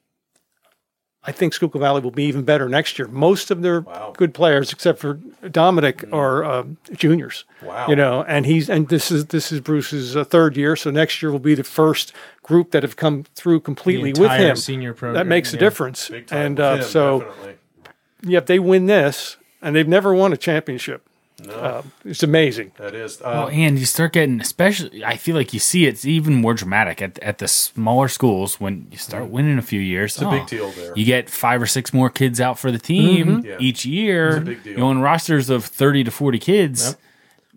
[1.26, 3.08] I think Schuylkill Valley will be even better next year.
[3.08, 4.14] Most of their Wow.
[4.18, 5.14] good players, except for
[5.50, 7.46] Dominic, are um, juniors.
[7.62, 7.88] Wow.
[7.88, 11.22] You know, and he's and this is this is Bruce's uh, third year, so next
[11.22, 12.12] year will be the first
[12.44, 14.56] group that have come through completely with him.
[14.58, 16.10] senior program, That makes a difference.
[16.10, 17.20] Big time And with uh, him, so.
[17.22, 17.54] definitely.
[18.26, 21.08] Yeah, if they win this, and they've never won a championship,
[21.50, 22.72] uh, it's amazing.
[22.78, 23.20] that is.
[23.24, 26.54] Well, Um, and you start getting, especially, I feel like you see it's even more
[26.54, 30.16] dramatic at, at the smaller schools when you start winning a few years.
[30.18, 30.34] Mm-hmm.
[30.36, 30.94] It's a big deal there.
[30.96, 33.58] You get five or six more kids out for the team Yeah.
[33.60, 34.30] each year.
[34.30, 34.74] It's a big deal.
[34.74, 36.98] You know, in rosters of 30 to 40 kids,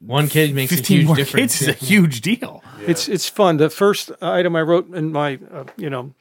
[0.01, 1.59] One kid makes a huge more difference.
[1.59, 2.63] kids is a huge deal.
[2.87, 3.57] It's it's fun.
[3.57, 6.13] The first item I wrote in my uh, you know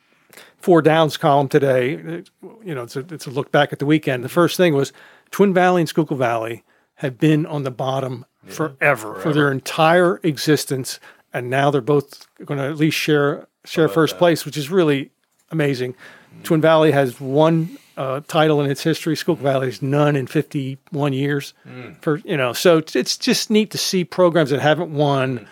[0.58, 3.86] four downs column today, uh, you know, it's a, it's a look back at the
[3.86, 4.24] weekend.
[4.24, 4.92] The first thing was
[5.30, 6.64] Twin Valley and Schuylkill Valley
[6.96, 11.00] have been on the bottom forever, for their entire existence,
[11.34, 15.12] and now they're both going to at least share share first place, which is really
[15.52, 15.96] amazing.
[16.44, 19.16] Twin Valley has one uh, title in its history.
[19.16, 21.54] Schuylkill Valley has none in 51 years.
[22.02, 25.48] For you know, so it's, it's just neat to see programs that haven't won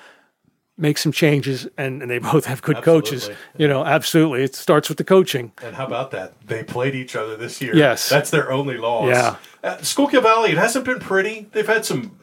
[0.78, 3.30] make some changes, and, and they both have good coaches.
[3.58, 4.44] You know, absolutely.
[4.44, 5.52] It starts with the coaching.
[5.62, 6.34] And how about that?
[6.48, 7.76] They played each other this year.
[7.76, 8.10] Yes.
[8.10, 9.10] That's their only loss.
[9.10, 9.36] Yeah.
[9.64, 11.48] Uh, Schuylkill Valley, it hasn't been pretty.
[11.52, 12.20] They've had some,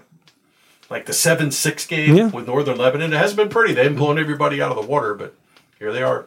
[0.90, 2.27] like the 7 6 game Yeah.
[2.28, 3.12] with Northern Lebanon.
[3.12, 3.72] It hasn't been pretty.
[3.74, 5.35] They haven't blown everybody out of the water, but
[5.78, 6.27] here they are.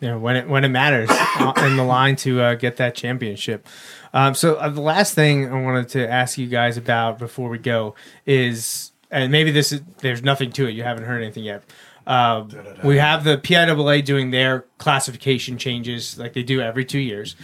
[0.00, 2.94] you know, when it when it matters uh, in the line to uh, get that
[2.94, 3.66] championship.
[4.12, 7.58] Um, so uh, the last thing I wanted to ask you guys about before we
[7.58, 7.94] go
[8.26, 10.72] is, and maybe this is there's nothing to it.
[10.72, 11.62] You haven't heard anything yet.
[12.06, 12.44] Uh,
[12.82, 17.36] we have the PIAA doing their classification changes like they do every two years.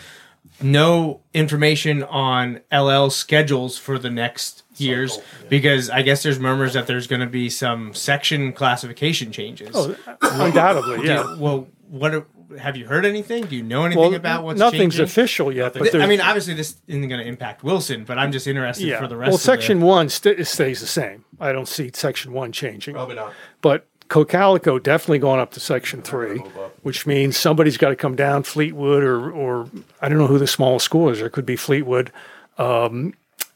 [0.63, 5.19] No information on LL schedules for the next years
[5.51, 9.77] because I guess there's murmurs that there's going to be some section classification changes.
[10.23, 11.25] Undoubtedly, yeah.
[11.25, 11.37] Yeah.
[11.39, 12.27] Well, what are,
[12.59, 13.47] have you heard anything?
[13.47, 15.05] Do you know anything about what's nothing's changing?
[15.05, 15.74] official yet.
[15.74, 18.86] But Th- I mean, obviously, this isn't going to impact Wilson, but I'm just interested
[18.86, 19.01] yeah.
[19.01, 19.28] for the rest.
[19.28, 21.24] well, of section the, one st- stays the same.
[21.40, 22.94] I don't see section one changing.
[22.94, 23.32] Probably not.
[23.60, 26.39] But Cocalico definitely going up to section three,
[26.82, 29.68] which means somebody's got to come down Fleetwood or, or
[30.01, 31.18] I don't know who the smallest school is.
[31.18, 32.12] There could be Fleetwood.
[32.59, 33.14] Um,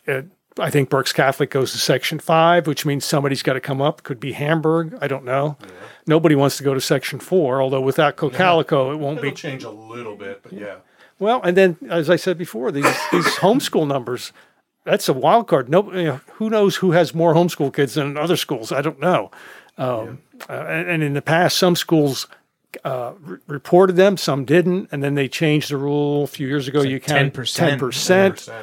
[0.08, 0.22] uh,
[0.61, 4.03] I think Berks Catholic goes to section five, which means somebody's got to come up.
[4.03, 4.97] Could be Hamburg.
[5.01, 5.57] I don't know.
[6.07, 9.35] Nobody wants to go to section four, although without Cocalico, it won't It'll be.
[9.37, 10.77] change a little bit, but yeah.
[11.19, 14.32] Well, and then as I said before, these these homeschool numbers,
[14.85, 15.69] that's a wild card.
[15.69, 18.73] No, you know, who knows who has more homeschool kids than other schools?
[18.73, 19.31] I don't know.
[19.77, 22.27] Um, uh, and, and in the past, some schools
[22.85, 26.69] uh, re- reported them, some didn't, and then they changed the rule a few years
[26.69, 26.82] ago.
[26.82, 27.55] you counted 10%.
[27.55, 28.55] ten percent, 10%.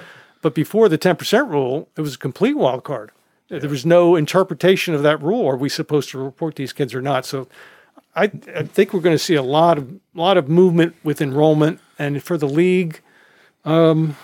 [0.41, 3.11] But before the ten percent rule, it was a complete wild card.
[3.49, 5.47] There was no interpretation of that rule.
[5.47, 7.25] Are we supposed to report these kids or not?
[7.25, 7.47] So
[8.13, 8.23] I,
[8.53, 12.21] I think we're going to see a lot of lot of movement with enrollment, and
[12.21, 12.99] for the league,
[13.63, 14.17] um,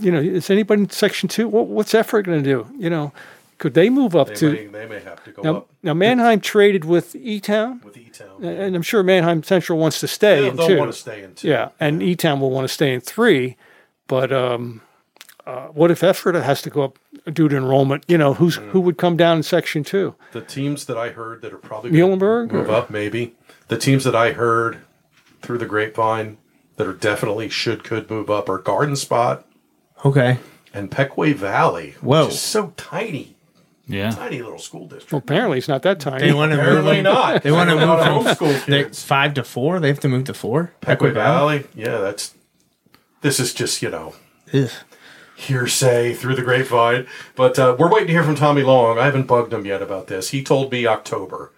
[0.00, 1.46] you know, is anybody in Section Two?
[1.46, 2.66] What, what's Ephrata going to do?
[2.78, 3.12] You know,
[3.58, 5.56] could they move up They, to may, they may have to go now?
[5.58, 8.42] up Now Manheim traded with E Town, with E-Town.
[8.44, 10.78] and I'm sure Manheim Central wants to stay They'll, in they'll two.
[10.78, 11.48] want to stay in two.
[11.48, 13.56] Yeah, and E Town will want to stay in three,
[14.06, 14.80] but um,
[15.48, 16.98] uh, what if Ephrata has to go up
[17.32, 18.04] due to enrollment?
[18.06, 18.68] You know, who's Mm.
[18.70, 20.14] who would come down in Section Two?
[20.32, 23.34] The teams that I heard that are probably Muhlenberg move or- up, maybe.
[23.68, 24.78] The teams that I heard
[25.42, 26.36] through the grapevine
[26.76, 29.44] that are definitely should could move up are Garden Spot
[30.04, 30.38] okay,
[30.74, 31.94] and Pequea Valley.
[32.02, 32.26] Whoa.
[32.26, 33.36] which is so tiny,
[33.86, 34.10] Yeah.
[34.10, 35.12] tiny little school district.
[35.12, 36.26] Well, apparently it's not that tiny.
[36.28, 36.66] they want to move.
[36.66, 37.42] Apparently them- not.
[37.42, 39.02] They want to move from homeschool they- kids.
[39.02, 39.80] five to four.
[39.80, 40.72] They have to move to four.
[40.82, 42.34] Pequea Valley, yeah, that's.
[43.22, 44.12] This is just you know
[45.38, 47.06] hearsay through the grapevine,
[47.36, 48.98] but uh, we're waiting to hear from Tommy Long.
[48.98, 50.30] I haven't bugged him yet about this.
[50.30, 51.52] He told me October,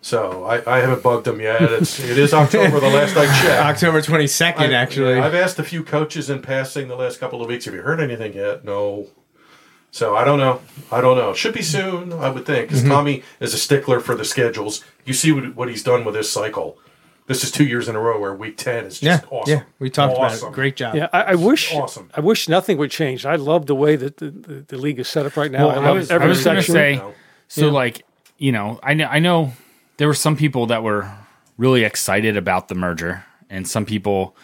[0.00, 1.62] so I, I haven't bugged him yet.
[1.62, 2.80] It's it is October.
[2.80, 3.64] the last I checked.
[3.84, 5.14] October twenty second, actually.
[5.14, 7.64] I've asked a few coaches in passing the last couple of weeks.
[7.66, 8.64] Have you heard anything yet?
[8.64, 9.06] No.
[9.92, 10.60] So I don't know.
[10.90, 11.32] I don't know.
[11.34, 12.74] Should be soon, I would think, Mm-hmm.
[12.76, 14.82] because Tommy is a stickler for the schedules.
[15.04, 16.78] You see what, what he's done with this cycle.
[17.26, 19.54] This is two years in a row where week ten is yeah, just awesome.
[19.58, 19.62] yeah.
[19.78, 20.38] We talked Awesome.
[20.48, 20.54] about it.
[20.54, 20.94] Great job.
[20.96, 21.72] Yeah, I, I wish.
[21.74, 22.10] Awesome.
[22.14, 23.24] I wish nothing would change.
[23.24, 25.68] I love the way that the, the, the league is set up right now.
[25.68, 27.14] Well, I I love was, I every was going to say, No.
[27.48, 28.04] so like,
[28.38, 29.52] you know, I know, I know
[29.98, 31.10] there were some people that were
[31.56, 34.36] really excited about the merger, and some people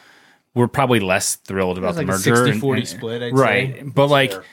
[0.54, 2.34] were probably less thrilled about was the like merger.
[2.60, 3.74] 60-40 split, I'd right?
[3.76, 3.82] say.
[3.82, 4.44] But like, fair.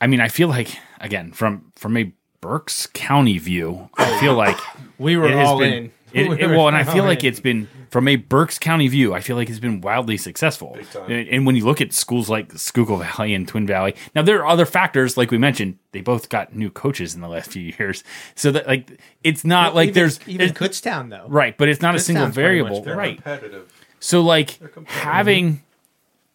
[0.00, 4.58] I mean, I feel like again from from a Berks County view, I feel like
[4.98, 5.72] we were it has all been.
[5.72, 5.92] in.
[6.14, 9.12] It, it- well, and I all feel like it's been from a Berks County view.
[9.14, 10.78] I feel like it's been wildly successful.
[11.08, 14.38] And, and when you look at schools like Schuylkill Valley and Twin Valley, now there
[14.40, 15.78] are other factors, like we mentioned.
[15.92, 18.02] They both got new coaches in the last few years,
[18.34, 21.26] so that like it's not like even, there's even it's- Kutztown though.
[21.28, 23.16] right, but it's not a single sounds much variable, right?
[23.16, 23.72] competitive.
[24.00, 24.58] So like
[24.88, 25.62] having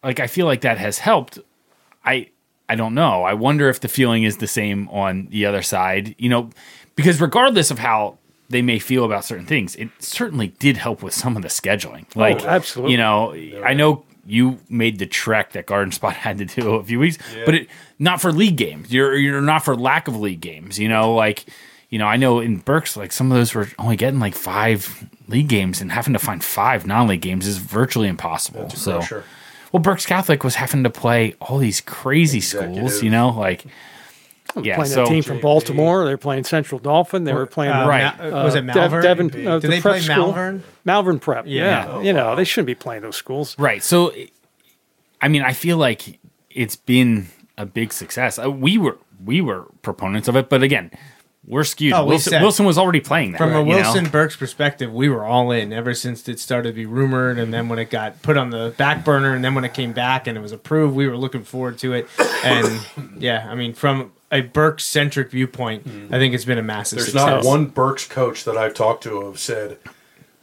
[0.02, 1.38] like I feel like that has helped.
[2.04, 2.28] I
[2.68, 3.24] I don't know.
[3.24, 6.50] I wonder if the feeling is the same on the other side, you know,
[6.94, 8.18] because regardless of how
[8.48, 12.04] they may feel about certain things, it certainly did help with some of the scheduling.
[12.16, 12.92] Like absolutely.
[12.92, 13.34] You know,
[13.64, 17.18] I know you made the trek that Garden Spot had to do a few weeks,
[17.44, 17.68] but it
[17.98, 18.92] not for league games.
[18.92, 21.46] You're you're not for lack of league games, you know, like
[21.90, 25.08] you know, I know in Berks, like some of those were only getting like five
[25.26, 28.68] league games, and having to find five non-league games is virtually impossible.
[28.70, 29.24] so, pressure.
[29.72, 33.64] well, Berks Catholic was having to play all these crazy schools, you know, like
[34.62, 34.74] yeah.
[34.76, 36.04] playing So that team from Baltimore.
[36.04, 37.24] They were playing Central Dauphin.
[37.24, 38.18] They were playing Uh, Right.
[38.32, 39.02] Ma- was it Dev- Malvern?
[39.02, 40.16] Devon, uh, Did the they prep play school.
[40.16, 40.62] Malvern?
[40.84, 41.44] Malvern Prep.
[41.46, 41.86] Yeah.
[41.98, 43.56] Yeah, you know they shouldn't be playing those schools.
[43.58, 43.82] right.
[43.82, 44.12] So,
[45.20, 46.18] I mean, I feel like
[46.50, 47.26] it's been
[47.56, 48.38] a big success.
[48.38, 50.92] Uh, We were we were proponents of it, but again,
[51.44, 51.92] we're skewed.
[51.92, 53.76] Oh, we Wilson, said- Wilson was already playing that From a you know?
[53.76, 57.52] Wilson Berks perspective, we were all in ever since it started to be rumored, and
[57.52, 60.26] then when it got put on the back burner, and then when it came back
[60.28, 62.06] and it was approved, we were looking forward to it.
[62.44, 62.80] And
[63.18, 67.12] yeah, I mean, from a Berks centric viewpoint, I think it's been a massive There's
[67.12, 67.44] success.
[67.44, 69.78] not one Berks coach that I've talked to who have said,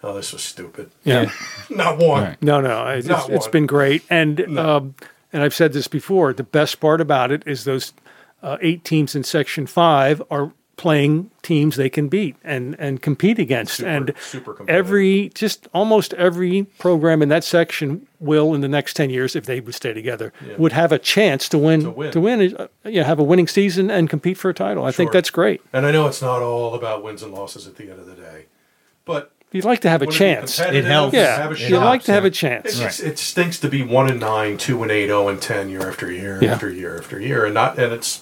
[0.04, 1.32] "Oh, this was stupid." Yeah.
[1.70, 2.24] Not one.
[2.24, 2.42] Right.
[2.42, 3.52] No, no, it's, Not it's one.
[3.52, 4.96] been great, and um,
[5.34, 6.34] and I've said this before.
[6.34, 7.94] The best part about it is those
[8.42, 13.40] uh, eight teams in Section Five are playing teams they can beat and and compete
[13.40, 18.68] against, Super- and super every just almost every program in that section will in the
[18.68, 21.90] next ten years, if they would stay together, would have a chance to win To
[21.92, 22.12] win.
[22.12, 24.84] to win, uh, yeah, have a winning season and compete for a title.
[24.86, 25.62] I think that's great.
[25.72, 28.16] And I know it's not all about wins and losses at the end of the
[28.16, 28.46] day,
[29.06, 30.60] but You'd like to have a wouldn't it be chance.
[30.60, 31.14] It helps.
[31.14, 31.86] Yeah, Have you'd shot.
[31.86, 32.78] like to have a It, chance.
[32.78, 35.88] just, it stinks to be one and nine, two and eight, zero and ten year
[35.88, 36.54] after year Yeah.
[36.56, 38.22] after year after year, and not and it's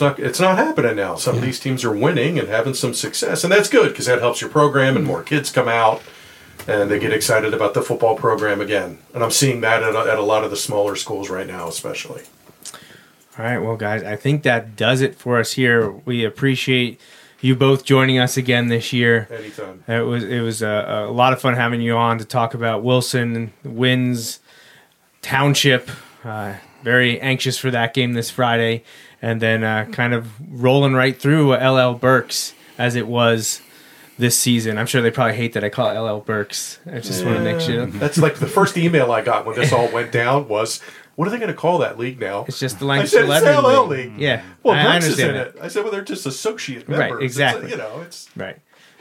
[0.00, 1.14] it's not it's not happening now.
[1.16, 4.20] Some of these teams are winning and having some success, and that's good because that
[4.20, 6.02] helps your program and more kids come out.
[6.66, 8.98] and they get excited about the football program again.
[9.14, 11.68] And I'm seeing that at a, at a lot of the smaller schools right now,
[11.68, 12.22] especially.
[13.38, 15.90] All right, well, guys, I think that does it for us here.
[15.90, 17.00] We appreciate
[17.40, 19.26] you both joining us again this year.
[19.30, 19.82] Anytime.
[19.88, 22.82] It was it was a, a lot of fun having you on to talk about
[22.82, 24.40] Wilson wins
[25.22, 25.90] Township.
[26.24, 28.84] Uh, very anxious for that game this Friday,
[29.22, 30.28] and then uh, kind of
[30.62, 33.60] rolling right through LL Berks as it was
[34.18, 34.78] this season.
[34.78, 36.78] I'm sure they probably hate that I call it LL Berks.
[36.86, 39.72] I just want to make sure That's like the first email I got when this
[39.72, 40.80] all went down was,
[41.16, 43.44] "What are they going to call that league now?" it's just the I said it's
[43.44, 44.12] LL League.
[44.12, 44.20] League.
[44.20, 45.56] Yeah, Well, I, I Brooks is in it.
[45.60, 47.70] I said, "Well, they're just associate Right, members." It's, exactly.
[47.70, 48.58] you know, it's Right.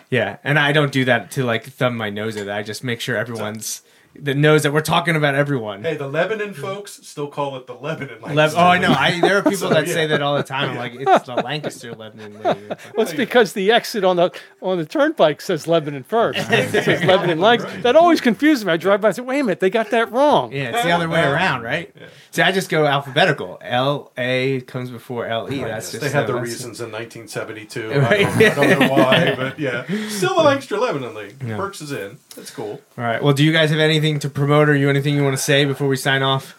[0.10, 2.52] Yeah, and I don't do that to like thumb my nose at it.
[2.52, 3.84] I just make sure everyone's
[4.16, 5.84] that knows that we're talking about everyone.
[5.84, 8.22] hey, the Lebanon folks still call it the Lebanon.
[8.22, 8.92] Lev- Lancaster oh, I know.
[8.92, 9.94] I there are people So, that yeah.
[9.94, 10.72] say that all the time.
[10.72, 12.78] I'm like, it's the Lancaster Lebanon League.
[12.96, 14.32] Well, it's because the exit on the
[14.62, 16.40] on the turnpike says Lebanon first.
[16.52, 17.66] it says Lebanon Legs.
[17.82, 18.74] That always confuses me.
[18.74, 20.92] I drive by and say, "Wait a minute, they got that wrong." Yeah, it's the
[20.92, 21.94] other way around, right?
[22.32, 23.60] See, I just go alphabetical.
[23.62, 25.62] L A comes before L E.
[25.64, 27.90] That's just they had the reasons in 1972.
[27.90, 28.26] Right.
[28.26, 31.40] I, don't, I don't know why, but yeah, still the Lancaster Lebanon League.
[31.40, 32.18] Berks is in.
[32.36, 32.82] That's cool.
[32.98, 33.22] All right.
[33.22, 35.66] Well, do you guys have anything to promote or you anything you want to say
[35.66, 36.56] before we sign off?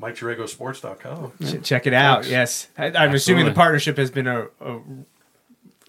[0.00, 1.32] MikeDragosports.com.
[1.44, 2.26] Ch- Check it out.
[2.26, 4.78] Yes, I, I'm assuming the partnership has been a, a,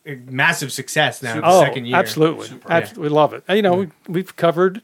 [0.05, 1.35] a massive success now.
[1.35, 1.95] the Oh, second year.
[1.95, 3.43] absolutely, Abs- we love it.
[3.47, 4.81] And, you know, we, we've covered.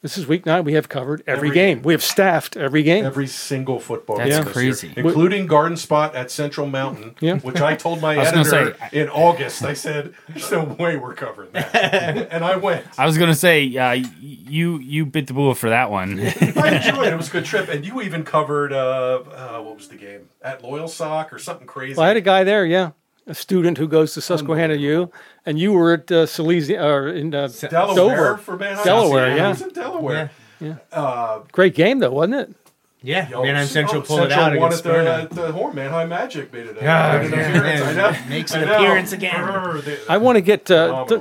[0.00, 0.62] This is week nine.
[0.62, 1.78] We have covered every, Every game.
[1.78, 1.82] game.
[1.82, 3.04] We have staffed every game.
[3.04, 7.38] Every single football That's game this year, including Garden Spot at Central Mountain, Yeah.
[7.38, 9.64] which I told my was gonna editor say- in August.
[9.64, 11.74] I said, "There's no way we're covering that,"
[12.30, 12.86] and I went.
[12.96, 16.20] I was gonna say, uh, you you bit the bullet for that one.
[16.20, 16.22] I
[16.76, 17.12] enjoyed it.
[17.12, 18.76] It was a good trip, and you even covered uh,
[19.34, 21.94] uh, what was the game at Loyalsock or something crazy.
[21.96, 22.92] Well, I had a guy there, yeah,
[23.26, 25.10] a student who goes to Susquehanna U,
[25.48, 28.36] and you were at uh, Silesia or in uh, Delaware Dover.
[28.38, 28.84] for Manheim.
[28.84, 29.48] Delaware, I yeah.
[29.48, 30.30] was in Delaware.
[30.92, 32.54] uh Great game though, wasn't it?
[33.00, 35.10] Yeah, Yo, Manheim Central oh, pulled it out won against at the, Smyrna.
[35.22, 35.74] at the Horn.
[35.76, 36.78] Manheim Magic made it.
[36.78, 37.96] A, Yeah, made an yeah, appearance.
[37.96, 38.24] yeah.
[38.26, 38.28] I.
[38.28, 39.40] Makes an appearance again.
[40.08, 40.68] I want to get.
[40.68, 41.20] Uh, th-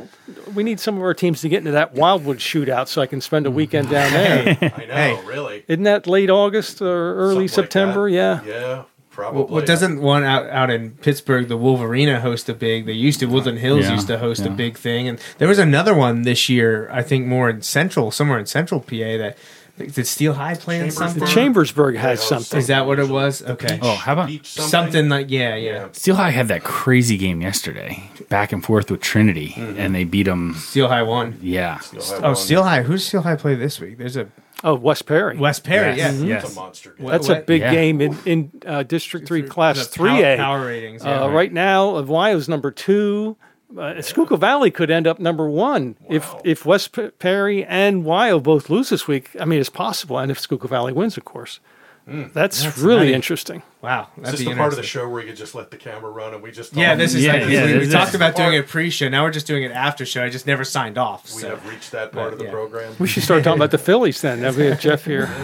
[0.56, 3.22] we need some of our teams to get into that Wildwood shootout so I can
[3.22, 4.58] spend a weekend down there.
[4.76, 5.66] I know, really.
[5.68, 8.10] Isn't that late August or early Something September?
[8.10, 8.16] that.
[8.16, 8.42] yeah.
[8.44, 8.84] Yeah,
[9.18, 9.54] probably.
[9.54, 12.86] Well, doesn't one out, out in Pittsburgh, the Wolverina host a big?
[12.86, 15.58] They used to Woodland Hills Yeah, used to host a big thing, and there was
[15.60, 16.88] another one this year.
[16.92, 19.18] I think more in central, somewhere in central PA.
[19.18, 19.36] That
[19.78, 21.26] did Steel High play in something?
[21.28, 22.58] Chambersburg has something.
[22.60, 23.44] Is that what it was?
[23.44, 25.72] Okay, Oh, how about Beach something like yeah, yeah.
[25.72, 25.88] Yeah.
[25.92, 30.24] Steel High had that crazy game yesterday, back and forth with Trinity, and they beat
[30.24, 30.54] them.
[30.56, 31.38] Steel High won.
[31.42, 31.80] Yeah,
[32.24, 32.84] Oh, Steel High.
[32.84, 33.98] Who's Steel High play this week?
[33.98, 34.28] There's a
[34.64, 35.38] Oh, West Perry.
[35.38, 35.98] West Perry.
[35.98, 36.20] Yes.
[36.20, 36.44] Yeah, Yes.
[36.46, 37.08] It's a monster game.
[37.08, 37.72] That's a big yeah.
[37.72, 40.38] game in in uh, District Three, Class The Three power, A.
[40.38, 41.04] power ratings.
[41.06, 43.38] Yeah, Uh, right now, Wyo's number two.
[43.78, 48.42] Uh, Schuylkill Valley could end up number one if if West P- Perry and Wyo
[48.42, 49.30] both lose this week.
[49.40, 51.60] I mean, it's possible, and if Schuylkill Valley wins, of course.
[52.08, 53.16] That's, really nice.
[53.16, 53.62] interesting.
[53.82, 55.72] Wow, Is that'd this be the part of the show where you could just let
[55.72, 58.14] the camera run and we just Yeah, this is Yeah, like, yeah, we, we talked
[58.14, 59.10] about the doing part- a pre-show.
[59.10, 60.24] Now we're just doing an after show.
[60.24, 61.26] I just never signed off.
[61.36, 61.50] We so.
[61.50, 62.52] have reached that part of the yeah.
[62.52, 62.96] program.
[62.98, 64.42] We should start talking about the Phillies then.
[64.42, 65.30] Now we have Jeff here.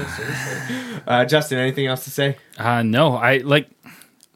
[1.05, 2.37] Uh, Justin, anything else to say?
[2.57, 3.69] Uh, no, I like.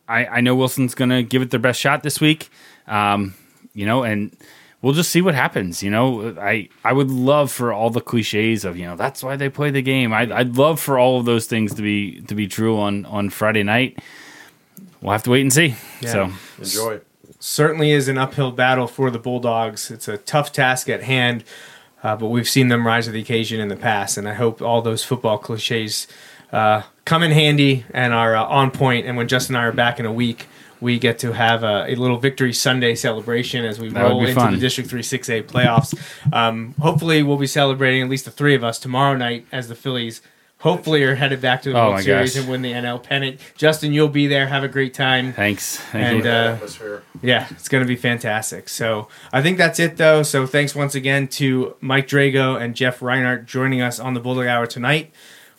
[0.06, 2.50] I I know Wilson's gonna give it their best shot this week.
[2.88, 3.36] Um,
[3.74, 4.36] you know, and
[4.82, 5.82] we'll just see what happens.
[5.84, 9.36] You know, I I would love for all the cliches of you know that's why
[9.36, 10.14] they play the game.
[10.14, 13.30] I I'd love for all of those things to be to be true on on
[13.30, 14.00] Friday night.
[15.02, 15.76] We'll have to wait and see.
[16.02, 17.02] So Enjoy.
[17.40, 19.92] certainly is an uphill battle for the Bulldogs.
[19.92, 21.44] It's a tough task at hand,
[22.04, 24.62] uh, but we've seen them rise to the occasion in the past, and I hope
[24.62, 26.08] all those football cliches
[26.52, 29.06] uh, come in handy and are uh, on point.
[29.06, 30.48] And when Justin and I are back in a week,
[30.82, 34.34] we get to have a, a little Victory Sunday celebration as we That roll into
[34.36, 34.54] fun.
[34.54, 35.98] the District 3 6A playoffs.
[36.34, 39.76] Um, hopefully, we'll be celebrating at least the three of us tomorrow night as the
[39.76, 40.22] Phillies.
[40.62, 42.42] Hopefully, are headed back to the Oh World my Series gosh.
[42.42, 43.40] and win the NL pennant.
[43.56, 44.48] Justin, you'll be there.
[44.48, 45.32] Have a great time.
[45.34, 45.78] thanks.
[45.78, 46.30] Thank And, you.
[46.88, 48.68] uh, Yeah, it's going to be fantastic.
[48.68, 50.24] So I think that's it, though.
[50.24, 54.48] So thanks once again to Mike Drago and Jeff Reinhart joining us on the Bulldog
[54.48, 55.12] Hour tonight.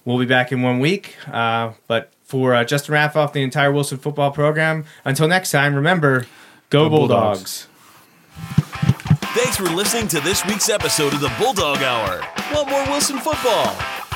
[0.04, 1.14] We'll be back in one week.
[1.30, 6.26] Uh, but for uh, Justin Raffauf, the entire Wilson football program, until next time, remember
[6.68, 7.66] go, Bulldogs.
[9.32, 12.20] Thanks for listening to this week's episode of the Bulldog Hour.
[12.52, 13.68] Want more Wilson football?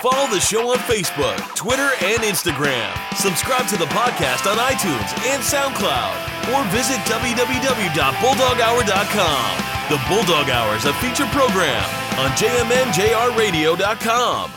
[0.03, 2.93] Follow the show on Facebook, Twitter, and Instagram.
[3.17, 6.53] Subscribe to the podcast on iTunes and SoundCloud.
[6.53, 9.59] Or visit www.bulldoghour.com.
[9.89, 11.85] The Bulldog Hour is a feature program
[12.19, 14.53] on jmnjrradio.com.